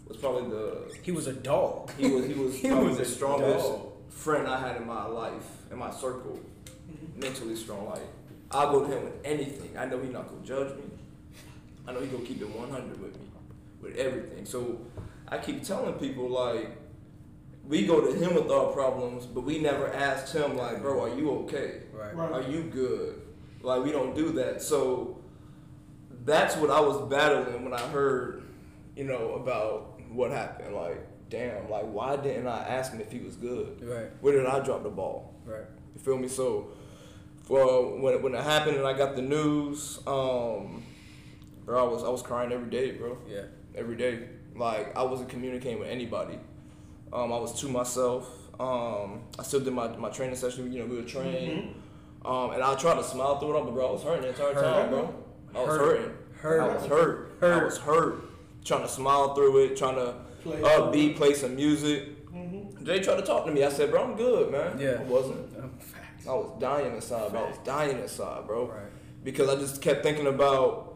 [0.07, 3.05] was probably the he was a dog he was he was He probably was the
[3.05, 3.91] strongest dog.
[4.09, 6.39] friend I had in my life, in my circle,
[6.89, 7.19] mm-hmm.
[7.19, 7.89] mentally strong.
[7.89, 8.01] Like
[8.51, 9.77] I'll go to him with anything.
[9.77, 10.83] I know he not gonna judge me.
[11.87, 13.27] I know he gonna keep it one hundred with me,
[13.81, 14.45] with everything.
[14.45, 14.79] So
[15.27, 16.69] I keep telling people like
[17.67, 21.15] we go to him with our problems, but we never asked him like, bro, are
[21.15, 21.81] you okay?
[21.91, 22.31] right Right.
[22.31, 23.21] Are you good?
[23.61, 24.61] Like we don't do that.
[24.61, 25.19] So
[26.23, 28.43] that's what I was battling when I heard,
[28.95, 30.75] you know, about what happened.
[30.75, 33.81] Like, damn, like why didn't I ask him if he was good?
[33.83, 35.33] right Where did I drop the ball?
[35.45, 36.27] right You feel me?
[36.27, 36.69] So,
[37.47, 40.83] well, when it, when it happened and I got the news, um,
[41.65, 43.43] bro, I was I was crying every day, bro yeah
[43.75, 44.27] every day.
[44.55, 46.39] Like I wasn't communicating with anybody.
[47.13, 48.27] Um, I was to myself.
[48.59, 50.71] Um, I still did my, my training session.
[50.71, 51.75] You know, we would train.
[52.23, 54.29] Um, and I tried to smile through it all, but bro, I was hurting the
[54.29, 55.13] entire time, bro.
[55.53, 55.79] I was Hurt.
[55.97, 56.11] hurting.
[56.39, 56.61] Hurt.
[56.61, 57.37] I was hurt.
[57.41, 57.65] I Hurt.
[57.65, 58.23] was hurt.
[58.65, 60.57] Trying to smile through it, trying to Play.
[60.57, 62.09] upbeat, play some music.
[62.81, 63.63] They tried to talk to me.
[63.63, 64.77] I said, bro, I'm good, man.
[64.77, 64.97] Yeah.
[64.99, 65.57] I wasn't.
[65.57, 67.45] Um, facts I was dying inside, bro.
[67.45, 68.91] I was dying inside, bro right
[69.25, 70.95] because I just kept thinking about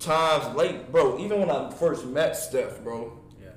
[0.00, 1.18] times late, bro.
[1.20, 3.12] Even when I first met Steph, bro.
[3.40, 3.50] yeah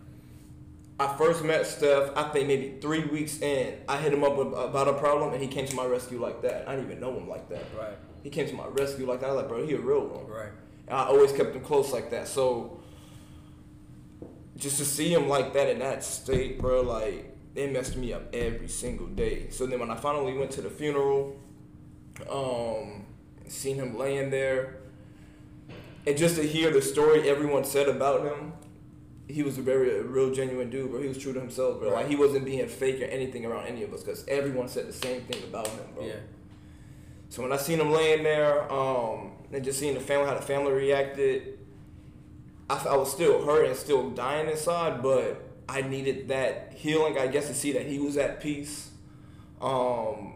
[1.00, 2.12] I first met Steph.
[2.16, 5.42] I think maybe three weeks in, I hit him up with, about a problem, and
[5.42, 6.68] he came to my rescue like that.
[6.68, 7.64] I didn't even know him like that.
[7.80, 9.28] right He came to my rescue like that.
[9.28, 10.28] I was like, bro, he a real one.
[10.28, 10.52] right
[10.88, 12.28] And I always kept him close like that.
[12.28, 12.82] So
[14.58, 18.34] just to see him like that in that state, bro, like it messed me up
[18.34, 19.50] every single day.
[19.50, 21.40] So then when I finally went to the funeral,
[22.30, 23.06] um,
[23.48, 24.78] seen him laying there,
[26.06, 28.54] and just to hear the story everyone said about him,
[29.28, 31.02] he was a very a real genuine dude, bro.
[31.02, 31.90] He was true to himself, bro.
[31.90, 34.94] Like he wasn't being fake or anything around any of us, because everyone said the
[34.94, 36.06] same thing about him, bro.
[36.06, 36.14] yeah
[37.30, 40.42] So when I seen him laying there, um, and just seeing the family, how the
[40.42, 41.57] family reacted,
[42.70, 47.18] I, f- I was still hurt and still dying inside, but I needed that healing,
[47.18, 48.92] I guess, to see that he was at peace.
[49.62, 50.36] Um,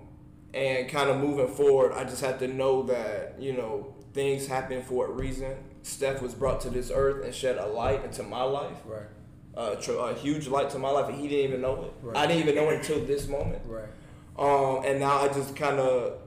[0.53, 4.81] and kind of moving forward, I just had to know that, you know, things happen
[4.83, 5.55] for a reason.
[5.83, 9.07] Steph was brought to this earth and shed a light into my life, right
[9.55, 11.93] uh, tr- a huge light to my life, and he didn't even know it.
[12.01, 12.17] Right.
[12.17, 13.61] I didn't even know it until this moment.
[13.65, 13.89] right
[14.37, 16.19] Um, and now I just kind of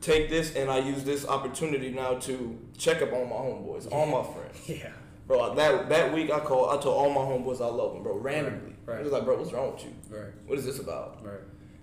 [0.00, 4.06] take this and I use this opportunity now to check up on my homeboys, all
[4.06, 4.68] my friends.
[4.82, 4.92] yeah
[5.26, 8.18] Bro, that that week I called, I told all my homeboys I love them, bro,
[8.18, 8.74] randomly.
[8.84, 9.00] Right, right.
[9.00, 9.92] I was like, bro, what's wrong with you?
[10.10, 11.24] right What is this about?
[11.24, 11.40] right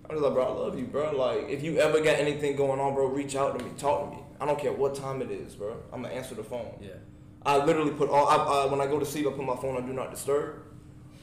[0.08, 1.12] I was like, bro, I love you, bro.
[1.16, 4.16] Like, if you ever got anything going on, bro, reach out to me, talk to
[4.16, 4.22] me.
[4.40, 5.76] I don't care what time it is, bro.
[5.92, 6.74] I'm gonna answer the phone.
[6.80, 6.90] yeah
[7.44, 8.26] I literally put all.
[8.28, 10.62] I, I, when I go to sleep, I put my phone on do not disturb.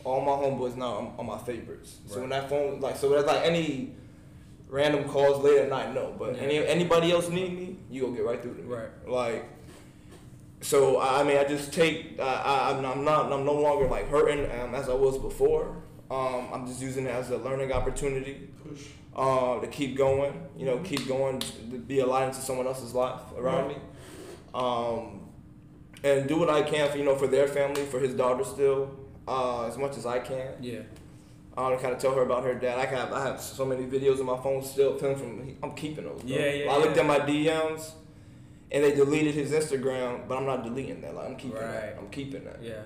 [0.03, 1.97] All my homeboys now are my favorites.
[2.07, 3.95] So when that phone, like, so that's like any
[4.67, 6.13] random calls late at night, no.
[6.17, 6.41] But Yeah.
[6.41, 8.67] any anybody else need me, you gonna get right through to me.
[8.73, 8.89] Right.
[9.07, 9.45] Like,
[10.61, 12.19] so I I mean, I just take.
[12.19, 13.31] I, I, I'm I'm not.
[13.31, 15.83] I'm no longer like hurting um, as I was before.
[16.11, 18.49] Um, I'm just using it as a learning opportunity
[19.15, 22.93] uh, to keep going, you know, keep going, to be a light into someone else's
[22.93, 23.75] life around me,
[24.53, 25.21] um,
[26.03, 28.97] and do what I can for you know for their family, for his daughter still,
[29.27, 30.53] uh, as much as I can.
[30.61, 30.79] yeah
[31.57, 32.79] Um, to kind of tell her about her dad.
[32.79, 35.55] I have I have so many videos on my phone still of from.
[35.61, 36.21] I'm keeping those.
[36.21, 36.29] Bro.
[36.29, 37.01] Yeah, yeah, I looked yeah.
[37.03, 37.91] at my DMs,
[38.71, 41.15] and they deleted his Instagram, but I'm not deleting that.
[41.15, 41.71] Like I'm keeping Right.
[41.71, 41.97] that.
[41.99, 42.57] I'm keeping that.
[42.61, 42.81] yeah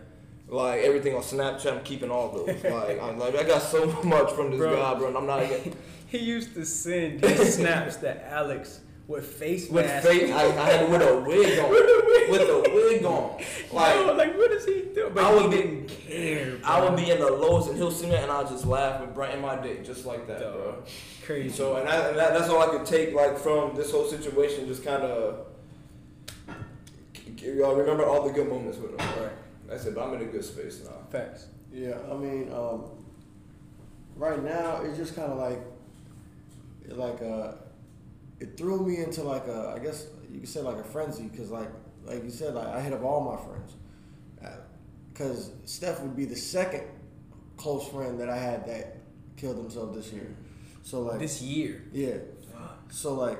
[0.47, 2.47] Like everything on Snapchat, I'm keeping all those.
[2.63, 4.75] like I'm like I got so much from this Bro.
[4.75, 5.07] guy, bro.
[5.09, 5.75] And I'm not even.
[6.13, 10.07] He used to send these snaps to Alex with face With mask.
[10.07, 11.69] face, I, I had with a wig on.
[11.71, 13.41] with a wig on.
[13.71, 15.11] Like, Yo, like what is he doing?
[15.11, 16.55] But I would he be- didn't care.
[16.57, 16.69] Bro.
[16.69, 19.11] I would be in the lowest, and he'll see me, and I'll just laugh and
[19.15, 20.83] brighten my day, just like that, bro.
[21.25, 21.49] Crazy.
[21.49, 24.67] So, and, I, and that, that's all I could take, like, from this whole situation.
[24.67, 25.47] Just kind of,
[27.43, 28.97] y'all remember all the good moments with him.
[29.21, 29.31] right.
[29.67, 29.95] That's it.
[29.95, 30.97] But I'm in a good space now.
[31.09, 31.47] Facts.
[31.71, 32.83] Yeah, I mean, um,
[34.15, 35.59] right now it's just kind of like,
[36.89, 37.53] like uh,
[38.39, 41.49] it threw me into like a, I guess you could say like a frenzy, cause
[41.49, 41.69] like
[42.05, 43.73] like you said, like I hit up all my friends,
[44.43, 44.57] Uh,
[45.15, 46.83] cause Steph would be the second
[47.57, 48.97] close friend that I had that
[49.37, 50.35] killed himself this year.
[50.83, 51.83] So like This year.
[51.93, 52.17] yeah.
[52.91, 53.39] So like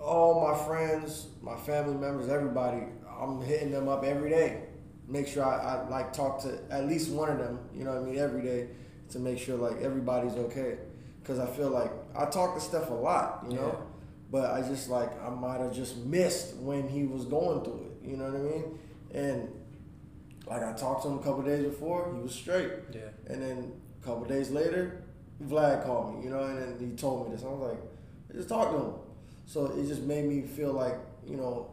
[0.00, 2.82] all my friends, my family members, everybody,
[3.20, 4.62] I'm hitting them up every day.
[5.06, 8.02] Make sure I, I like talk to at least one of them, you know what
[8.02, 8.68] I mean, every day
[9.10, 10.78] to make sure like everybody's okay.
[11.24, 13.78] Cause I feel like I talk to Steph a lot, you know,
[14.30, 18.08] but I just like I might have just missed when he was going through it,
[18.08, 18.78] you know what I mean?
[19.12, 19.48] And
[20.46, 22.70] like I talked to him a couple days before, he was straight.
[22.92, 23.00] Yeah.
[23.26, 25.02] And then a couple days later,
[25.44, 27.44] Vlad called me, you know, and then he told me this.
[27.44, 27.78] I was like,
[28.30, 28.92] I just talked to him.
[29.50, 30.94] So it just made me feel like,
[31.26, 31.70] you know,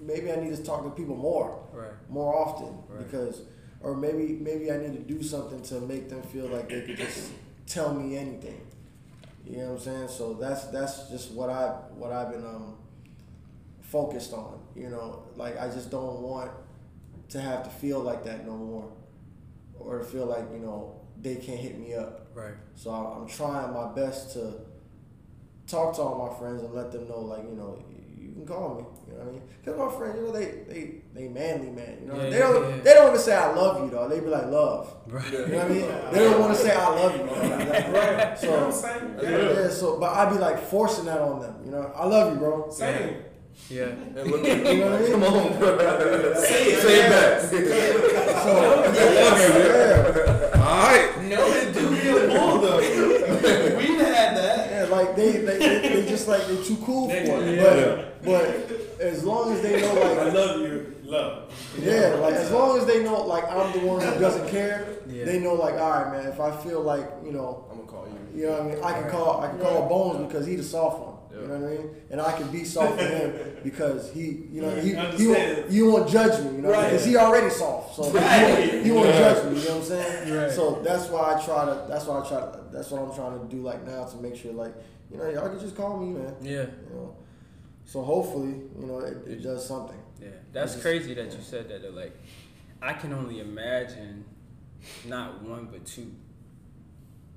[0.00, 1.90] maybe I need to talk to people more, Right.
[2.08, 2.98] more often, Right.
[3.04, 3.42] because,
[3.80, 6.96] or maybe maybe I need to do something to make them feel like they could
[6.96, 7.32] just
[7.66, 8.60] tell me anything.
[9.44, 10.08] You know what I'm saying?
[10.08, 12.76] So that's that's just what I what I've been um
[13.80, 14.60] focused on.
[14.76, 16.52] You know, like I just don't want
[17.30, 18.88] to have to feel like that no more,
[19.80, 22.28] or to feel like you know they can't hit me up.
[22.36, 22.54] Right.
[22.76, 24.60] So I'm trying my best to
[25.68, 27.78] talk to all my friends and let them know, like you know,
[28.18, 28.84] you can call me.
[29.08, 29.42] You know what I mean?
[29.64, 31.98] Because my friends, you know, they they they manly man.
[32.02, 32.82] You know, Yeah, they don't yeah, yeah.
[32.82, 34.08] they don't even say I love you though.
[34.08, 34.94] They be like love.
[35.06, 35.32] Right.
[35.32, 35.88] You know what I mean?
[36.12, 37.24] They don't want to say I love you.
[37.28, 38.42] Right.
[38.42, 39.18] You know what I'm So saying?
[39.22, 39.68] yeah.
[39.70, 41.54] so but I'd be like forcing that on them.
[41.64, 42.70] You know, I love you, bro.
[42.70, 43.16] Same.
[43.70, 43.84] Yeah.
[43.86, 45.10] And look, You know what I mean?
[45.12, 46.34] come on, bro.
[46.34, 46.82] Say it.
[46.82, 47.40] Say it back.
[48.44, 48.52] So
[48.94, 51.10] yeah, All right.
[51.22, 52.78] No, they do be a bull though.
[52.78, 54.70] We've had that.
[54.70, 57.56] yeah, like they they, they they just like they're too cool for it.
[57.56, 58.04] Yeah.
[58.24, 60.94] But but as long as they know like I love you.
[61.04, 61.50] Love.
[61.80, 65.24] Yeah, like as long as they know, like I'm the one who doesn't care, Yeah.
[65.24, 66.26] they know, like, all right, man.
[66.30, 68.40] If I feel like, you know, I'm gonna call you.
[68.42, 70.64] you know what I mean, I can call, I can call Bones because he's the
[70.64, 71.14] soft one.
[71.32, 71.90] You know what I mean?
[72.10, 75.90] And I can be soft for him because he, you know, he, he won't, you
[75.90, 76.90] won't judge me, you know, Right.
[76.90, 78.68] because he already soft, so Right.
[78.68, 79.60] he, won't, he won't judge me.
[79.60, 80.34] You know what I'm saying?
[80.36, 80.50] Right.
[80.50, 81.86] So that's why I try to.
[81.88, 82.40] That's why I try.
[82.40, 84.74] To, that's what I'm trying to do, like now, to make sure, like,
[85.10, 86.34] you know, y'all can just call me, man.
[86.42, 86.52] Yeah.
[86.52, 87.16] You know.
[87.84, 89.98] So hopefully, you know, it, it does something.
[90.20, 90.28] Yeah.
[90.52, 91.82] That's just- crazy that you said that.
[91.82, 91.90] Though.
[91.90, 92.16] Like,
[92.82, 94.24] I can only imagine
[95.06, 96.12] not one but two.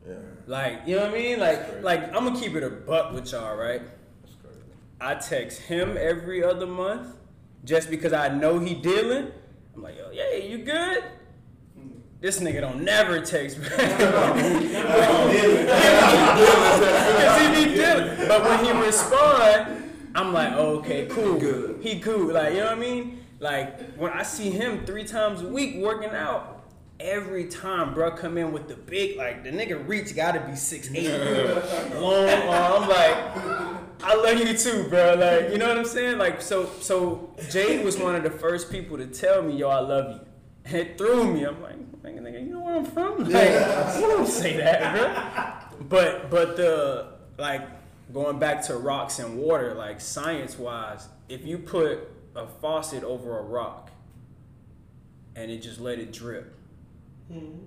[0.07, 0.15] Yeah.
[0.47, 1.39] Like, you know what I mean?
[1.39, 3.81] Like, like I'm gonna keep it a buck with y'all, right?
[4.21, 4.59] That's crazy.
[4.99, 7.15] I text him every other month
[7.63, 9.31] just because I know he dealing.
[9.75, 11.03] I'm like, yo, yeah, you good?
[12.21, 13.71] This nigga don't never text back.
[13.71, 13.97] Because
[17.41, 18.27] he be dealing.
[18.27, 21.39] But when he respond, I'm like, oh, okay, cool.
[21.39, 21.81] good.
[21.81, 22.31] He cool.
[22.31, 23.25] Like, you know what I mean?
[23.39, 26.63] Like, when I see him three times a week working out,
[26.99, 30.89] every time bro come in with the big, like, the nigga reach gotta be six
[30.93, 31.09] eight,
[31.95, 32.83] long arm.
[32.83, 33.17] I'm like,
[34.03, 35.15] I love you too, bro.
[35.15, 36.19] Like, you know what I'm saying?
[36.19, 39.79] Like, so, so Jade was one of the first people to tell me, yo, I
[39.79, 40.19] love you.
[40.65, 41.43] And it threw me.
[41.43, 43.25] I'm like, nigga, nigga, you know where I'm from?
[43.29, 45.87] Like, I don't say that, bro.
[45.87, 47.67] But, but the, like,
[48.13, 53.37] going back to rocks and water, like, science wise, if you put a faucet over
[53.39, 53.89] a rock
[55.35, 56.53] and it just let it drip,
[57.31, 57.63] mm-hmm.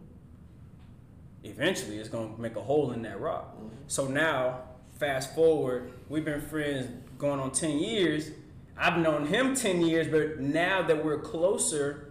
[1.45, 3.57] eventually it's gonna make a hole in that rock.
[3.57, 3.69] Mm-hmm.
[3.87, 4.61] So now,
[4.99, 6.89] fast forward, we've been friends
[7.19, 8.31] going on 10 years.
[8.77, 12.04] I've known him 10 years, but now that we're closer,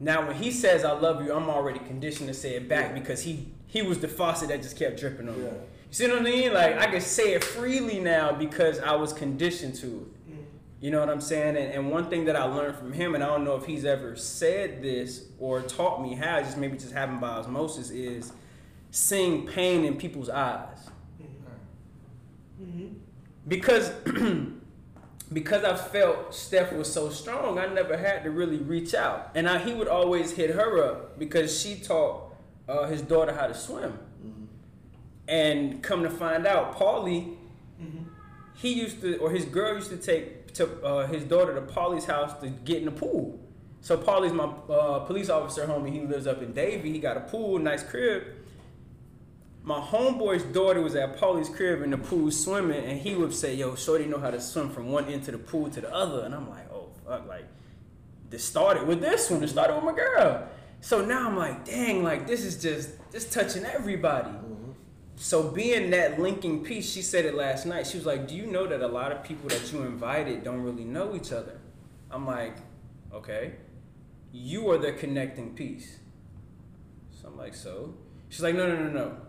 [0.00, 3.22] now when he says I love you, I'm already conditioned to say it back because
[3.22, 5.44] he he was the faucet that just kept dripping on me.
[5.44, 5.52] You
[5.90, 6.52] see what I mean?
[6.52, 10.32] Like I can say it freely now because I was conditioned to it.
[10.32, 10.44] Mm.
[10.80, 11.56] You know what I'm saying?
[11.56, 13.84] And, and one thing that I learned from him, and I don't know if he's
[13.84, 18.32] ever said this or taught me how, just maybe just happened by osmosis, is
[18.90, 20.90] seeing pain in people's eyes.
[21.22, 22.64] Mm-hmm.
[22.64, 22.94] Mm-hmm.
[23.48, 23.92] Because
[25.32, 29.30] because I felt Steph was so strong, I never had to really reach out.
[29.34, 32.34] And I, he would always hit her up because she taught
[32.68, 33.98] uh, his daughter how to swim.
[35.28, 37.36] And come to find out, Paulie,
[38.54, 42.06] he used to, or his girl used to take to uh, his daughter to Paulie's
[42.06, 43.38] house to get in the pool.
[43.80, 45.92] So Paulie's my uh, police officer homie.
[45.92, 46.92] He lives up in Davie.
[46.92, 48.24] He got a pool, nice crib.
[49.66, 53.52] My homeboy's daughter was at Paulie's crib in the pool swimming, and he would say,
[53.52, 56.22] "Yo, Shorty know how to swim from one end to the pool to the other."
[56.22, 57.46] And I'm like, "Oh fuck!" Like,
[58.30, 59.42] this started with this one.
[59.42, 60.48] It started with my girl.
[60.80, 64.28] So now I'm like, "Dang!" Like this is just just touching everybody.
[64.28, 64.70] Mm-hmm.
[65.16, 67.88] So being that linking piece, she said it last night.
[67.88, 70.62] She was like, "Do you know that a lot of people that you invited don't
[70.62, 71.58] really know each other?"
[72.12, 72.56] I'm like,
[73.12, 73.54] "Okay."
[74.32, 75.98] You are the connecting piece.
[77.20, 77.94] So I'm like, "So?"
[78.28, 79.25] She's like, "No, no, no, no.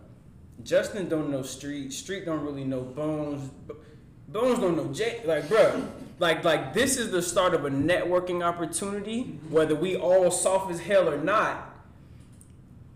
[0.62, 1.92] Justin don't know Street.
[1.92, 3.50] Street don't really know Bones.
[4.28, 5.20] Bones don't know Jay.
[5.24, 5.84] Like, bro,
[6.18, 9.38] like, like this is the start of a networking opportunity.
[9.48, 11.74] Whether we all soft as hell or not,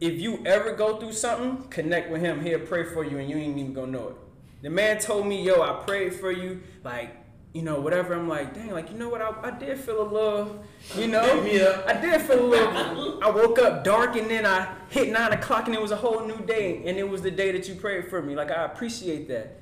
[0.01, 2.45] if you ever go through something, connect with him.
[2.45, 4.17] He'll pray for you, and you ain't even gonna know it.
[4.63, 7.17] The man told me, "Yo, I prayed for you." Like,
[7.53, 8.15] you know, whatever.
[8.15, 9.21] I'm like, dang, like, you know what?
[9.21, 10.65] I, I did feel a little,
[10.97, 11.87] you know, up.
[11.87, 13.23] I did feel a little.
[13.23, 16.25] I woke up dark, and then I hit nine o'clock, and it was a whole
[16.27, 18.35] new day, and it was the day that you prayed for me.
[18.35, 19.59] Like, I appreciate that.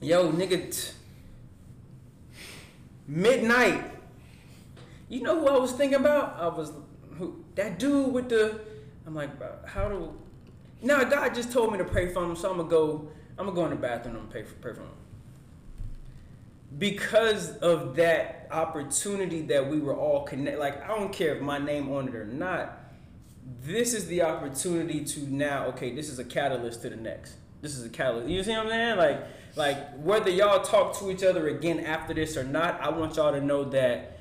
[0.00, 0.92] Yo, nigga, t-
[3.06, 3.84] midnight.
[5.08, 6.36] You know who I was thinking about?
[6.40, 6.72] I was
[7.18, 8.60] who that dude with the.
[9.06, 10.14] I'm like, bro, how do?
[10.80, 13.10] Nah, God just told me to pray for him, so I'm gonna go.
[13.38, 15.01] I'm gonna go in the bathroom and pray for pray for him.
[16.78, 20.58] Because of that opportunity that we were all connect.
[20.58, 22.78] Like I don't care if my name on it or not.
[23.64, 25.66] This is the opportunity to now.
[25.66, 27.34] Okay, this is a catalyst to the next.
[27.60, 28.28] This is a catalyst.
[28.28, 28.96] You see what I'm saying?
[28.98, 29.26] Like,
[29.56, 33.32] like whether y'all talk to each other again after this or not, I want y'all
[33.32, 34.18] to know that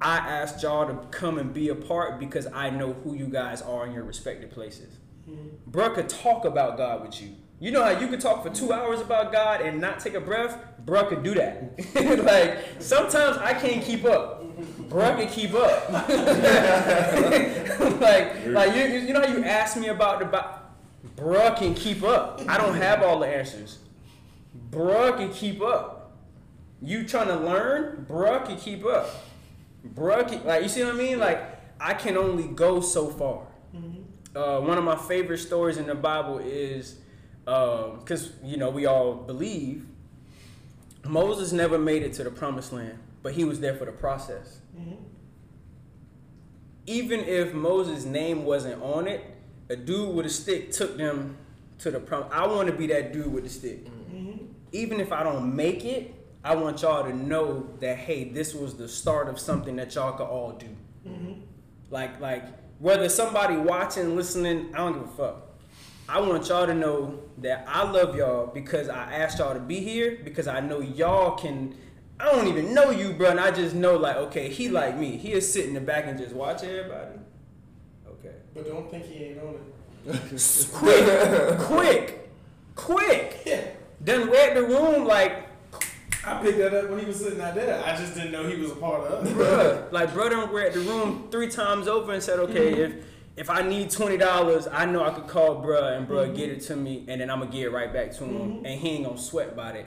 [0.00, 3.60] I asked y'all to come and be a part because I know who you guys
[3.62, 4.96] are in your respective places.
[5.28, 5.70] Mm-hmm.
[5.70, 7.34] Bruh could talk about God with you.
[7.58, 10.20] You know how you could talk for two hours about God and not take a
[10.20, 10.56] breath?
[10.90, 11.78] Bruh could do that.
[12.24, 14.44] like, sometimes I can't keep up.
[14.88, 15.92] Bruh can keep up.
[18.00, 20.58] like, like you, you know how you ask me about the Bible?
[21.14, 22.42] Bruh can keep up.
[22.48, 23.78] I don't have all the answers.
[24.70, 26.16] Bruh can keep up.
[26.82, 28.04] You trying to learn?
[28.10, 29.08] Bruh can keep up.
[29.94, 31.20] Bruh can, like, you see what I mean?
[31.20, 31.40] Like,
[31.80, 33.46] I can only go so far.
[34.34, 36.96] Uh, one of my favorite stories in the Bible is,
[37.44, 39.86] because, you know, we all believe,
[41.06, 44.60] Moses never made it to the promised land, but he was there for the process.
[44.78, 45.02] Mm-hmm.
[46.86, 49.24] Even if Moses' name wasn't on it,
[49.68, 51.36] a dude with a stick took them
[51.78, 52.24] to the prom.
[52.32, 53.86] I want to be that dude with the stick.
[53.86, 54.44] Mm-hmm.
[54.72, 58.74] Even if I don't make it, I want y'all to know that hey, this was
[58.74, 60.68] the start of something that y'all could all do.
[61.06, 61.40] Mm-hmm.
[61.90, 62.44] Like like
[62.78, 65.46] whether somebody watching, listening, I don't give a fuck.
[66.08, 69.80] I want y'all to know that I love y'all because I asked y'all to be
[69.80, 71.74] here because I know y'all can.
[72.18, 75.16] I don't even know you, bro, and I just know like okay, he like me.
[75.16, 77.18] He'll sit in the back and just watch everybody.
[78.06, 78.34] Okay.
[78.54, 80.70] But don't think he ain't on it.
[80.72, 82.30] quick, quick,
[82.74, 83.42] quick.
[83.46, 83.64] Yeah.
[84.04, 85.46] Done read the room like,
[86.24, 87.82] I picked that up when he was sitting out there.
[87.84, 89.34] I just didn't know he was a part of it.
[89.34, 92.94] bruh, like bro done read the room three times over and said, okay, if
[93.36, 96.36] if I need twenty dollars, I know I could call bruh and bruh mm-hmm.
[96.36, 98.66] get it to me, and then I'm gonna get it right back to him, mm-hmm.
[98.66, 99.86] and he ain't gonna sweat about it.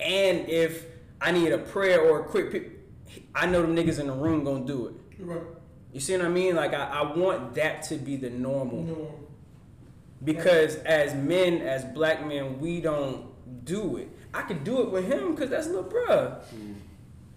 [0.00, 0.86] And if
[1.20, 2.72] I need a prayer or a quick, pick,
[3.34, 5.22] I know them niggas in the room gonna do it.
[5.22, 5.40] Right.
[5.92, 6.56] You see what I mean?
[6.56, 8.82] Like I, I want that to be the normal.
[8.82, 9.14] No.
[10.22, 13.26] Because as men, as black men, we don't
[13.64, 14.08] do it.
[14.32, 16.38] I could do it with him because that's little bruh.
[16.54, 16.74] Mm.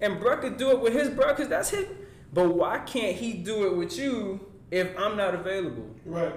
[0.02, 1.86] And bruh could do it with his bruh because that's him.
[2.34, 5.90] But why can't he do it with you if I'm not available?
[6.06, 6.34] Right.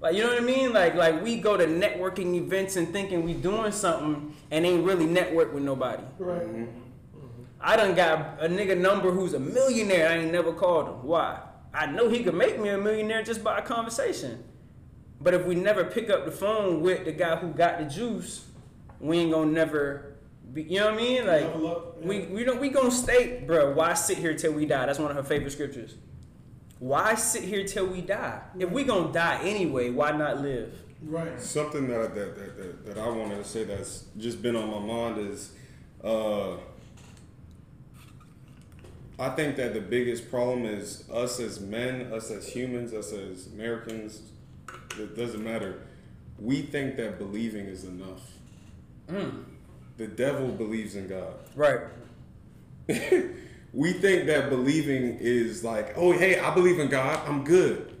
[0.00, 0.72] Like you know what I mean?
[0.72, 5.06] Like like we go to networking events and thinking we doing something and ain't really
[5.06, 6.02] network with nobody.
[6.18, 6.42] Right.
[6.42, 6.62] Mm-hmm.
[6.62, 7.42] Mm-hmm.
[7.60, 10.08] I done got a nigga number who's a millionaire.
[10.08, 11.02] I ain't never called him.
[11.02, 11.40] Why?
[11.72, 14.42] I know he could make me a millionaire just by a conversation.
[15.20, 18.46] But if we never pick up the phone with the guy who got the juice,
[19.00, 20.16] we ain't gonna never
[20.52, 20.62] be.
[20.62, 21.26] You know what I mean?
[21.26, 22.06] Like up, yeah.
[22.06, 23.72] we we don't we gonna stay, bro.
[23.72, 24.86] Why sit here till we die?
[24.86, 25.96] That's one of her favorite scriptures.
[26.80, 28.40] Why sit here till we die?
[28.58, 30.74] If we gonna die anyway, why not live?
[31.02, 31.40] Right.
[31.40, 34.78] Something that that, that, that, that I wanted to say that's just been on my
[34.78, 35.52] mind is
[36.02, 36.56] uh,
[39.18, 43.48] I think that the biggest problem is us as men, us as humans, us as
[43.48, 44.22] Americans,
[44.98, 45.82] it doesn't matter.
[46.38, 48.22] We think that believing is enough.
[49.98, 51.34] The devil believes in God.
[51.54, 51.80] Right.
[53.72, 57.96] we think that believing is like, oh, hey, I believe in God, I'm good.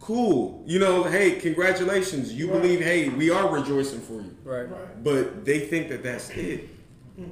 [0.00, 0.64] Cool.
[0.66, 2.32] You know, hey, congratulations.
[2.32, 2.60] You Right.
[2.62, 4.36] believe, hey, we are rejoicing for you.
[4.44, 4.68] Right.
[4.68, 5.02] Right.
[5.04, 6.68] But they think that that's it.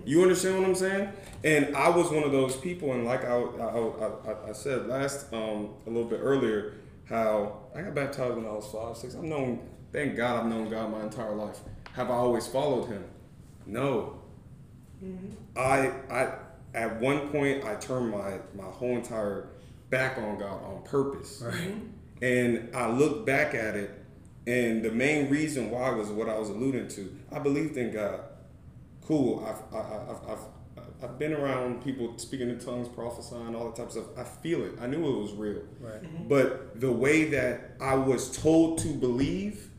[0.05, 1.09] You understand what I'm saying?
[1.43, 3.79] And I was one of those people, and like I, I,
[4.31, 6.75] I, I said last, um, a little bit earlier,
[7.09, 9.15] how I got baptized when I was five, six.
[9.17, 11.59] I've known, thank God, I've known God my entire life.
[11.95, 13.05] Have I always followed Him?
[13.67, 14.19] No.
[15.57, 16.35] I, I,
[16.75, 19.49] at one point, I turned my my whole entire
[19.91, 21.43] back on God on purpose.
[21.45, 21.55] Right.
[21.55, 21.87] Mm-hmm.
[22.23, 23.91] And I look back at it,
[24.47, 27.17] and the main reason why was what I was alluding to.
[27.33, 28.21] I believed in God.
[29.07, 29.45] Cool.
[29.45, 30.45] I've, I, I- I've, I've,
[31.03, 34.05] I've been around people speaking in tongues, prophesying, all that type of stuff.
[34.19, 34.73] I feel it.
[34.81, 35.63] I knew it was real.
[35.81, 36.03] Right.
[36.03, 36.29] Mm-hmm.
[36.29, 39.71] But the way that I was told to believe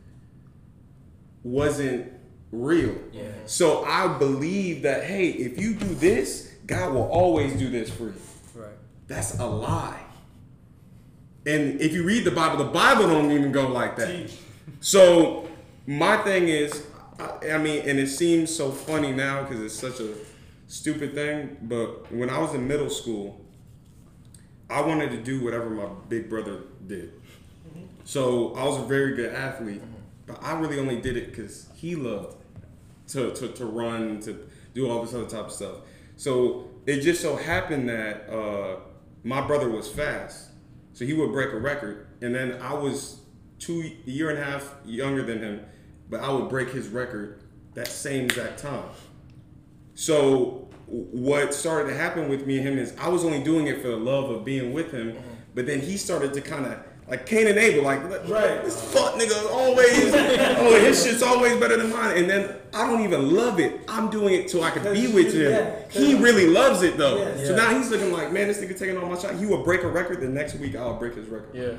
[1.43, 2.11] wasn't
[2.51, 2.95] real.
[3.11, 3.23] Yeah.
[3.45, 8.05] So I believe that hey, if you do this, God will always do this for
[8.05, 8.21] you.
[8.55, 8.69] Right.
[9.07, 9.99] That's a lie.
[11.45, 14.31] And if you read the Bible, the Bible don't even go like that.
[14.79, 15.49] So
[15.85, 16.85] my thing is,
[17.19, 20.13] I, I mean, and it seems so funny now because it's such a
[20.67, 21.57] stupid thing.
[21.63, 23.41] But when I was in middle school,
[24.69, 27.11] I wanted to do whatever my big brother did.
[27.11, 27.85] Mm-hmm.
[28.05, 29.93] So I was a very good athlete, mm-hmm.
[30.25, 32.37] but I really only did it because he loved
[33.09, 35.75] to, to, to run, to do all this other type of stuff.
[36.21, 38.81] So it just so happened that uh,
[39.23, 40.51] my brother was fast,
[40.93, 43.21] so he would break a record, and then I was
[43.57, 45.65] two a year and a half younger than him,
[46.11, 47.41] but I would break his record
[47.73, 48.85] that same exact time.
[49.95, 53.81] So what started to happen with me and him is I was only doing it
[53.81, 55.17] for the love of being with him,
[55.55, 56.77] but then he started to kind of
[57.11, 58.63] like Cain and Abel, like Right.
[58.63, 63.03] this fuck nigga always, oh his shit's always better than mine, and then I don't
[63.03, 63.81] even love it.
[63.89, 65.51] I'm doing it so I can be with him.
[65.51, 67.17] yeah, he really loves it though.
[67.17, 67.43] Yeah.
[67.47, 69.35] So now he's looking like, man, this nigga taking all my shot.
[69.35, 70.21] He will break a record.
[70.21, 71.49] The next week I'll break his record.
[71.53, 71.73] Yeah.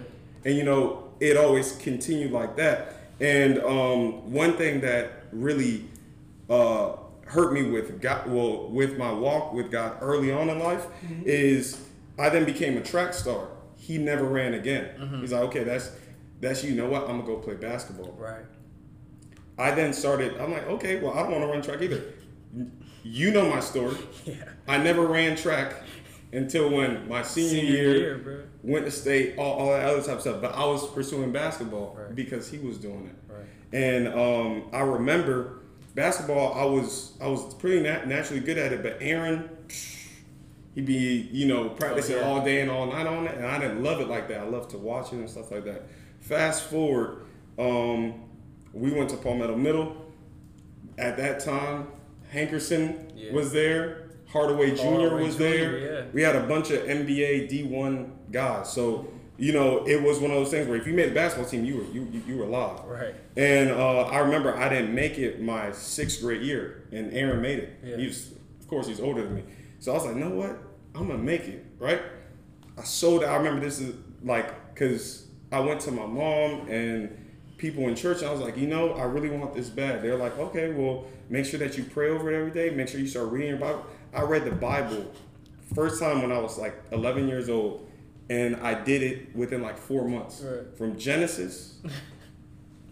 [0.44, 2.96] And you know, it always continued like that.
[3.18, 5.86] And um, one thing that really
[6.50, 10.84] uh, hurt me with God, well, with my walk with God early on in life,
[11.24, 11.80] is
[12.18, 13.48] I then became a track star.
[13.82, 15.18] He never ran again.
[15.20, 15.90] He's like, okay, that's
[16.40, 16.74] that's you.
[16.76, 17.02] Know what?
[17.02, 18.14] I'm gonna go play basketball.
[18.16, 18.44] Right.
[19.59, 20.40] I then started.
[20.40, 22.00] I'm like, okay, well, I don't want to run track either.
[23.02, 23.96] You know my story.
[24.24, 24.34] Yeah.
[24.68, 25.74] I never ran track
[26.32, 28.40] until when my senior, Senior year, year, bro.
[28.62, 30.40] went to state, all, all that other type of stuff.
[30.40, 32.14] But I was pursuing basketball Right.
[32.14, 33.32] because he was doing it.
[33.32, 33.46] Right.
[33.72, 35.59] And um, I remember
[35.96, 36.54] basketball.
[36.54, 39.50] I was I was pretty nat- naturally good at it, but Aaron,
[40.74, 42.27] he'd be you know practicing Oh, yeah.
[42.28, 44.40] all day and all night on it, and I didn't love it like that.
[44.40, 45.82] I loved to watch it and stuff like that.
[46.20, 47.24] Fast forward,
[47.59, 48.15] um,
[48.73, 49.97] we went to Palmetto Middle.
[50.99, 51.86] At that time,
[52.32, 53.32] Hankerson Yeah.
[53.32, 53.99] was there.
[54.28, 54.82] Hardaway Jr.
[54.82, 55.78] Hardaway was Jr., there.
[55.78, 56.05] yeah.
[56.12, 58.73] We had a bunch of NBA D1 guys.
[58.73, 61.51] So, you know, it was one of those things where if you made the basketball
[61.51, 62.85] team, you were you, you, you were live.
[62.86, 63.15] Right.
[63.36, 67.59] And uh, I remember I didn't make it my sixth grade year, and Aaron made
[67.59, 67.78] it.
[67.85, 67.97] Yeah.
[67.97, 69.43] He was, of course, he's older than me.
[69.82, 70.56] So I was like, you know what?
[70.94, 72.00] I'm gonna make it, right?
[72.78, 73.24] I sold.
[73.24, 77.10] I remember this is like because I went to my mom and
[77.59, 80.00] people in church, and I was like, you know, I really want this bad.
[80.00, 82.70] They're like, okay, well, make sure that you pray over it every day.
[82.70, 83.84] Make sure you start reading your Bible.
[84.14, 85.04] I read the Bible
[85.74, 87.88] first time when I was like 11 years old,
[88.30, 90.76] and I did it within like four months, Right.
[90.78, 91.80] from Genesis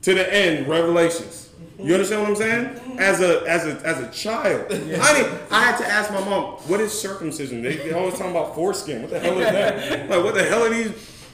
[0.02, 1.50] to the end, Revelations.
[1.78, 2.98] You understand what I'm saying?
[2.98, 5.40] As a as a as a child, I didn't.
[5.50, 9.02] I had to ask my mom, "What is circumcision?" They, they always talking about foreskin.
[9.02, 10.08] What the hell is that?
[10.10, 10.92] Like, what the hell are these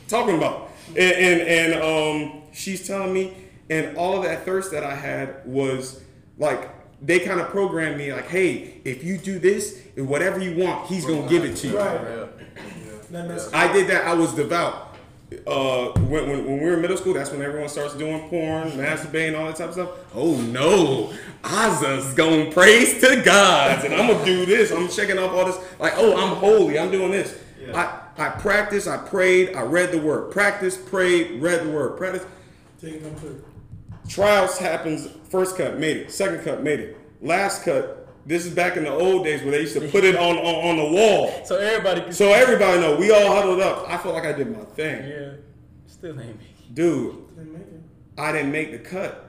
[0.08, 0.70] talking about?
[0.90, 3.34] And and, and um, she's telling me,
[3.70, 6.00] and all of that thirst that I had was
[6.38, 6.70] like
[7.02, 11.04] they kind of programmed me like, "Hey, if you do this, whatever you want, he's
[11.04, 12.28] gonna give it to you." Right.
[13.10, 14.06] That messed I did that.
[14.06, 14.85] I was devout.
[15.44, 18.70] Uh, when, when, when we were in middle school, that's when everyone starts doing porn,
[18.72, 19.90] masturbating, all that type of stuff.
[20.14, 21.12] Oh no,
[21.42, 24.70] Ozza's going praise to God, and I'm gonna do this.
[24.70, 25.58] I'm checking off all this.
[25.80, 26.78] Like, oh, I'm holy.
[26.78, 27.36] I'm doing this.
[27.74, 28.86] I I practiced.
[28.86, 29.56] I prayed.
[29.56, 30.30] I read the word.
[30.30, 31.96] Practice, prayed, read the word.
[31.96, 32.24] Practice.
[34.08, 35.08] Trials happens.
[35.28, 36.12] First cut made it.
[36.12, 36.96] Second cut made it.
[37.20, 38.05] Last cut.
[38.26, 40.54] This is back in the old days where they used to put it on on,
[40.70, 41.44] on the wall.
[41.44, 43.88] So everybody can So everybody know we all huddled up.
[43.88, 45.08] I felt like I did my thing.
[45.08, 45.32] Yeah.
[45.86, 47.80] Still ain't making Dude, Didn't make it.
[48.18, 49.22] I didn't make the cut.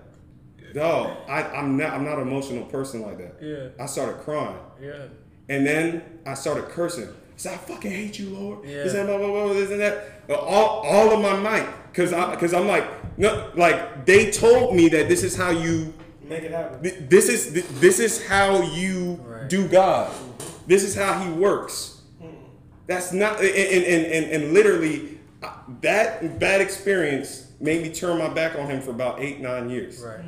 [0.74, 3.36] Dog, I, I'm not I'm not an emotional person like that.
[3.40, 3.84] Yeah.
[3.84, 4.57] I started crying.
[4.82, 5.06] Yeah.
[5.48, 7.07] And then I started cursing.
[7.07, 8.65] I said, I fucking hate you, Lord.
[8.65, 8.84] Yeah.
[8.84, 10.24] This and blah, blah, blah, this and that.
[10.30, 11.68] All, all of my might.
[11.94, 12.86] Cause I cause I'm like,
[13.18, 15.94] no like they told me that this is how you
[16.29, 17.07] Make it happen.
[17.09, 19.47] this is this is how you Right.
[19.49, 20.11] do God.
[20.67, 22.01] This is how he works.
[22.87, 25.51] That's not and and, and, and, and literally uh,
[25.81, 30.01] that bad experience made me turn my back on him for about eight nine years.
[30.01, 30.19] Right.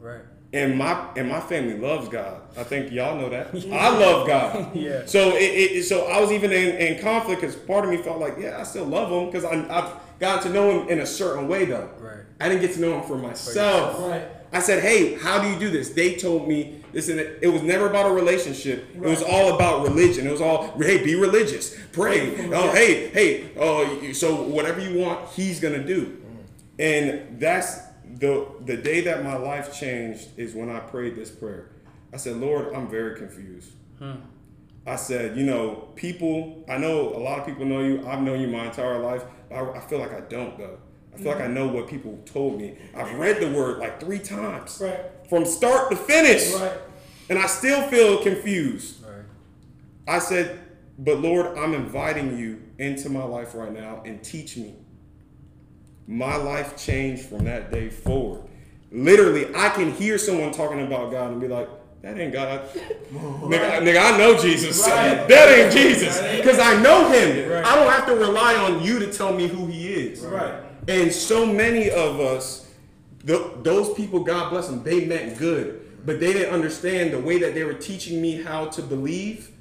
[0.00, 0.20] Right.
[0.52, 2.40] And my and my family loves God.
[2.56, 3.48] I think y'all know that.
[3.72, 4.70] I love God.
[4.74, 5.02] Yeah.
[5.04, 8.18] So it, it so I was even in, in conflict because part of me felt
[8.18, 11.06] like yeah I still love him because I I've gotten to know him in a
[11.06, 11.90] certain way though.
[11.98, 12.20] Right.
[12.40, 14.00] I didn't get to know him for myself.
[14.08, 14.24] Right.
[14.52, 15.90] I said, hey, how do you do this?
[15.90, 17.40] They told me this and it.
[17.42, 18.86] It was never about a relationship.
[18.94, 20.26] It was all about religion.
[20.26, 22.50] It was all, hey, be religious, pray.
[22.52, 23.50] Oh, hey, hey.
[23.58, 26.22] Oh, so whatever you want, he's gonna do.
[26.78, 27.78] And that's
[28.18, 31.70] the the day that my life changed is when I prayed this prayer.
[32.12, 33.72] I said, Lord, I'm very confused.
[34.86, 38.06] I said, you know, people, I know a lot of people know you.
[38.06, 39.22] I've known you my entire life.
[39.50, 40.78] I, I feel like I don't, though.
[41.18, 42.76] I I feel like I know what people told me.
[42.94, 45.00] I've read the word like three times Right.
[45.28, 46.72] from start to finish, Right.
[47.28, 49.04] and I still feel confused.
[49.04, 49.24] Right.
[50.06, 50.58] I said,
[51.00, 54.74] But Lord, I'm inviting you into my life right now and teach me.
[56.08, 58.42] My life changed from that day forward.
[58.90, 61.68] Literally, I can hear someone talking about God and be like,
[62.02, 62.62] that ain't God.
[63.12, 64.80] nigga, nigga, I know Jesus.
[64.88, 65.24] Right.
[65.28, 66.20] That ain't Jesus.
[66.36, 67.48] Because I know him.
[67.50, 67.64] Right.
[67.64, 70.20] I don't have to rely on you to tell me who he is.
[70.22, 70.54] Right.
[70.88, 72.66] And so many of us,
[73.26, 77.38] th- those people, God bless them, they meant good, but they didn't understand the way
[77.38, 79.52] that they were teaching me how to believe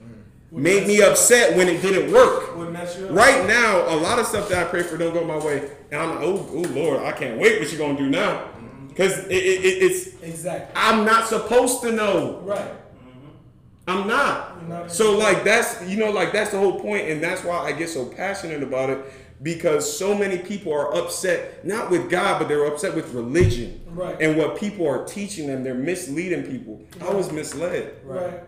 [0.49, 2.55] made me upset when it didn't work.
[2.55, 3.11] Would up.
[3.11, 6.01] Right now, a lot of stuff that I pray for don't go my way, and
[6.01, 8.47] I'm like, oh, oh Lord, I can't wait what you're gonna do now,
[8.87, 10.71] because it, it, it, it's Exactly.
[10.75, 12.39] I'm not supposed to know.
[12.43, 12.59] Right.
[12.61, 13.89] Mm-hmm.
[13.89, 14.69] I'm not.
[14.69, 17.73] Not- So like that's you know like that's the whole point, and that's why I
[17.73, 18.99] get so passionate about it
[19.41, 24.15] because so many people are upset not with God, but they're upset with religion Right.
[24.21, 25.63] and what people are teaching them.
[25.63, 26.81] They're misleading people.
[27.01, 28.39] I was misled, Right.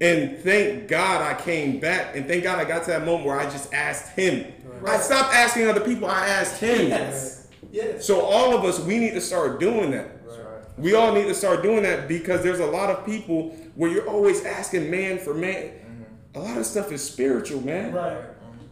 [0.00, 3.38] and thank God I came back, and thank God I got to that moment where
[3.38, 4.46] I just asked Him.
[4.86, 6.08] I stopped asking other people.
[6.08, 6.88] I asked Him.
[6.88, 7.48] Yes.
[7.70, 8.06] Yes.
[8.06, 10.16] So all of us, we need to start doing that.
[10.78, 14.08] We all need to start doing that because there's a lot of people where you're
[14.08, 15.64] always asking man for man.
[15.64, 16.38] Mm-hmm.
[16.38, 17.92] A lot of stuff is spiritual, man.
[17.92, 18.16] Right.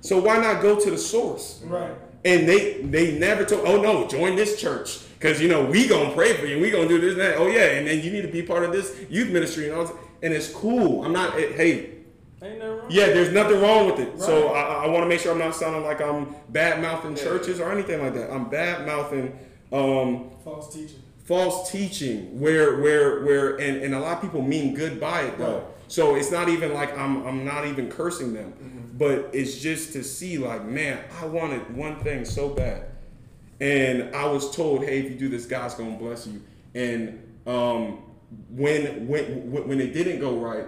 [0.01, 1.61] So why not go to the source?
[1.65, 1.93] Right.
[2.25, 6.13] And they they never told, oh no, join this church because you know we gonna
[6.15, 7.37] pray for you, we gonna do this and that.
[7.39, 9.85] Oh yeah, and then you need to be part of this youth ministry and all.
[9.85, 9.95] This.
[10.23, 11.05] And it's cool.
[11.05, 11.37] I'm not.
[11.39, 11.91] eh, Hey,
[12.43, 12.87] Ain't nothing wrong.
[12.91, 14.21] yeah, there's nothing wrong with it.
[14.21, 17.61] So I, I want to make sure I'm not sounding like I'm bad mouthing churches
[17.61, 18.33] or anything like that.
[18.33, 19.37] I'm bad mouthing
[19.73, 21.03] um, False teaching.
[21.25, 25.39] false teaching where where where and, and a lot of people mean good by it
[25.39, 25.59] though.
[25.59, 25.67] Right.
[25.89, 28.53] So it's not even like I'm I'm not even cursing them.
[28.53, 28.78] Mm-hmm.
[28.99, 32.87] But it's just to see like, man, I wanted one thing so bad.
[33.61, 36.43] And I was told, hey, if you do this, God's gonna bless you.
[36.75, 38.03] And um
[38.51, 40.67] when when when it didn't go right,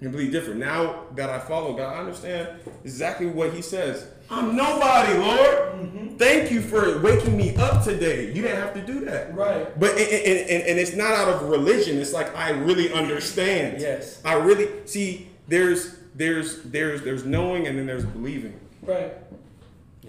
[0.00, 0.60] completely different.
[0.60, 2.48] Now that I follow God, I understand
[2.84, 4.08] exactly what He says.
[4.30, 6.18] I'm nobody, Lord.
[6.18, 8.28] Thank you for waking me up today.
[8.28, 9.34] You didn't have to do that.
[9.34, 9.78] Right.
[9.78, 11.98] But and, and, and it's not out of religion.
[11.98, 13.80] It's like I really understand.
[13.80, 14.20] Yes.
[14.24, 15.28] I really see.
[15.48, 18.58] There's there's there's there's knowing and then there's believing.
[18.82, 19.12] Right.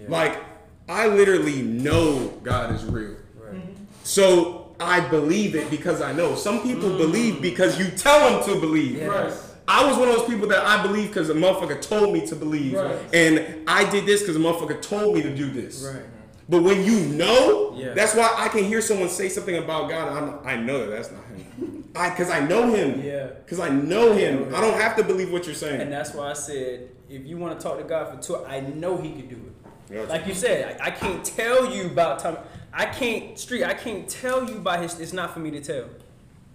[0.08, 0.42] Like
[0.88, 3.16] I literally know God is real.
[3.36, 3.54] Right.
[3.54, 3.84] Mm-hmm.
[4.02, 6.34] So I believe it because I know.
[6.34, 6.98] Some people mm.
[6.98, 9.06] believe because you tell them to believe.
[9.06, 9.32] Right.
[9.66, 12.36] I was one of those people that I believe because a motherfucker told me to
[12.36, 12.98] believe, Right.
[13.14, 15.82] and I did this because a motherfucker told me to do this.
[15.82, 16.02] Right.
[16.48, 17.94] But when you know, Yeah.
[17.94, 20.08] that's why I can hear someone say something about God.
[20.08, 21.83] And I'm, I know that that's not him.
[21.96, 23.02] I because I know him.
[23.02, 23.26] Yeah.
[23.44, 24.54] Because I know him.
[24.54, 25.80] I don't have to believe what you're saying.
[25.80, 28.60] And that's why I said, if you want to talk to God for two, I
[28.60, 29.92] know He could do it.
[29.94, 30.10] Gotcha.
[30.10, 32.38] Like you said, I, I can't tell you about time.
[32.72, 33.64] I can't street.
[33.64, 34.98] I can't tell you by His.
[34.98, 35.86] It's not for me to tell.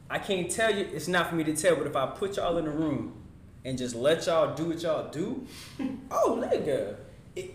[0.09, 0.87] I can't tell you.
[0.91, 1.75] It's not for me to tell.
[1.75, 3.13] But if I put y'all in a room
[3.63, 5.45] and just let y'all do what y'all do,
[6.11, 6.95] oh nigga,
[7.35, 7.53] it,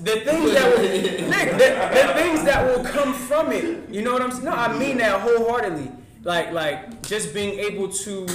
[0.00, 0.78] the things that will,
[1.32, 3.88] nigga, the, the things that will come from it.
[3.90, 4.44] You know what I'm saying?
[4.44, 5.90] No, I mean that wholeheartedly.
[6.22, 8.26] Like like just being able to,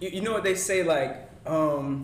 [0.00, 2.02] you, you know what they say like um,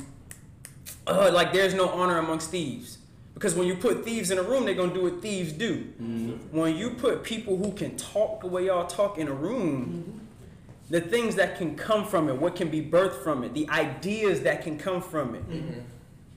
[1.07, 2.99] uh, like there's no honor amongst thieves.
[3.35, 5.85] Because when you put thieves in a room, they're gonna do what thieves do.
[6.53, 10.21] When you put people who can talk the way y'all talk in a room,
[10.89, 14.43] the things that can come from it, what can be birthed from it, the ideas
[14.43, 15.43] that can come from it,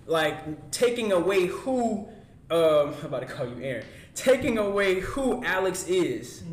[0.07, 2.07] like taking away who,
[2.49, 3.85] um, I'm about to call you Aaron,
[4.15, 6.43] taking away who Alex is,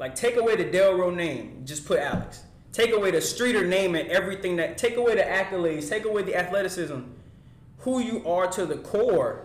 [0.00, 2.42] like take away the Delro name, just put Alex.
[2.72, 6.34] Take away the streeter name and everything that, take away the accolades, take away the
[6.34, 7.00] athleticism,
[7.80, 9.44] who you are to the core.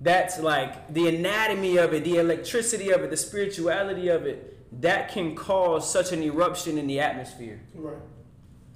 [0.00, 4.58] That's like the anatomy of it, the electricity of it, the spirituality of it.
[4.82, 7.96] That can cause such an eruption in the atmosphere Right.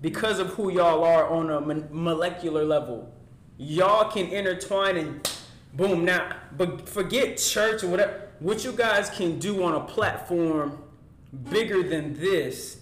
[0.01, 3.13] because of who y'all are on a molecular level.
[3.59, 5.31] Y'all can intertwine and
[5.75, 6.05] boom.
[6.05, 8.23] Now, but forget church or whatever.
[8.45, 10.79] What you guys can do on a platform
[11.49, 12.79] bigger than this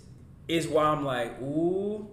[0.48, 2.08] is why I'm like, ooh.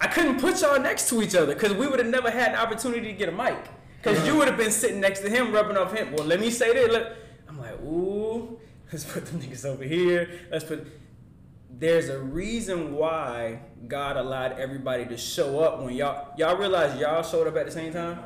[0.00, 2.56] I couldn't put y'all next to each other because we would have never had an
[2.56, 3.56] opportunity to get a mic.
[3.98, 6.10] Because you would have been sitting next to him, rubbing off him.
[6.10, 6.92] Well, let me say this.
[6.92, 7.18] Let,
[7.48, 8.58] I'm like, ooh,
[8.92, 10.40] let's put the niggas over here.
[10.50, 10.84] Let's put.
[11.70, 17.22] There's a reason why God allowed everybody to show up when y'all y'all realize y'all
[17.22, 18.18] showed up at the same time.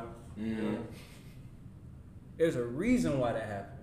[2.37, 3.76] There's a reason why that happened.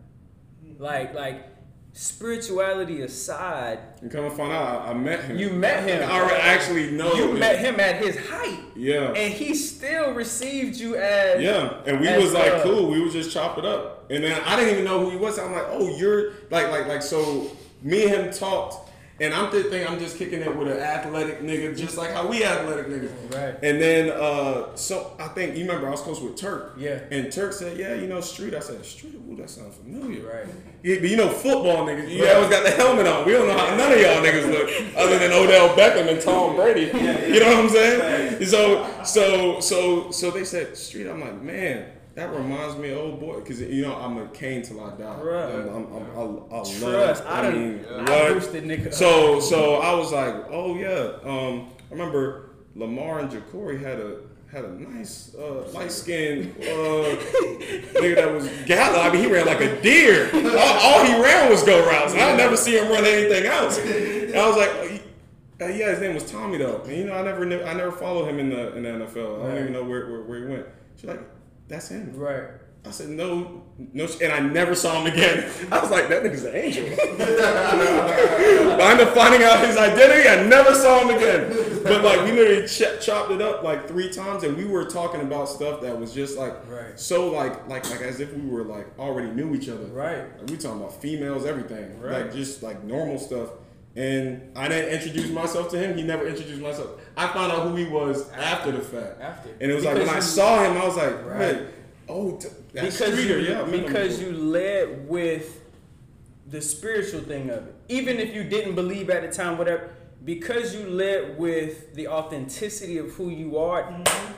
[0.79, 1.47] Like like
[1.93, 5.39] spirituality aside, and come and find out, I, I met him.
[5.39, 6.09] you met him.
[6.09, 7.13] I already actually know.
[7.15, 7.39] You him.
[7.39, 9.13] met him at his height, Yeah.
[9.13, 11.81] and he still received you as yeah.
[11.87, 12.91] And we was like uh, cool.
[12.91, 14.11] We was just chop it up.
[14.11, 15.39] and then I didn't even know who he was.
[15.39, 17.03] I'm like, oh, you're like, like, like.
[17.03, 17.51] So
[17.83, 18.84] me and him talked,
[19.21, 22.27] and I'm just thinking I'm just kicking it with an athletic nigga, just like how
[22.27, 23.33] we athletic niggas.
[23.33, 23.57] Right.
[23.63, 26.75] And then, uh, so I think you remember I was close with Turk.
[26.77, 27.01] Yeah.
[27.11, 28.55] And Turk said, yeah, you know, Street.
[28.55, 29.15] I said, Street.
[29.31, 30.27] Ooh, that sounds familiar.
[30.27, 30.47] Right.
[30.83, 33.25] Yeah, but you know, football niggas, you always got the helmet on.
[33.25, 36.57] We don't know how none of y'all niggas look, other than Odell Beckham and Tom
[36.57, 36.91] Brady.
[36.93, 37.27] Yeah.
[37.27, 38.45] You know what I'm saying?
[38.47, 41.07] So, so, so, so they said Street.
[41.07, 44.83] I'm like, man, that reminds me old boy, because you know I'm a Cane till
[44.83, 45.21] I die.
[45.21, 45.53] Right.
[45.53, 46.79] I'm, I'm, I'm, I, I love.
[46.79, 47.25] Trust.
[47.25, 47.55] I, I done.
[47.55, 48.95] mean, I nigga.
[48.95, 51.19] So, so I was like, oh yeah.
[51.25, 54.19] Um, I remember Lamar and Jacory had a
[54.55, 56.63] had a nice uh, light skinned uh,
[57.99, 59.01] nigga that was gala.
[59.01, 60.31] I mean, he ran like a deer.
[60.33, 62.15] All, all he ran was go routes.
[62.15, 63.79] I never see him run anything else.
[63.79, 66.81] And I was like, oh, uh, yeah, his name was Tommy though.
[66.83, 69.45] And you know, I never knew, I never followed him in the in the NFL.
[69.45, 70.67] I don't even know where, where, where he went.
[70.95, 71.21] She's like,
[71.69, 72.13] that's him.
[72.17, 72.45] right.
[72.87, 73.63] I said no,
[73.95, 75.51] no, and I never saw him again.
[75.73, 76.85] I was like, that nigga's an angel.
[77.65, 80.29] I ended up finding out his identity.
[80.29, 81.51] I never saw him again.
[81.83, 85.23] But like, we literally ch- chopped it up like three times, and we were talking
[85.23, 86.99] about stuff that was just like Right.
[87.01, 89.87] so like like like as if we were like already knew each other.
[89.87, 90.19] Right.
[90.41, 92.25] Like, we talking about females, everything, Right.
[92.25, 93.49] like just like normal stuff.
[93.97, 95.97] And I didn't introduce myself to him.
[95.97, 97.01] He never introduced myself.
[97.17, 99.21] I found out who he was after the fact.
[99.21, 99.51] After.
[99.61, 101.39] And it was like Because when I saw him, I was like, Right.
[101.39, 101.69] man,
[102.09, 103.39] oh, t- that's because Streeter.
[103.39, 105.61] you yeah, I met him because you led with
[106.49, 107.75] the spiritual thing of it.
[107.89, 109.91] Even if you didn't believe at the time, whatever,
[110.25, 113.85] because you led with the authenticity of who you are.
[113.85, 114.33] Mm-hmm.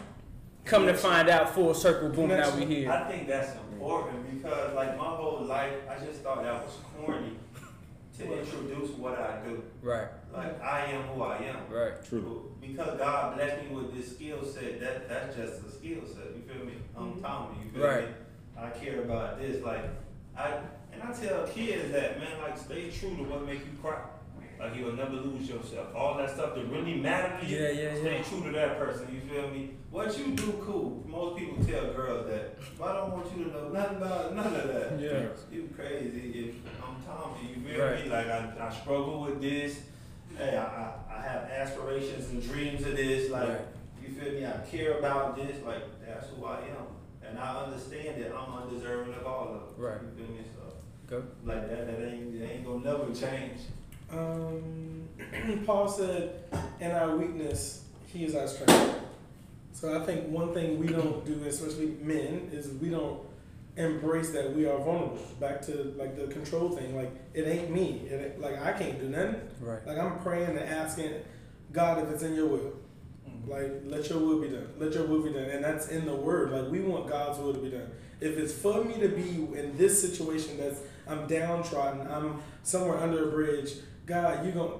[0.65, 2.91] Come to find out, full circle, boom, now we here.
[2.91, 7.37] I think that's important because, like, my whole life, I just thought that was corny
[8.19, 9.63] to introduce what I do.
[9.83, 11.57] Right, Like, I am who I am.
[11.71, 12.53] right, True.
[12.61, 16.35] Because God blessed me with this skill set, that that's just a skill set.
[16.35, 16.75] You feel me?
[16.97, 17.57] I'm Tommy.
[17.65, 17.97] You feel Mm-hmm.
[17.97, 18.09] Right.
[18.09, 18.15] me?
[18.59, 19.63] I care about this.
[19.63, 19.85] Like
[20.37, 20.59] I
[20.93, 23.99] and I tell kids that man, like stay true to what make you cry.
[24.59, 25.95] Like you'll never lose yourself.
[25.95, 27.57] All that stuff that really matter to you.
[27.59, 28.23] Yeah, yeah, Stay yeah.
[28.23, 29.09] true to that person.
[29.15, 29.71] You feel me?
[29.91, 31.05] What you do, cool.
[31.07, 32.59] Most people tell girls that.
[32.79, 35.01] But I don't want you to know nothing about none of that.
[35.01, 35.27] Yeah.
[35.51, 36.51] You crazy.
[36.51, 38.05] If I'm Tommy, you feel Right.
[38.05, 38.11] me?
[38.11, 39.81] Like I, I struggle with this.
[40.37, 43.31] Hey, I, I, I have aspirations and dreams of this.
[43.31, 43.61] Like, Right.
[44.03, 44.47] you feel me?
[44.47, 45.63] I care about this.
[45.65, 46.87] Like, that's who I am.
[47.27, 49.83] And I understand that I'm undeserving of all of it.
[49.83, 49.99] Right.
[50.03, 50.43] You feel me?
[50.55, 50.73] So,
[51.07, 51.23] go.
[51.45, 53.61] like, that, that ain't, that ain't gonna never change.
[54.11, 55.09] Um,
[55.67, 56.45] Paul said,
[56.81, 59.01] "In our weakness, He is our strength."
[59.73, 63.21] So I think one thing we don't do, especially men, is we don't
[63.77, 65.19] embrace that we are vulnerable.
[65.39, 66.97] Back to like the control thing.
[66.97, 68.07] Like it ain't me.
[68.09, 69.41] It like I can't do nothing.
[69.61, 69.87] Right.
[69.87, 71.13] Like I'm praying and asking
[71.73, 72.73] God if it's in Your will.
[73.47, 74.69] Like let Your will be done.
[74.79, 76.53] Let Your will be done, and that's in the Word.
[76.53, 77.91] Like we want God's will to be done.
[78.21, 83.29] If it's for me to be in this situation that's I'm downtrodden, I'm somewhere under
[83.29, 83.75] a bridge,
[84.07, 84.75] God, you gonna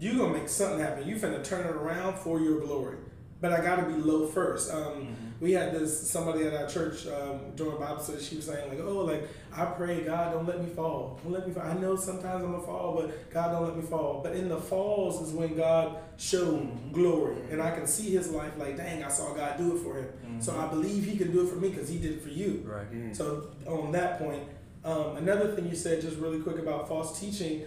[0.00, 1.06] you gonna make something happen.
[1.06, 2.96] You finna turn it around for your glory.
[3.40, 4.72] But I gotta be low first.
[4.72, 8.22] Um, We had this somebody at our church um, during Bible study.
[8.22, 11.18] She was saying like, "Oh, like I pray God don't let me fall.
[11.24, 11.64] Don't let me fall.
[11.64, 14.20] I know sometimes I'm gonna fall, but God don't let me fall.
[14.22, 18.52] But in the falls is when God showed glory, and I can see His life.
[18.56, 20.40] Like, dang, I saw God do it for him.
[20.40, 22.62] So I believe He can do it for me because He did it for you.
[22.64, 23.16] Right.
[23.16, 24.44] So on that point,
[24.84, 27.62] um, another thing you said just really quick about false teaching.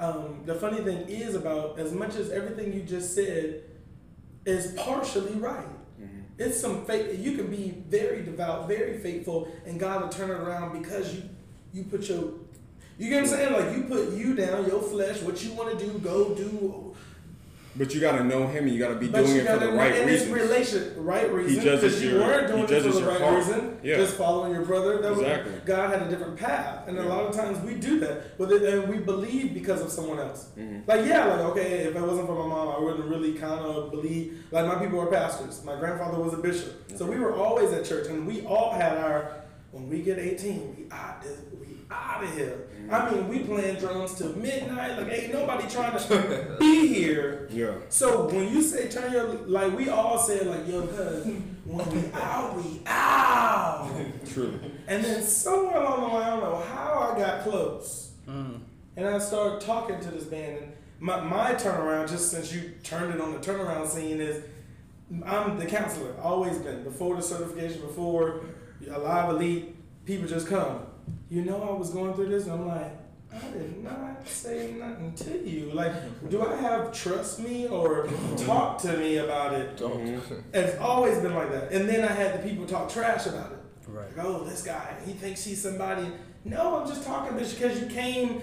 [0.00, 3.62] Um, the funny thing is about as much as everything you just said
[4.46, 5.68] is partially right.
[6.38, 7.18] It's some fake.
[7.18, 11.22] You can be very devout, very faithful, and God will turn it around because you
[11.74, 12.32] you put your
[12.98, 13.52] you get what I'm saying?
[13.52, 16.89] Like you put you down, your flesh, what you want to do, go do.
[17.76, 19.92] But you gotta know him and you gotta be But doing it for the right.
[19.94, 21.54] It's relation, right reason.
[21.54, 23.36] He judges you your- weren't doing he it for the right heart.
[23.36, 23.78] reason.
[23.82, 23.96] Yeah.
[23.96, 24.98] Just following your brother.
[25.00, 25.52] That was- Exactly.
[25.64, 28.22] God had a different path, and a lot of times we do that.
[28.40, 30.46] It, and we believe because of someone else.
[30.58, 30.82] Mhm.
[30.88, 33.92] Like yeah, like okay, if it wasn't for my mom, I wouldn't really kind of
[33.92, 34.44] believe.
[34.50, 35.62] Like my people are pastors.
[35.64, 38.96] My grandfather was a bishop, so we were always at church, and we all had
[38.98, 39.36] our.
[39.70, 40.86] When we get eighteen, we
[41.22, 42.66] this, we out of here.
[42.90, 44.98] I mean, we playing drums till midnight.
[44.98, 47.48] Like ain't nobody trying to be here.
[47.50, 47.74] Yeah.
[47.88, 51.26] So when you say turn your like, we all said like, yo, cuz
[51.64, 53.90] when we out, we out.
[54.32, 54.58] Truly.
[54.88, 58.12] And then somewhere along the line, I don't know how I got close.
[58.28, 58.60] Mm.
[58.96, 63.14] And I started talking to this band, and my, my turnaround, just since you turned
[63.14, 64.42] it on the turnaround scene, is
[65.24, 66.84] I'm the counselor, always been.
[66.84, 68.42] Before the certification, before
[68.90, 70.86] a live elite, people just come.
[71.30, 72.92] You know, I was going through this, and I'm like,
[73.32, 75.70] I did not say nothing to you.
[75.72, 75.92] Like,
[76.28, 79.76] do I have trust me or talk to me about it?
[79.76, 80.04] Don't.
[80.04, 80.34] Mm-hmm.
[80.52, 81.70] It's always been like that.
[81.70, 83.58] And then I had the people talk trash about it.
[83.86, 84.16] Right.
[84.16, 86.08] Like, oh, this guy, he thinks he's somebody.
[86.44, 88.42] No, I'm just talking bitch because you came,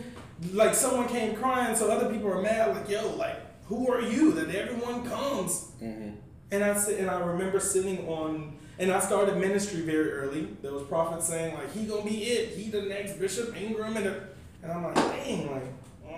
[0.54, 2.74] like someone came crying, so other people are mad.
[2.74, 3.36] Like, yo, like,
[3.66, 5.72] who are you that everyone comes?
[5.82, 6.12] Mm-hmm.
[6.52, 10.48] And I sit, and I remember sitting on, and I started ministry very early.
[10.62, 12.58] There was prophets saying like, he gonna be it.
[12.58, 14.24] He the next Bishop Ingram, and the,
[14.64, 15.64] and I'm like, dang, like,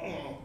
[0.04, 0.38] mm.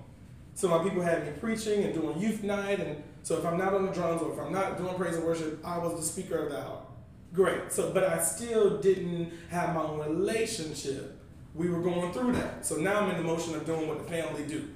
[0.55, 3.75] so my people had me preaching and doing youth night, and so if I'm not
[3.75, 6.39] on the drums or if I'm not doing praise and worship, I was the speaker
[6.39, 6.83] of the hour.
[7.33, 7.73] Great.
[7.73, 11.21] So, but I still didn't have my own relationship.
[11.55, 12.65] We were going through that.
[12.65, 14.69] So now I'm in the motion of doing what the family do.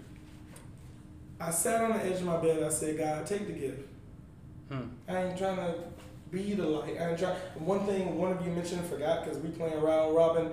[1.40, 2.62] I sat on the edge of my bed.
[2.62, 3.88] I said, God, take the gift.
[5.08, 5.74] I ain't trying to
[6.30, 6.96] be the light.
[6.98, 7.36] Ain't trying.
[7.56, 10.52] One thing one of you mentioned, forgot because we playing round robin.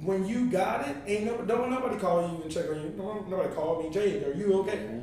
[0.00, 2.94] When you got it, ain't no, don't nobody call you and check on you.
[2.96, 4.76] No, nobody called me, Jay, are you okay?
[4.76, 5.00] Mm-hmm.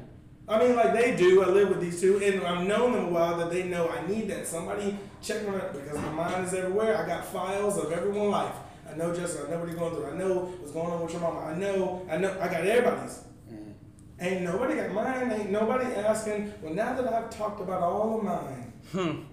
[0.51, 1.43] I mean, like they do.
[1.43, 4.05] I live with these two, and I've known them a while that they know I
[4.05, 4.45] need that.
[4.45, 6.97] Somebody check on it because my mind is everywhere.
[6.97, 8.55] I got files of everyone's life.
[8.91, 9.45] I know Justin.
[9.47, 10.07] I know what he's going through.
[10.07, 11.39] I know what's going on with your mama.
[11.39, 12.05] I know.
[12.09, 12.37] I know.
[12.41, 13.23] I got everybody's.
[13.49, 13.71] Mm-hmm.
[14.19, 15.31] Ain't nobody got mine.
[15.31, 16.53] Ain't nobody asking.
[16.61, 19.30] Well, now that I've talked about all of mine, hmm.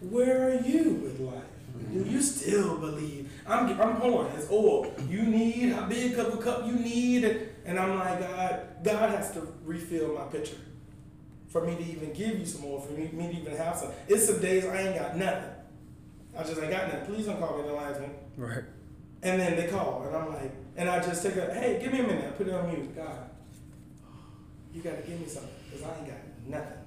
[0.00, 1.42] Where are you with life?
[1.92, 3.30] Do you still believe?
[3.46, 4.32] I'm I'm pouring.
[4.32, 4.92] It's oil.
[5.08, 7.24] You need how big cup of a cup you need,
[7.64, 8.60] and I'm like God.
[8.84, 10.56] God has to refill my pitcher
[11.48, 12.80] for me to even give you some more.
[12.80, 13.90] For me, me to even have some.
[14.06, 15.50] It's some days I ain't got nothing.
[16.36, 17.06] I just ain't got nothing.
[17.06, 18.14] Please don't call me the last one.
[18.36, 18.64] Right.
[19.22, 22.00] And then they call, and I'm like, and I just take a, hey, give me
[22.00, 22.24] a minute.
[22.26, 22.94] I put it on mute.
[22.94, 23.30] God,
[24.72, 26.77] you gotta give me something, cause I ain't got nothing.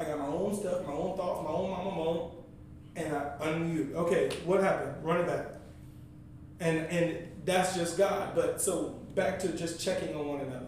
[0.00, 2.32] I got my own stuff, my own thoughts, my own mama moment,
[2.96, 3.94] and I unmute.
[3.94, 5.04] Okay, what happened?
[5.04, 5.46] Run it back.
[6.58, 8.34] And and that's just God.
[8.34, 10.66] But so back to just checking on one another.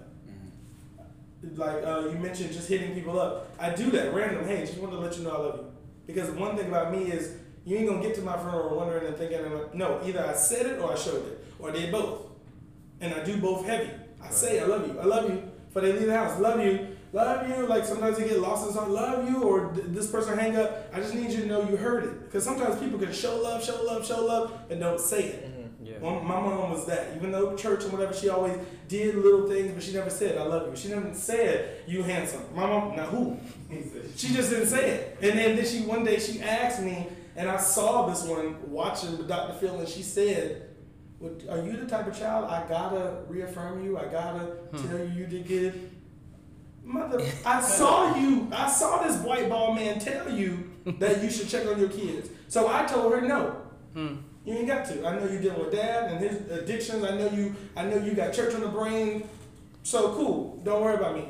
[1.57, 3.51] Like uh, you mentioned, just hitting people up.
[3.59, 4.47] I do that random.
[4.47, 5.73] Hey, just wanted to let you know I love you.
[6.07, 9.07] Because one thing about me is you ain't gonna get to my front funeral wondering
[9.07, 9.41] and thinking,
[9.73, 12.27] no, either I said it or I showed it, or did both.
[13.01, 13.91] And I do both heavy.
[14.23, 15.51] I say I love you, I love you.
[15.71, 17.67] For they leave the house, love you, love you.
[17.67, 20.91] Like sometimes they get lost in something, love you, or this person hang up.
[20.93, 22.25] I just need you to know you heard it.
[22.25, 25.45] Because sometimes people can show love, show love, show love, and don't say it.
[25.47, 25.63] Mm-hmm.
[25.85, 25.99] Yeah.
[26.01, 27.17] Well, my mom was that.
[27.17, 28.57] Even though church and whatever, she always
[28.89, 32.43] did little things, but she never said "I love you." She never said "You handsome."
[32.55, 33.39] My mom, now who?
[34.17, 35.19] She just didn't say it.
[35.23, 39.17] And then, then she one day she asked me, and I saw this one watching
[39.17, 39.55] with Dr.
[39.55, 40.69] Phil, and she said,
[41.49, 43.99] "Are you the type of child I gotta reaffirm you?
[43.99, 44.89] I gotta hmm.
[44.89, 45.92] tell you you did good."
[46.85, 48.49] Mother, I saw you.
[48.53, 52.29] I saw this white ball man tell you that you should check on your kids.
[52.49, 53.57] So I told her no.
[53.95, 54.17] Hmm.
[54.45, 55.07] You ain't got to.
[55.07, 57.05] I know you dealing with dad and his addictions.
[57.05, 57.55] I know you.
[57.77, 59.29] I know you got church on the brain.
[59.85, 60.61] So cool.
[60.65, 61.29] Don't worry about me.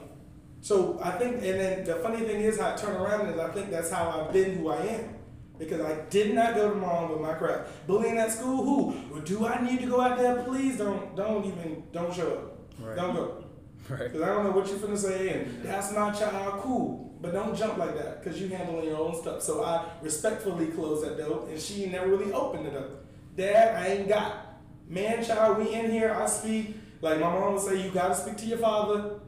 [0.62, 3.50] So I think, and then the funny thing is, how I turn around is I
[3.50, 5.16] think that's how I've been who I am.
[5.58, 7.68] Because I did not go to mom with my crap.
[7.86, 8.96] Bullying at school, who?
[9.12, 10.42] Well, do I need to go out there?
[10.42, 12.58] Please don't, don't even, don't show up.
[12.80, 12.96] Right.
[12.96, 13.41] Don't go.
[13.88, 14.04] Right.
[14.04, 17.16] Because I don't know what you're finna say, and that's my child, uh, cool.
[17.20, 19.42] But don't jump like that, because you handling your own stuff.
[19.42, 23.04] So I respectfully closed that door, and she never really opened it up.
[23.36, 24.48] Dad, I ain't got.
[24.88, 26.76] Man, child, we in here, I speak.
[27.00, 29.20] Like my mom would say, you gotta speak to your father.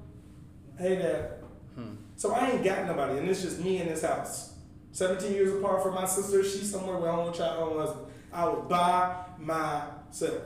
[0.79, 1.31] Hey, Dad.
[1.75, 1.95] Hmm.
[2.17, 4.55] So I ain't got nobody, and it's just me in this house.
[4.93, 8.07] 17 years apart from my sister, she's somewhere with her own child, own husband.
[8.33, 10.43] I was by myself.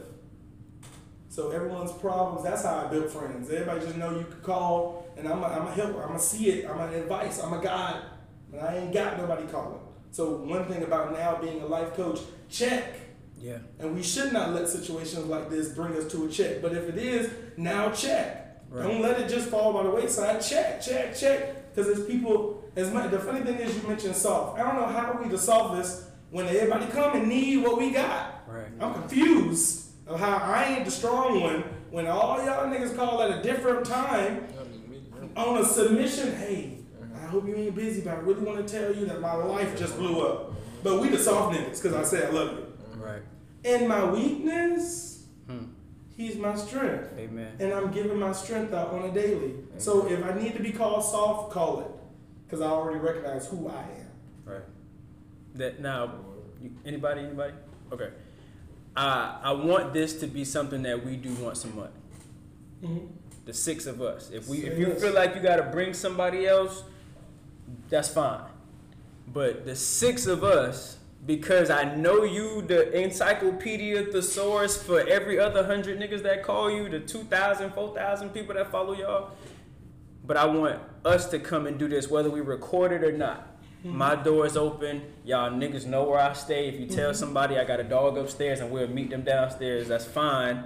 [1.38, 3.48] So everyone's problems, that's how I built friends.
[3.48, 6.02] Everybody just know you could call, and I'm a, I'm a helper.
[6.02, 6.68] I'm a see it.
[6.68, 7.40] I'm an advice.
[7.40, 8.02] I'm a guide.
[8.50, 9.78] But I ain't got nobody calling.
[10.10, 12.92] So one thing about now being a life coach, check.
[13.40, 13.58] Yeah.
[13.78, 16.60] And we should not let situations like this bring us to a check.
[16.60, 18.64] But if it is, now check.
[18.68, 18.82] Right.
[18.82, 20.42] Don't let it just fall by the wayside.
[20.42, 21.72] Check, check, check.
[21.72, 24.58] Because there's people, as much, the funny thing is you mentioned soft.
[24.58, 28.42] I don't know how we the softest when everybody come and need what we got.
[28.48, 28.66] Right.
[28.80, 33.38] I'm confused of how I ain't the strong one when all y'all niggas call at
[33.38, 34.46] a different time
[35.36, 36.34] on a submission.
[36.36, 36.78] Hey,
[37.14, 39.78] I hope you ain't busy, but I really want to tell you that my life
[39.78, 40.52] just blew up.
[40.82, 42.66] But we the soft niggas because I say I love you.
[42.96, 43.22] Right.
[43.64, 45.64] In my weakness, Hmm.
[46.16, 47.10] he's my strength.
[47.18, 47.52] Amen.
[47.58, 49.54] And I'm giving my strength out on a daily.
[49.78, 51.86] So if I need to be called soft, call it.
[52.46, 54.10] Because I already recognize who I am.
[54.52, 54.62] Right.
[55.56, 56.14] That now,
[56.62, 57.52] you, anybody, anybody?
[57.92, 58.10] Okay.
[58.98, 61.92] I I want this to be something that we do once a month.
[63.46, 64.30] The six of us.
[64.30, 66.82] If we if you feel like you got to bring somebody else,
[67.88, 68.42] that's fine.
[69.32, 75.64] But the six of us, because I know you, the encyclopedia thesaurus for every other
[75.64, 79.32] hundred niggas that call you, the 2,000, 4,000 people that follow y'all.
[80.26, 83.57] But I want us to come and do this, whether we record it or not.
[83.84, 85.02] My door is open.
[85.24, 86.68] Y'all niggas know where I stay.
[86.68, 87.16] If you tell Mhm.
[87.16, 90.64] somebody I got a dog upstairs and we'll meet them downstairs, that's fine.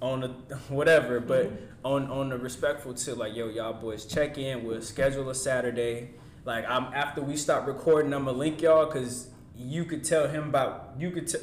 [0.00, 0.28] On the
[0.68, 1.86] whatever, but mm-hmm.
[1.86, 4.64] on on the respectful tip, like yo, y'all boys check in.
[4.64, 6.10] We'll schedule a Saturday.
[6.44, 10.94] Like I'm after we stop recording, I'ma link y'all because you could tell him about
[10.98, 11.38] you could t-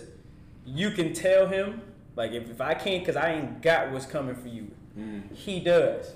[0.65, 1.81] you can tell him
[2.15, 4.71] like if, if I can't because I ain't got what's coming for you.
[4.97, 5.33] Mm.
[5.35, 6.13] He does.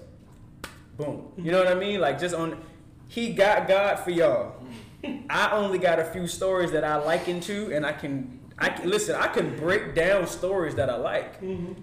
[0.98, 1.08] Boom.
[1.38, 1.52] You mm-hmm.
[1.52, 2.00] know what I mean?
[2.00, 2.62] Like just on
[3.08, 4.54] he got God for y'all.
[4.64, 4.74] Mm.
[5.30, 8.90] I only got a few stories that I liken to, and I can, I can
[8.90, 9.16] listen.
[9.16, 11.42] I can break down stories that I like.
[11.42, 11.74] Mm-hmm.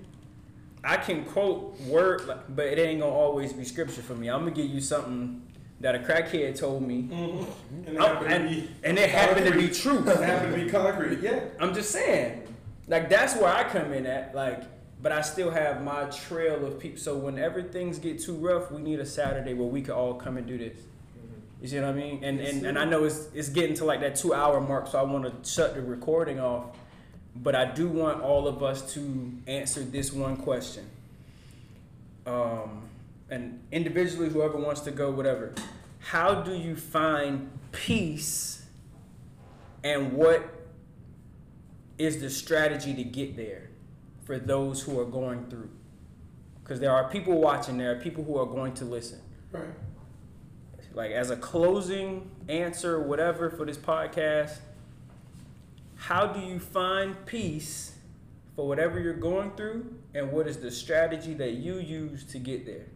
[0.82, 4.28] I can quote word, but it ain't gonna always be scripture for me.
[4.28, 5.42] I'm gonna give you something
[5.80, 7.84] that a crackhead told me, mm-hmm.
[7.86, 9.74] And it Oh, happened to and, be and it happened to be concrete.
[9.74, 9.98] true.
[10.08, 11.20] It happened to be concrete.
[11.20, 11.40] Yeah.
[11.58, 12.42] I'm just saying,
[12.88, 14.62] like that's where I come in at, like.
[15.02, 16.98] But I still have my trail of people.
[16.98, 20.36] So whenever things get too rough, we need a Saturday where we can all come
[20.36, 20.76] and do this.
[21.60, 22.24] You see what I mean?
[22.24, 24.98] And and, and I know it's it's getting to like that two hour mark, so
[24.98, 26.76] I want to shut the recording off.
[27.36, 30.84] But I do want all of us to answer this one question.
[32.26, 32.88] Um,
[33.28, 35.54] and individually, whoever wants to go, whatever.
[36.00, 38.64] How do you find peace?
[39.84, 40.42] And what
[41.98, 43.70] is the strategy to get there
[44.24, 45.70] for those who are going through?
[46.62, 49.20] Because there are people watching, there are people who are going to listen
[49.52, 49.64] Right.
[50.94, 54.58] Like as a closing answer, whatever for this podcast,
[55.96, 57.94] how do you find peace
[58.56, 62.66] for whatever you're going through, and what is the strategy that you use to get
[62.66, 62.86] there?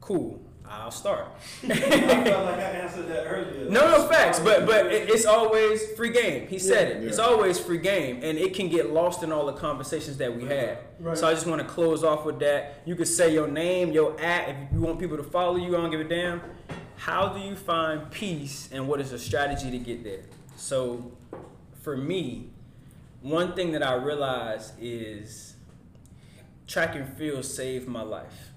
[0.00, 0.40] Cool.
[0.70, 1.26] I'll start.
[1.64, 3.70] I felt like I answered that earlier.
[3.70, 6.46] No, no facts, but but it, it's always free game.
[6.48, 7.02] He said it.
[7.02, 7.08] Yeah.
[7.08, 10.44] It's always free game, and it can get lost in all the conversations that we
[10.44, 10.78] had.
[11.00, 11.16] Right.
[11.16, 12.82] So I just want to close off with that.
[12.84, 15.76] You could say your name, your at, if you want people to follow you.
[15.76, 16.42] I don't give a damn.
[16.96, 20.22] How do you find peace, and what is the strategy to get there?
[20.56, 21.12] So,
[21.82, 22.50] for me,
[23.22, 25.54] one thing that I realized is
[26.66, 28.52] track and field saved my life.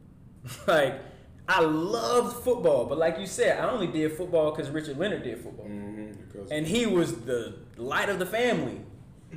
[0.66, 1.00] like
[1.48, 5.40] I loved football, but like you said, I only did football because Richard Leonard did
[5.42, 8.80] football, Mm-hmm, and he was the light of the family.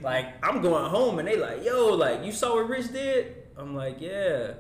[0.02, 3.76] Like I'm going home, and they like, "Yo, like you saw what Rich did?" I'm
[3.76, 4.54] like, "Yeah."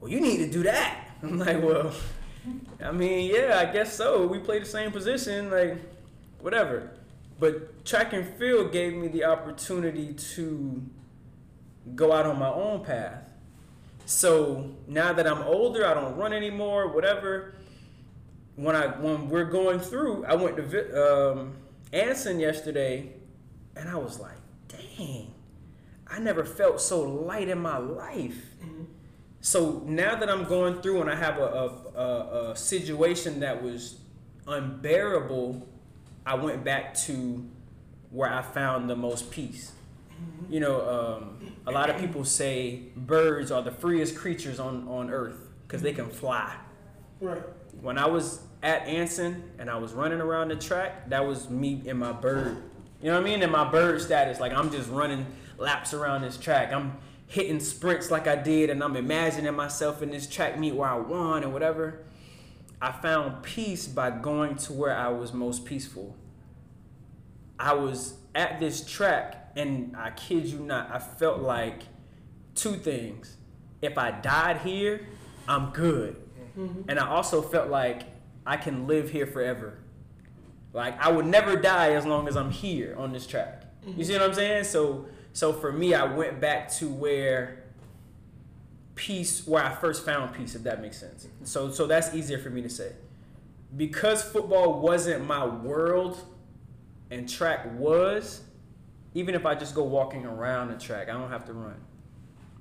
[0.00, 1.08] Well, you need to do that.
[1.22, 1.92] I'm like, "Well,
[2.82, 4.26] I mean, yeah, I guess so.
[4.26, 5.78] We play the same position, like
[6.40, 6.90] whatever."
[7.40, 10.82] But track and field gave me the opportunity to
[11.96, 13.31] go out on my own path.
[14.12, 16.92] So now that I'm older, I don't run anymore.
[16.92, 17.54] Whatever.
[18.56, 21.56] When I when we're going through, I went to um,
[21.92, 23.14] Anson yesterday,
[23.74, 24.36] and I was like,
[24.68, 25.32] "Dang,
[26.06, 28.36] I never felt so light in my life."
[29.40, 31.66] So now that I'm going through and I have a, a,
[31.98, 33.98] a, a situation that was
[34.46, 35.66] unbearable,
[36.24, 37.48] I went back to
[38.10, 39.72] where I found the most peace.
[40.48, 45.10] You know, um, a lot of people say birds are the freest creatures on, on
[45.10, 46.54] earth because they can fly.
[47.20, 47.42] Right.
[47.80, 51.82] When I was at Anson and I was running around the track, that was me
[51.84, 52.62] in my bird.
[53.00, 53.42] You know what I mean?
[53.42, 55.26] In my bird status, like I'm just running
[55.58, 56.72] laps around this track.
[56.72, 60.88] I'm hitting sprints like I did, and I'm imagining myself in this track meet where
[60.88, 62.04] I won and whatever.
[62.80, 66.16] I found peace by going to where I was most peaceful.
[67.58, 71.82] I was at this track, and I kid you not, I felt like
[72.54, 73.36] two things.
[73.80, 75.06] If I died here,
[75.48, 76.16] I'm good.
[76.58, 76.88] Mm-hmm.
[76.88, 78.02] And I also felt like
[78.46, 79.78] I can live here forever.
[80.72, 83.64] Like I would never die as long as I'm here on this track.
[83.84, 84.20] You see mm-hmm.
[84.20, 84.64] what I'm saying?
[84.64, 87.64] So so for me I went back to where
[88.94, 91.26] peace where I first found peace if that makes sense.
[91.44, 92.92] So so that's easier for me to say.
[93.76, 96.22] Because football wasn't my world
[97.10, 98.42] and track was,
[99.14, 101.80] even if I just go walking around the track, I don't have to run.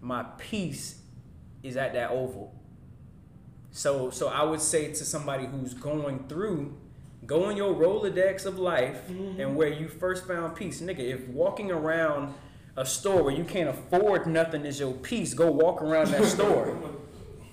[0.01, 1.01] My peace
[1.63, 2.53] is at that oval.
[3.71, 6.77] So so I would say to somebody who's going through,
[7.25, 9.55] go in your Rolodex of life and mm-hmm.
[9.55, 10.81] where you first found peace.
[10.81, 12.33] Nigga, if walking around
[12.75, 16.77] a store where you can't afford nothing is your peace, go walk around that store.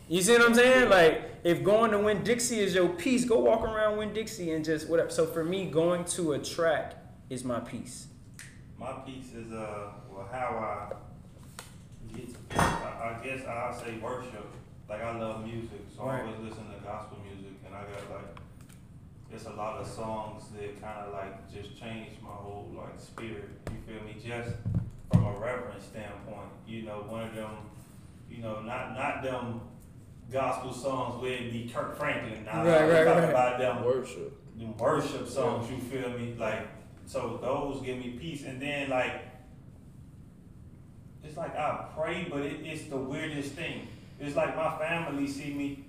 [0.09, 0.89] You see what I'm saying?
[0.89, 5.11] Like, if going to Winn-Dixie is your peace, go walk around Winn-Dixie and just whatever.
[5.11, 6.95] So for me, going to a track
[7.29, 8.08] is my peace.
[8.79, 10.95] My piece is uh well how I
[12.15, 12.59] get to peace.
[12.59, 14.47] I, I guess I'll say worship.
[14.89, 16.23] Like I love music, so I Right.
[16.25, 18.37] always listen to gospel music and I got like
[19.31, 23.51] it's a lot of songs that kinda like just changed my whole like spirit.
[23.71, 24.15] You feel me?
[24.25, 24.57] Just
[25.13, 26.49] from a reverence standpoint.
[26.67, 27.51] You know, one of them
[28.31, 29.61] you know, not not them
[30.31, 32.45] gospel songs where it be Kirk Franklin.
[32.45, 33.31] Now, Right, I'm right, talking right.
[33.31, 34.33] about them Worship.
[34.59, 36.35] them worship songs, you feel me?
[36.39, 36.67] Like,
[37.09, 38.45] so those give me peace.
[38.45, 39.23] And then, like,
[41.25, 43.89] it's like I pray, but it, it's the weirdest thing.
[44.21, 45.87] It's like my family see me,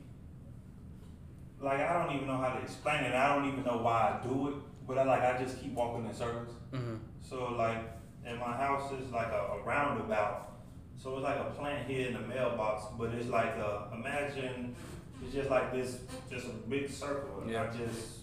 [1.60, 3.14] like, I don't even know how to explain it.
[3.14, 4.56] I don't even know why I do it,
[4.88, 6.56] but I like, I just keep walking in circles.
[6.72, 6.96] Mm-hmm.
[7.22, 7.80] So, like,
[8.26, 10.54] in my house, it's like a, a roundabout.
[10.96, 14.74] So it's like a plant here in the mailbox, but it's like a, imagine,
[15.22, 15.98] it's just like this,
[16.32, 17.42] just a big circle.
[17.42, 18.20] And I just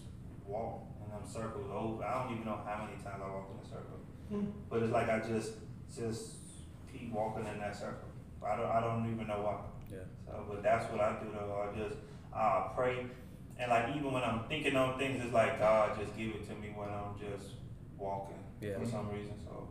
[0.46, 0.85] walk
[1.34, 2.04] and over.
[2.04, 3.98] I don't even know how many times I walk in a circle.
[4.28, 4.44] Hmm.
[4.70, 5.52] But it's like I just,
[5.94, 6.36] just
[6.92, 8.08] keep walking in that circle.
[8.44, 9.56] I don't, I don't even know why.
[9.90, 10.04] Yeah.
[10.24, 11.68] So, but that's what I do though.
[11.68, 11.96] I just,
[12.34, 13.06] uh, pray.
[13.58, 16.54] And like even when I'm thinking on things, it's like God just give it to
[16.54, 17.54] me when I'm just
[17.98, 18.78] walking Yeah.
[18.78, 19.34] for some reason.
[19.44, 19.68] So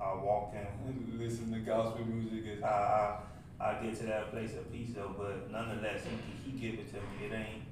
[0.00, 2.44] I walk and listen to gospel music.
[2.46, 3.18] Is I, I
[3.60, 5.14] I get to that place of peace though.
[5.16, 7.26] But nonetheless, he he give it to me.
[7.26, 7.62] It ain't.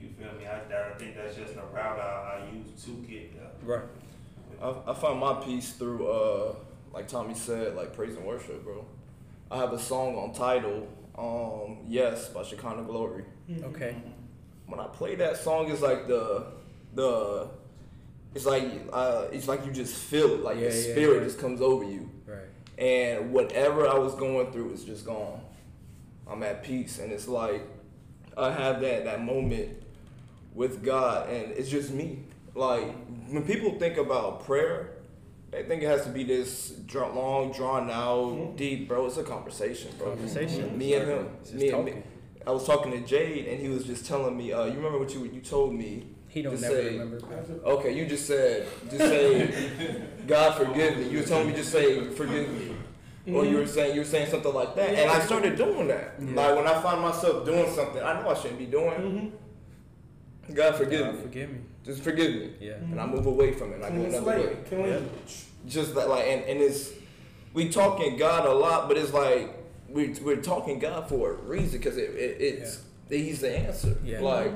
[0.00, 0.46] You feel me?
[0.46, 3.50] I, I think that's just a route I, I use to get there.
[3.62, 3.84] Right.
[4.62, 6.54] I, I find my peace through, uh,
[6.92, 8.84] like Tommy said, like praise and worship, bro.
[9.50, 13.24] I have a song on title, um, Yes by Shekinah Glory.
[13.64, 13.96] Okay.
[14.66, 16.46] When I play that song, it's like the,
[16.94, 17.48] the,
[18.34, 21.24] it's like, uh, it's like you just feel it, like Yeah, the yeah, spirit yeah.
[21.24, 22.10] just comes over you.
[22.26, 22.38] Right.
[22.84, 25.40] And whatever I was going through is just gone.
[26.28, 27.62] I'm at peace, and it's like
[28.36, 29.70] I have that that moment
[30.56, 32.24] with God, and it's just me.
[32.54, 32.82] Like
[33.28, 34.94] when people think about prayer,
[35.52, 38.56] they think it has to be this dra- long, drawn out, mm-hmm.
[38.56, 39.06] deep, bro.
[39.06, 40.08] It's a conversation, bro.
[40.08, 40.76] Conversation.
[40.76, 41.28] Me and him.
[41.40, 42.02] It's just Me and me.
[42.46, 44.52] I was talking to Jade, and he was just telling me.
[44.52, 46.06] Uh, you remember what you you told me?
[46.28, 47.20] He don't never say- remember.
[47.64, 51.08] Okay, you just said, just say, God forgive me.
[51.08, 52.74] You were telling me just say, forgive me.
[53.34, 53.70] Or you were mm-hmm.
[53.70, 56.14] saying you were saying something like that, and I started doing that.
[56.20, 56.34] Yeah.
[56.34, 58.90] Like when I find myself doing something I know I shouldn't be doing.
[58.90, 59.36] Mm-hmm.
[60.54, 61.22] God forgive God me.
[61.22, 61.58] forgive me.
[61.84, 62.50] Just forgive me.
[62.60, 62.74] Yeah.
[62.74, 63.76] And I move away from it.
[63.76, 64.42] and I go Clean another way.
[64.42, 64.66] slate.
[64.66, 64.86] Clean.
[64.86, 65.00] Yeah.
[65.68, 66.90] Just that, like, and, and it's
[67.52, 69.54] we talking God a lot, but it's like
[69.88, 73.96] we we're talking God for a reason because it, it it's He's the answer.
[74.04, 74.20] Yeah.
[74.20, 74.52] Like.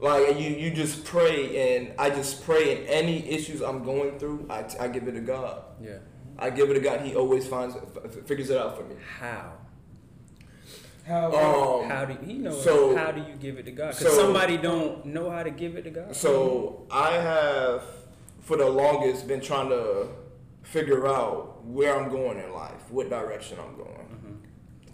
[0.00, 4.46] Like you, you just pray and I just pray and any issues I'm going through
[4.48, 5.62] I, I give it to God.
[5.82, 5.98] Yeah.
[6.38, 7.02] I give it to God.
[7.02, 8.94] He always finds it, f- f- figures it out for me.
[9.18, 9.52] How?
[11.06, 11.82] How?
[11.82, 12.52] Um, How do you know?
[12.52, 13.94] so- how do you give it to God?
[13.94, 16.14] so- Because somebody don't know how to give it to God.
[16.14, 17.82] So I have,
[18.40, 20.08] for the longest, been trying to
[20.62, 23.88] figure out where I'm going in life, what direction I'm going.
[23.88, 24.34] Mm-hmm.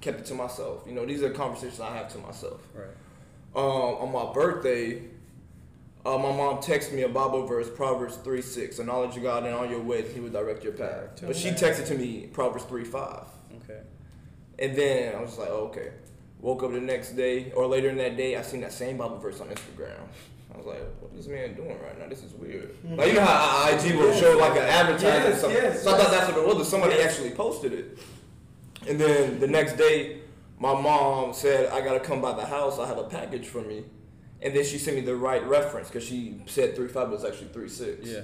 [0.00, 0.84] Kept it to myself.
[0.86, 2.60] You know, these are conversations I have to myself.
[2.74, 2.86] Right.
[3.54, 5.02] Um, on my birthday,
[6.04, 8.76] uh, my mom texted me a Bible verse, Proverbs 3 6.
[8.76, 11.20] The knowledge of God and on your ways, He will direct your path.
[11.22, 13.26] But she texted to me Proverbs 3 5.
[14.58, 15.92] And then I was just like, oh, okay.
[16.40, 19.18] Woke up the next day or later in that day, I seen that same Bible
[19.18, 19.96] verse on Instagram.
[20.54, 22.06] I was like, what is this man doing right now?
[22.08, 22.70] This is weird.
[22.86, 22.96] Hmm.
[22.96, 25.62] Like, you know how IG will show like an advertisement or something.
[25.62, 26.56] yes, so I thought that's what it was.
[26.56, 27.98] but Somebody actually posted it.
[28.88, 30.20] And then the next day,
[30.58, 32.78] my mom said, I gotta come by the house.
[32.78, 33.84] I have a package for me.
[34.40, 37.10] And then she sent me the right reference because she said 3 5, but it
[37.10, 38.06] was actually 3 6.
[38.08, 38.20] Yeah.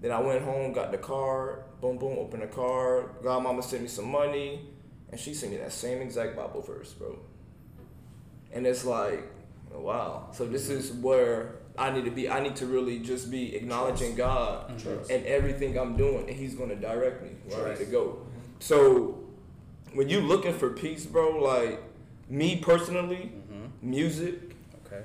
[0.00, 3.20] Then I went home, got the card, boom, boom, opened the card.
[3.22, 4.68] Godmama sent me some money,
[5.10, 7.18] and she sent me that same exact Bible verse, bro.
[8.52, 9.24] And it's like,
[9.72, 10.28] wow.
[10.32, 12.28] So this is where I need to be.
[12.28, 15.10] I need to really just be acknowledging God Trust.
[15.10, 18.26] and everything I'm doing, and He's gonna direct me where I need to go.
[18.58, 19.20] So
[19.94, 21.82] when you're looking for peace, bro, like
[22.28, 23.90] me personally, Mm-hmm.
[23.90, 24.34] music
[24.86, 25.02] Okay.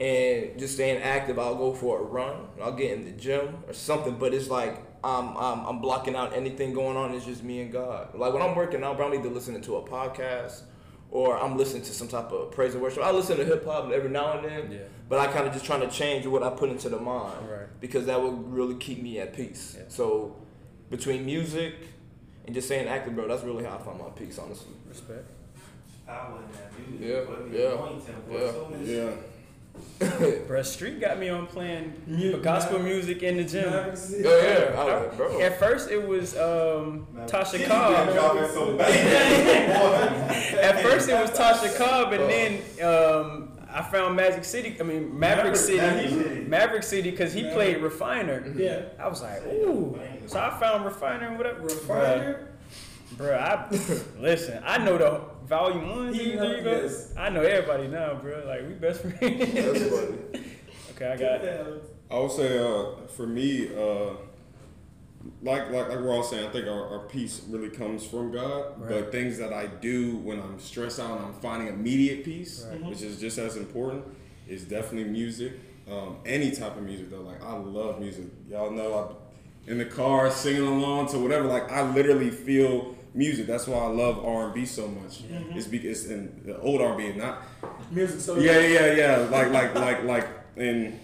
[0.00, 1.38] and just staying active.
[1.38, 2.46] I'll go for a run.
[2.62, 4.16] I'll get in the gym or something.
[4.16, 7.14] But it's like I'm I'm, I'm blocking out anything going on.
[7.14, 8.14] It's just me and God.
[8.14, 10.62] Like when I'm working out, bro, I'm either listening to a podcast
[11.10, 13.02] or I'm listening to some type of praise and worship.
[13.02, 14.72] I listen to hip hop every now and then.
[14.72, 14.78] Yeah.
[15.08, 17.80] But I kind of just trying to change what I put into the mind Right.
[17.80, 19.76] because that would really keep me at peace.
[19.78, 19.84] Yeah.
[19.88, 20.36] So
[20.90, 21.74] between music
[22.44, 24.72] and just saying active, bro, that's really how I find my peace, honestly.
[24.88, 25.30] Respect.
[26.06, 27.08] Power in that music.
[27.08, 29.10] Yeah, What the yeah, anointing, what yeah, soon as- Yeah.
[29.98, 33.64] Bruh, Street got me on playing Mu- gospel music in the gym.
[33.72, 35.40] Oh yeah, I like, bro.
[35.40, 38.06] At first, it was um, Tasha Cobb.
[38.52, 38.78] so.
[40.60, 44.76] At first, it was Tasha Cobb, and then um, I found Magic City.
[44.78, 45.78] I mean, Maverick Maverick- City.
[45.78, 46.40] Maverick City.
[46.46, 48.52] Maverick City, because he played Refiner.
[48.56, 48.82] Yeah.
[48.98, 49.98] I was like, ooh.
[50.26, 51.62] So I found Refiner and whatever.
[51.62, 52.48] Refiner.
[53.16, 53.66] Bro, I
[54.18, 54.62] listen.
[54.66, 56.12] I know the volume one.
[56.14, 56.70] He two, know- go.
[56.82, 57.12] yes.
[57.16, 58.44] I know everybody now, bro.
[58.46, 59.20] Like we best friends.
[59.20, 60.44] That's funny.
[60.94, 61.44] okay, I got.
[61.44, 61.64] Yeah.
[62.10, 64.10] I would say uh, for me, uh,
[65.42, 68.80] like like like we're all saying, I think our, our peace really comes from God.
[68.80, 68.88] Right.
[68.90, 72.82] But things that I do when I'm stressed out and I'm finding immediate peace, Right.
[72.84, 74.04] which is just as important,
[74.48, 75.52] is definitely music.
[75.90, 78.24] Um, any type of music though, like I love music.
[78.50, 79.16] Y'all know
[79.66, 81.46] I'm in the car singing along to whatever.
[81.46, 83.46] Like I literally feel music.
[83.46, 85.24] That's why I love R and B so much.
[85.24, 85.58] Mm-hmm.
[85.58, 87.42] It's because and the old R and B, not
[87.90, 88.20] Music.
[88.20, 89.16] So yeah, yeah, yeah.
[89.30, 90.98] Like, like, like, like, and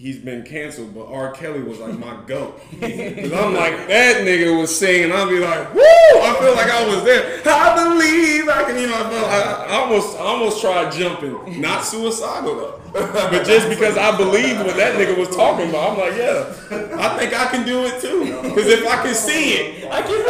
[0.00, 1.30] he's been canceled, but R.
[1.32, 2.58] Kelly was like my goat.
[2.80, 5.12] Cause I'm like that nigga was singing.
[5.12, 5.82] I'll be like, woo!
[5.82, 7.42] I feel like I was there.
[7.44, 8.80] I believe I can.
[8.80, 11.60] You know, I, felt, I, I almost, I almost tried jumping.
[11.60, 15.92] Not suicidal though, but just because I believed what that nigga was talking about.
[15.92, 16.46] I'm like, yeah,
[16.98, 18.32] I think I can do it too.
[18.54, 20.24] Cause if I can see it, I can.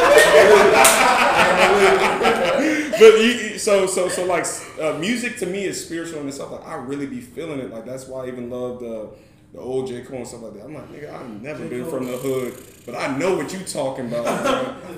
[2.90, 4.47] but you, so so so like
[4.80, 6.51] uh, music to me is spiritual and stuff.
[6.51, 7.70] Like I really be feeling it.
[7.70, 9.10] Like that's why I even love the
[9.52, 10.64] the old J Cole and stuff like that.
[10.64, 12.55] I'm like nigga, I've never been from the hood,
[12.86, 14.27] but I know what you talking about.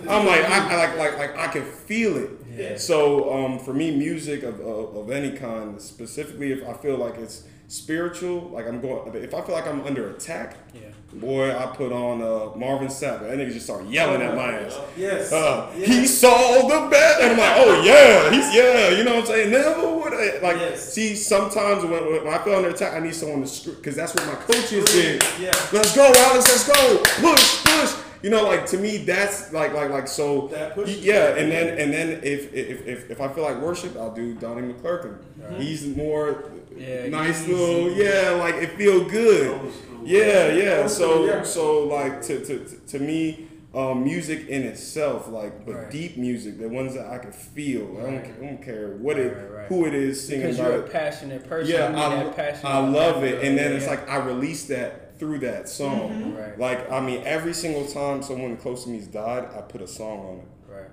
[0.08, 2.30] I'm like I, I like like like I can feel it.
[2.54, 2.76] Yeah.
[2.76, 7.16] So um, for me, music of, of, of any kind, specifically if I feel like
[7.16, 10.80] it's spiritual, like I'm going, if I feel like I'm under attack, Yeah.
[11.14, 13.20] boy, I put on uh, Marvin Sapp.
[13.20, 14.78] That nigga just start yelling at my ass.
[14.96, 15.32] Yes.
[15.32, 15.86] Uh, Yeah.
[15.86, 19.26] He saw the bet, and I'm like, oh yeah, he's yeah, you know what I'm
[19.26, 19.50] saying?
[19.50, 20.56] Never would I like.
[20.58, 20.92] Yes.
[20.92, 24.14] See, sometimes when, when I feel under attack, I need someone to screw because that's
[24.14, 25.22] what my coaches did.
[25.40, 25.50] Yeah.
[25.72, 26.48] Let's go, Alex.
[26.48, 26.98] Let's go.
[27.20, 27.94] Push, push.
[28.22, 30.06] You know, like to me, that's like, like, like.
[30.06, 30.94] So, That push.
[30.98, 31.34] yeah.
[31.36, 34.72] And then, and then, if if, if if I feel like worship, I'll do Donnie
[34.72, 35.16] McClurkin.
[35.58, 36.44] He's more
[36.78, 37.54] Yeah, nice easy.
[37.54, 38.30] little, yeah.
[38.38, 39.60] Like it feel good.
[40.04, 40.86] Yeah, yeah.
[40.86, 45.90] So, so like to to to- to me, um, music in itself, like, but Right.
[45.90, 47.96] deep music, the ones that I can feel.
[47.98, 49.66] I don't, I don't care what it, Right, right.
[49.68, 51.72] who it is singing Because about you're a passionate person.
[51.72, 54.16] Yeah, you need I, that passion I love it, and then Yeah, it's like I
[54.16, 56.34] release that through that song.
[56.36, 56.58] Right.
[56.58, 60.18] Like I mean, every single time someone close to me's died, I put a song
[60.26, 60.48] on it.
[60.70, 60.90] Right.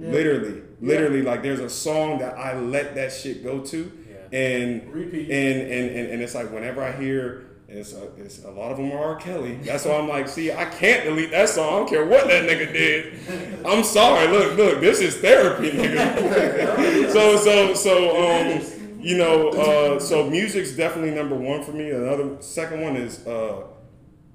[0.00, 0.10] Yeah.
[0.10, 3.92] Literally, literally, like there's a song that I let that shit go to,
[4.32, 4.38] Yeah.
[4.38, 5.30] and Repeat.
[5.30, 7.42] and and and, and it's like whenever I hear.
[7.68, 9.16] It's a, it's a lot of them are R.
[9.16, 9.54] Kelly.
[9.56, 11.66] That's why I'm like, see, I can't delete that song.
[11.66, 13.66] I don't care what that nigga did.
[13.66, 14.28] I'm sorry.
[14.28, 17.10] Look, look, this is therapy, nigga.
[17.12, 21.90] so, so, so, um, you know, uh, so music's definitely number one for me.
[21.90, 23.64] Another second one is uh,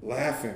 [0.02, 0.56] laughing.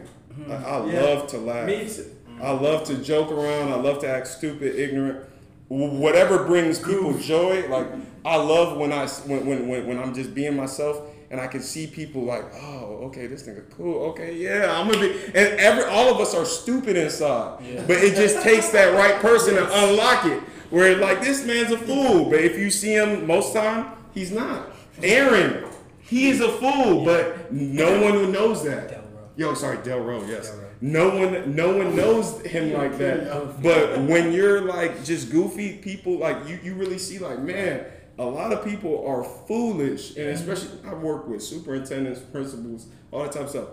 [0.49, 1.01] I, I Yeah.
[1.01, 1.67] love to laugh.
[1.67, 2.11] Me too.
[2.41, 3.71] I love to joke around.
[3.71, 5.25] I love to act stupid, ignorant.
[5.67, 7.67] Wh- Whatever brings people joy.
[7.67, 7.87] Like
[8.23, 11.01] I love when I when, when when when I'm just being myself
[11.31, 14.03] and I can see people like, oh, okay, this thing is cool.
[14.11, 15.11] Okay, yeah, I'm gonna be.
[15.27, 19.55] And every all of us are stupid inside, but it just takes that right person
[19.55, 20.41] to unlock it.
[20.69, 24.67] Where like this man's a fool, but if you see him most time, he's not.
[25.03, 25.65] Aaron,
[26.01, 29.03] he is a fool, but no one who knows that.
[29.35, 30.27] Yo, sorry, Delro.
[30.27, 30.49] Yes.
[30.51, 30.64] Delroy.
[30.81, 33.61] No one, no one knows him like that.
[33.61, 37.85] But when you're like just goofy people, like you, you really see like, man,
[38.17, 43.31] a lot of people are foolish, and especially I work with superintendents, principals, all that
[43.31, 43.67] type of stuff.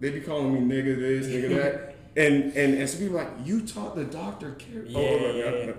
[0.00, 3.66] They be calling me nigga this, nigga that, and and and so people like, you
[3.66, 4.84] taught the doctor care.
[4.84, 5.72] Yeah, oh, yeah.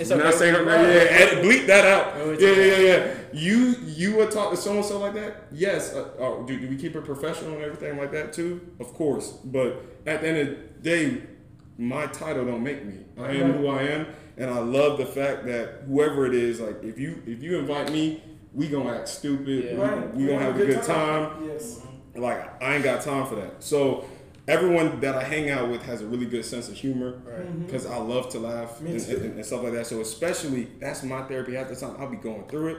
[0.00, 0.84] It's I'm not saying her name.
[0.84, 2.16] Yeah, edit, bleep that out.
[2.16, 2.86] Yeah, okay.
[2.86, 3.14] yeah, yeah.
[3.32, 5.48] You you would talk to so and so like that?
[5.52, 5.94] Yes.
[5.94, 8.60] Uh, oh, do, do we keep it professional and everything like that too?
[8.80, 9.32] Of course.
[9.32, 11.22] But at the end of the day,
[11.76, 13.04] my title don't make me.
[13.18, 14.06] I am who I am,
[14.36, 17.92] and I love the fact that whoever it is, like if you if you invite
[17.92, 18.22] me,
[18.52, 19.76] we gonna act stupid.
[19.76, 19.94] Yeah.
[20.12, 21.44] We, we gonna have a good time.
[21.46, 21.80] Yes.
[22.14, 23.62] Like I ain't got time for that.
[23.62, 24.04] So
[24.48, 27.38] everyone that I hang out with has a really good sense of humor Right.
[27.40, 27.48] Mm-hmm.
[27.48, 27.64] Mm-hmm.
[27.66, 29.86] because I love to laugh and, and, and stuff like that.
[29.86, 31.54] So especially that's my therapy.
[31.54, 32.78] Half the time I'll be going through it.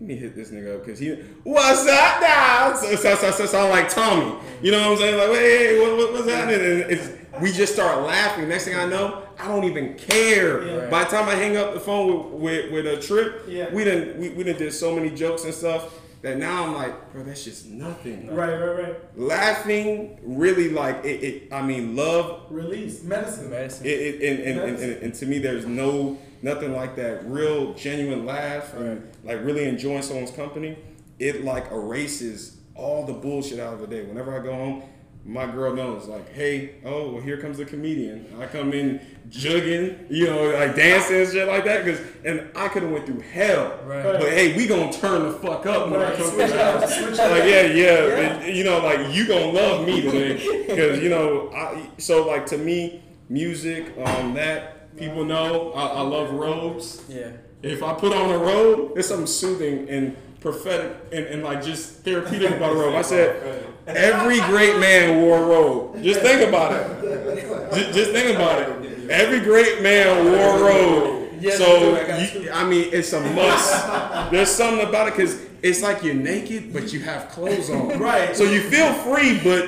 [0.00, 1.10] Let me hit this nigga up because he
[1.44, 2.74] what's up now?
[2.74, 4.34] So, so, so, so, sound like Tommy.
[4.62, 5.16] You know what I'm saying?
[5.18, 6.60] Like hey, hey what, what, what's happening?
[6.60, 7.08] And it's,
[7.40, 8.48] we just start laughing.
[8.48, 10.66] Next thing I know, I don't even care.
[10.66, 10.90] Yeah.
[10.90, 13.72] By the time I hang up the phone with with, with a trip, Yeah.
[13.72, 15.92] we didn't we, we done did so many jokes and stuff
[16.24, 18.96] that now I'm like, bro, that's just nothing Right, right, right.
[19.16, 23.02] laughing really like it, it i mean love Release.
[23.02, 23.50] Medicine.
[23.50, 23.86] Medicine.
[23.86, 27.74] it, it and, and, and, and, and to me there's no nothing like that real
[27.74, 30.76] genuine laugh and like really enjoying someone's company
[31.18, 34.82] it like erases all the bullshit out of the day whenever i go home
[35.26, 39.96] my girl knows like hey oh well here comes the comedian i come in jugging
[40.10, 43.20] you know like dancing and shit like that because and i could have went through
[43.20, 44.02] hell Right.
[44.02, 47.44] but hey we gonna turn the fuck up when i come to the house like
[47.44, 48.16] yeah, yeah, Yeah.
[48.42, 52.44] and, you know, like you gonna love me today, because you know, I, so like
[52.46, 57.02] to me, music, um, that people know, I, I love robes.
[57.08, 57.30] Yeah.
[57.62, 62.00] if I put on a robe, it's something soothing and prophetic and, and like just
[62.04, 62.94] therapeutic about a robe.
[62.94, 66.02] I said, every great man wore a robe.
[66.02, 67.74] Just think about it.
[67.74, 69.10] Just, just think about it.
[69.10, 71.20] Every great man wore a robe.
[71.52, 74.30] So, I you, I mean, it's a must.
[74.30, 77.98] There's something about it because it's like you're naked, but you have clothes on.
[78.04, 78.36] Right.
[78.36, 79.64] So you feel free, but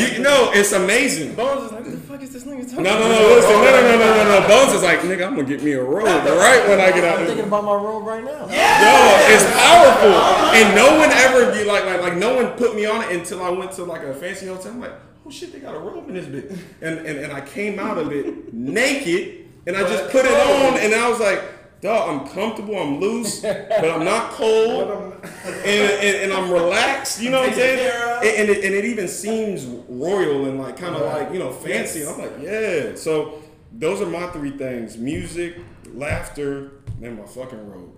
[0.00, 1.36] you know, it's amazing.
[1.36, 3.70] Bones is like, what the fuck is this nigga talking No, no, no, listen, no,
[3.70, 4.48] no, no, no, no, no.
[4.48, 7.20] Bones is like, nigga, I'm gonna get me a robe right when I get out.
[7.20, 8.48] I'm thinking about my robe right now.
[8.48, 9.32] Yeah.
[9.32, 10.10] it's powerful,
[10.58, 13.44] and no one ever be like, like, like, no one put me on it until
[13.44, 14.72] I went to like a fancy hotel.
[14.72, 16.50] I'm like, oh shit, they got a robe in this bit,
[16.82, 20.80] and and, and I came out of it naked, and I just put it on,
[20.80, 21.42] and I was like.
[21.82, 27.20] Dog, I'm comfortable, I'm loose, but I'm not cold, and, and, and I'm relaxed.
[27.20, 27.90] You know what I'm saying?
[28.22, 31.52] And, and, it, and it even seems royal and like kind of like you know
[31.52, 32.06] fancy.
[32.06, 32.94] I'm like, yeah.
[32.94, 33.42] So
[33.72, 35.56] those are my three things: music,
[35.92, 37.95] laughter, and my fucking robe.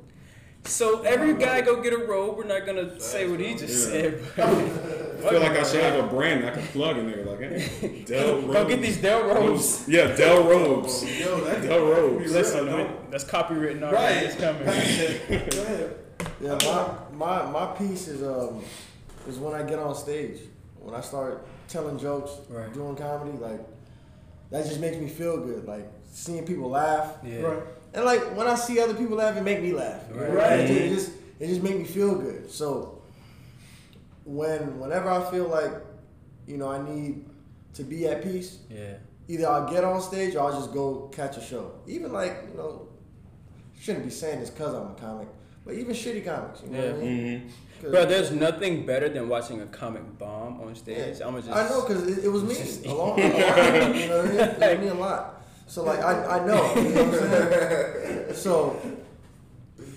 [0.65, 2.37] So every guy go get a robe.
[2.37, 4.11] We're not gonna say what he just Yeah.
[4.11, 4.23] said.
[4.37, 7.41] but- I feel like I should have a brand I can plug in there, like
[7.41, 8.53] hey, Dell robes.
[8.55, 9.85] Go get these Dell robes.
[9.89, 11.19] Yeah, Dell robes.
[11.19, 12.33] Yo, that Dell robes.
[12.33, 13.97] Listen, Real, man, that's copywritten already.
[13.97, 14.23] Right.
[14.25, 14.65] It's coming.
[14.65, 15.97] Go ahead.
[16.41, 18.63] Yeah, my, my my piece is um
[19.29, 20.39] is when I get on stage.
[20.79, 22.73] When I start telling jokes, Right.
[22.73, 23.61] doing comedy, like
[24.51, 25.67] that just makes me feel good.
[25.67, 27.15] Like seeing people laugh.
[27.25, 27.41] Yeah.
[27.41, 27.63] Right.
[27.95, 30.03] And like when I see other people laugh, it make me laugh.
[30.13, 30.27] You know?
[30.29, 30.61] Right.
[30.61, 32.51] It, it just it just make me feel good.
[32.51, 33.03] So
[34.25, 35.73] when whenever I feel like
[36.47, 37.25] you know I need
[37.75, 38.95] to be at peace, Yeah.
[39.29, 41.73] either I'll get on stage or I'll just go catch a show.
[41.87, 42.89] Even like you know,
[43.81, 45.29] shouldn't be saying this because I'm a comic,
[45.65, 46.63] but even shitty comics.
[46.63, 47.41] You know what I mean?
[47.41, 47.49] Mm-hmm.
[47.81, 51.21] 'Cause- Bro, there's nothing better than watching a comic bomb on stage.
[51.25, 51.49] I'm just.
[51.49, 52.57] I know because it, it was me
[52.91, 53.95] a long, a lot.
[53.97, 54.41] You know what I mean?
[54.41, 55.43] It was me a lot.
[55.69, 56.75] So like I, I know.
[56.75, 58.35] You know what I'm saying?
[58.35, 58.81] So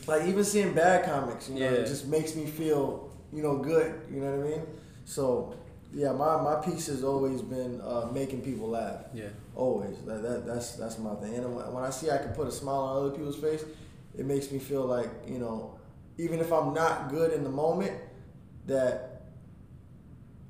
[0.08, 1.72] like even seeing bad comics, you know, Yeah.
[1.78, 3.90] it just makes me feel you know good.
[4.12, 4.62] You know what I mean?
[5.06, 5.56] So
[5.94, 9.02] yeah, my, my piece has always been uh, making people laugh.
[9.14, 9.28] Yeah.
[9.56, 9.98] Always.
[10.06, 11.36] That, that that's that's my thing.
[11.36, 13.64] And when when I see I can put a smile on other people's face,
[14.18, 15.78] it makes me feel like you know,
[16.18, 17.94] even if I'm not good in the moment,
[18.68, 19.24] that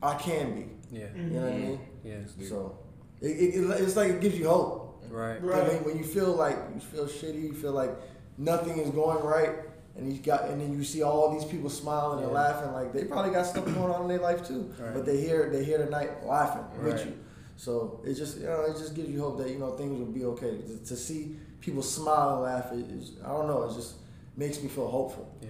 [0.02, 0.66] I can be.
[0.92, 1.06] Yeah.
[1.16, 1.80] You know what I mean?
[2.04, 2.48] Yeah.
[2.50, 2.78] So
[3.22, 4.81] it, it, it- it's like it gives you hope.
[5.12, 5.38] Right.
[5.38, 7.92] I mean, when you feel like you feel shitty, you feel like
[8.38, 9.52] nothing is going right,
[9.98, 13.04] and you got and then you see all these people smiling and laughing, like they
[13.04, 14.74] probably got stuff going on in their life too.
[14.80, 14.94] Right.
[14.94, 16.94] But they here they here tonight laughing Right.
[16.94, 17.18] with you.
[17.58, 20.06] So it just you know it just gives you hope that you know things will
[20.08, 20.58] be okay.
[20.58, 23.96] To, to see people smile and laugh is, is I don't know it just
[24.38, 25.36] makes me feel hopeful.
[25.42, 25.50] Yeah.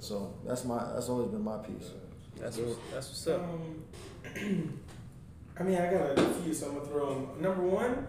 [0.00, 1.90] So that's my that's always been my piece.
[2.38, 3.42] That's what, that's what's up.
[3.42, 3.84] Um,
[5.58, 7.42] I mean, I got a few, so I'm gonna throw them.
[7.42, 8.06] Number one,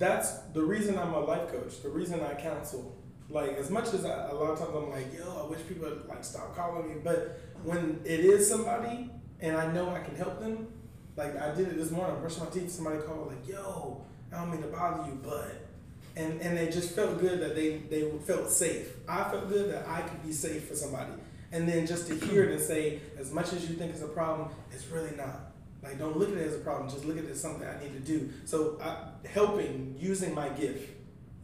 [0.00, 1.82] that's the reason I'm a life coach.
[1.82, 2.96] The reason I counsel.
[3.28, 5.88] Like as much as I, a lot of times I'm like, yo, I wish people
[5.88, 6.96] would like stop calling me.
[7.04, 9.10] But when it is somebody
[9.40, 10.68] and I know I can help them,
[11.16, 12.16] like I did it this morning.
[12.16, 12.70] I brushed my teeth.
[12.70, 15.66] Somebody called like, yo, I don't mean to bother you, but.
[16.16, 18.96] And, and it just felt good that they, they felt safe.
[19.08, 21.12] I felt good that I could be safe for somebody.
[21.52, 24.08] And then just to hear it and say, as much as you think it's a
[24.08, 25.49] problem, it's really not.
[25.82, 26.90] Like, don't look at it as a problem.
[26.90, 28.30] Just look at it as something I need to do.
[28.44, 30.90] So, I, helping, using my gift,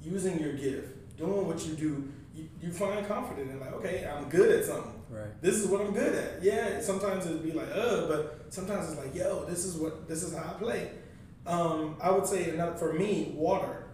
[0.03, 4.29] using your gift, doing what you do, you, you find confidence in like, okay, I'm
[4.29, 4.93] good at something.
[5.09, 5.41] Right.
[5.41, 6.43] This is what I'm good at.
[6.43, 10.23] Yeah, sometimes it'd be like, uh, but sometimes it's like, yo, this is what this
[10.23, 10.91] is how I play.
[11.47, 13.85] Um, I would say another for me, water.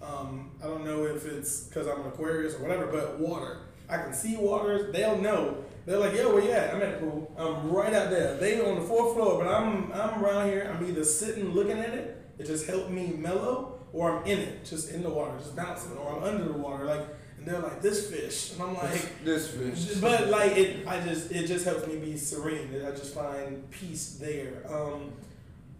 [0.00, 3.58] Um, I don't know if it's because I'm an Aquarius or whatever, but water.
[3.88, 4.90] I can see water.
[4.90, 5.64] They'll know.
[5.84, 6.74] They're like, yo, where you at?
[6.74, 7.34] I'm at the pool.
[7.36, 8.36] I'm right out there.
[8.36, 10.72] They on the fourth floor, but I'm I'm around here.
[10.72, 12.22] I'm either sitting looking at it.
[12.38, 15.96] It just helped me mellow, or I'm in it, just in the water, just bouncing,
[15.96, 17.06] or I'm under the water, like.
[17.38, 19.96] And they're like, this fish, and I'm like, This fish.
[20.00, 22.70] but like it, I just it just helps me be serene.
[22.86, 24.62] I just find peace there.
[24.72, 25.12] Um,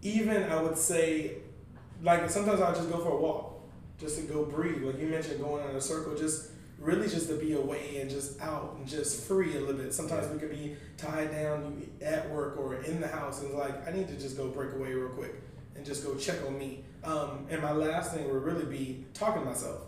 [0.01, 1.35] even I would say,
[2.01, 3.61] like sometimes I'll just go for a walk,
[3.97, 4.83] just to go breathe.
[4.83, 6.49] Like you mentioned, going in a circle, just
[6.83, 9.93] really just to be away and just out and just free a little bit.
[9.93, 13.91] Sometimes we could be tied down at work or in the house, and like I
[13.91, 15.33] need to just go break away real quick
[15.75, 16.83] and just go check on me.
[17.03, 19.81] Um, and my last thing would really be talking to myself.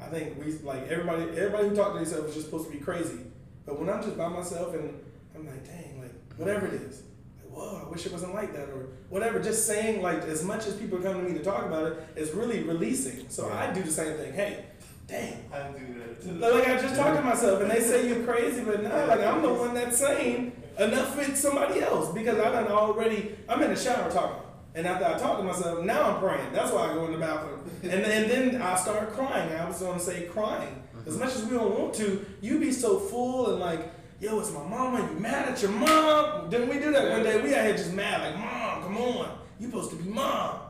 [0.00, 1.22] I think we like everybody.
[1.22, 3.18] Everybody who talks to themselves is just supposed to be crazy.
[3.64, 5.00] But when I'm just by myself and
[5.36, 7.04] I'm like, dang, like whatever it is,
[7.38, 9.40] like, whoa, I wish it wasn't like that, or whatever.
[9.40, 12.32] Just saying like as much as people come to me to talk about it, is
[12.32, 13.28] really releasing.
[13.28, 14.32] So I do the same thing.
[14.32, 14.64] Hey,
[15.12, 16.32] dang, I do that too.
[16.32, 19.42] like I just talked to myself, and they say you're crazy, but no, like I'm
[19.42, 23.36] the one that's saying enough for somebody else because I done already.
[23.48, 24.42] I'm in the shower talking,
[24.74, 26.52] and after I talk to myself, now I'm praying.
[26.52, 29.52] That's why I go in the bathroom, and and then I start crying.
[29.52, 31.24] I was going to say crying, As mm-hmm.
[31.24, 34.66] much as we don't want to, you be so full and like, yo, it's my
[34.66, 35.06] mama.
[35.12, 36.48] You mad at your mom?
[36.48, 37.40] Didn't we do that one day?
[37.42, 40.61] We out here just mad, like, mom, come on, you supposed to be mom.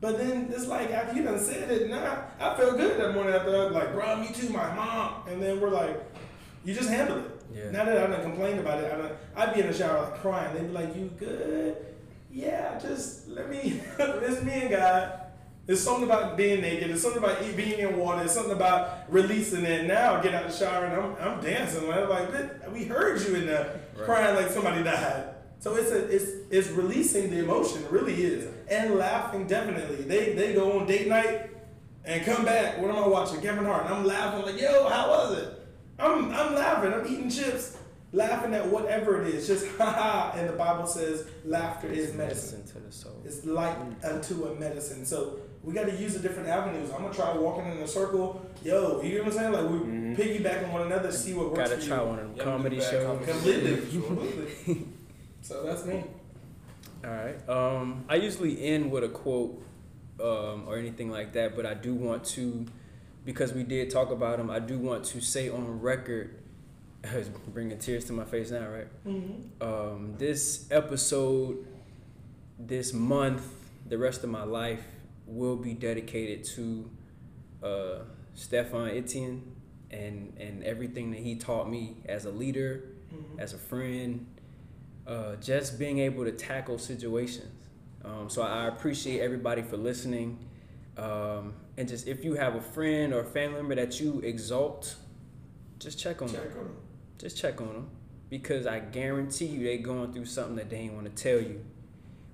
[0.00, 3.34] But then it's like after you done said it, nah, I felt good that morning
[3.34, 5.22] after I was like, bro, me too, my mom.
[5.28, 6.02] And then we're like,
[6.64, 7.30] you just handle it.
[7.54, 7.70] Yeah.
[7.70, 10.20] Now that I done complained about it, I done, I'd be in the shower like
[10.20, 10.54] crying.
[10.54, 11.76] They'd be like, you good?
[12.30, 15.20] Yeah, just let me, it's me and God.
[15.66, 16.90] It's something about being naked.
[16.90, 18.22] It's something about being in water.
[18.24, 19.86] It's something about releasing it.
[19.86, 21.90] Now I get out of the shower and I'm, I'm dancing.
[21.90, 24.04] I'm like, we heard you in there Right.
[24.04, 25.33] crying like somebody died.
[25.64, 27.82] So it's a, it's it's releasing the emotion.
[27.84, 30.04] It really is, and laughing definitely.
[30.04, 31.48] They they go on date night
[32.04, 32.78] and come back.
[32.78, 33.40] What am I watching?
[33.40, 33.86] Kevin Hart.
[33.86, 35.48] And I'm laughing like, yo, how was it?
[35.98, 36.92] I'm I'm laughing.
[36.92, 37.78] I'm eating chips,
[38.12, 39.46] laughing at whatever it is.
[39.46, 40.32] Just ha ha.
[40.36, 42.58] And the Bible says laughter is medicine.
[42.58, 43.22] Medicine to the soul.
[43.24, 45.06] It's like unto a medicine.
[45.06, 46.90] So we got to use the different avenues.
[46.90, 48.44] I'm gonna try walking in a circle.
[48.62, 49.52] Yo, you know what I'm saying?
[49.52, 50.14] Like we Mhm.
[50.14, 52.06] piggyback on one another, see what works Gotta for try you.
[52.06, 53.06] one of them Yeah, comedy shows.
[53.06, 53.32] comedy.
[53.32, 54.86] Completely.
[55.44, 56.02] So that's me.
[57.04, 57.48] All right.
[57.50, 59.62] Um, I usually end with a quote
[60.18, 62.64] um, or anything like that, but I do want to,
[63.26, 66.34] because we did talk about him, I do want to say on record,
[67.52, 69.06] bringing tears to my face now, right?
[69.06, 69.62] Mm-hmm.
[69.62, 71.66] Um, this episode,
[72.58, 73.46] this month,
[73.86, 74.86] the rest of my life
[75.26, 76.90] will be dedicated to
[77.62, 77.98] uh,
[78.32, 79.42] Stefan Etienne
[79.90, 82.84] and, and everything that he taught me as a leader,
[83.14, 83.38] Mm-hmm.
[83.38, 84.26] as a friend,
[85.06, 87.52] uh, just being able to tackle situations.
[88.04, 90.38] Um, so I appreciate everybody for listening.
[90.96, 94.96] Um, and just if you have a friend or a family member that you exalt,
[95.78, 96.42] just check on them.
[96.42, 96.52] Check.
[97.18, 97.90] Just check on them
[98.30, 101.64] because I guarantee you they're going through something that they ain't want to tell you,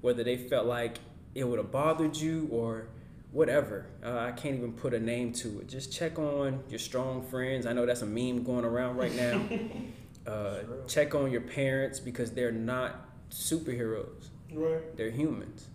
[0.00, 0.98] whether they felt like
[1.34, 2.88] it would have bothered you or
[3.32, 3.86] whatever.
[4.04, 5.68] Uh, I can't even put a name to it.
[5.68, 7.66] Just check on your strong friends.
[7.66, 9.42] I know that's a meme going around right now.
[10.30, 14.28] uh, check on your parents because they're not superheroes.
[14.52, 14.96] Right.
[14.96, 15.66] They're humans.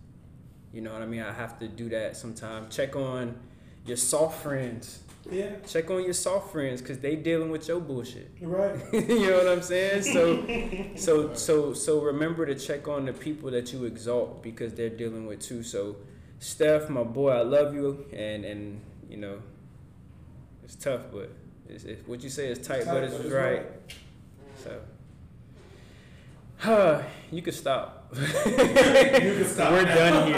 [0.72, 1.22] You know what I mean?
[1.22, 2.74] I have to do that sometimes.
[2.74, 3.36] Check on
[3.84, 5.00] your soft friends.
[5.30, 5.56] Yeah.
[5.66, 8.30] Check on your soft friends because they dealing with your bullshit.
[8.40, 8.78] Right.
[8.92, 10.02] you know what I'm saying?
[10.02, 10.46] So,
[10.96, 15.26] so, so, so remember to check on the people that you exalt because they're dealing
[15.26, 15.62] with too.
[15.62, 15.96] So,
[16.38, 19.38] Steph, my boy, I love you, and and you know,
[20.62, 21.32] it's tough, but
[21.68, 23.66] it's, it's what you say is tight, but it's, right.
[26.62, 28.12] So, you can stop.
[28.16, 30.36] You can stop We're done here.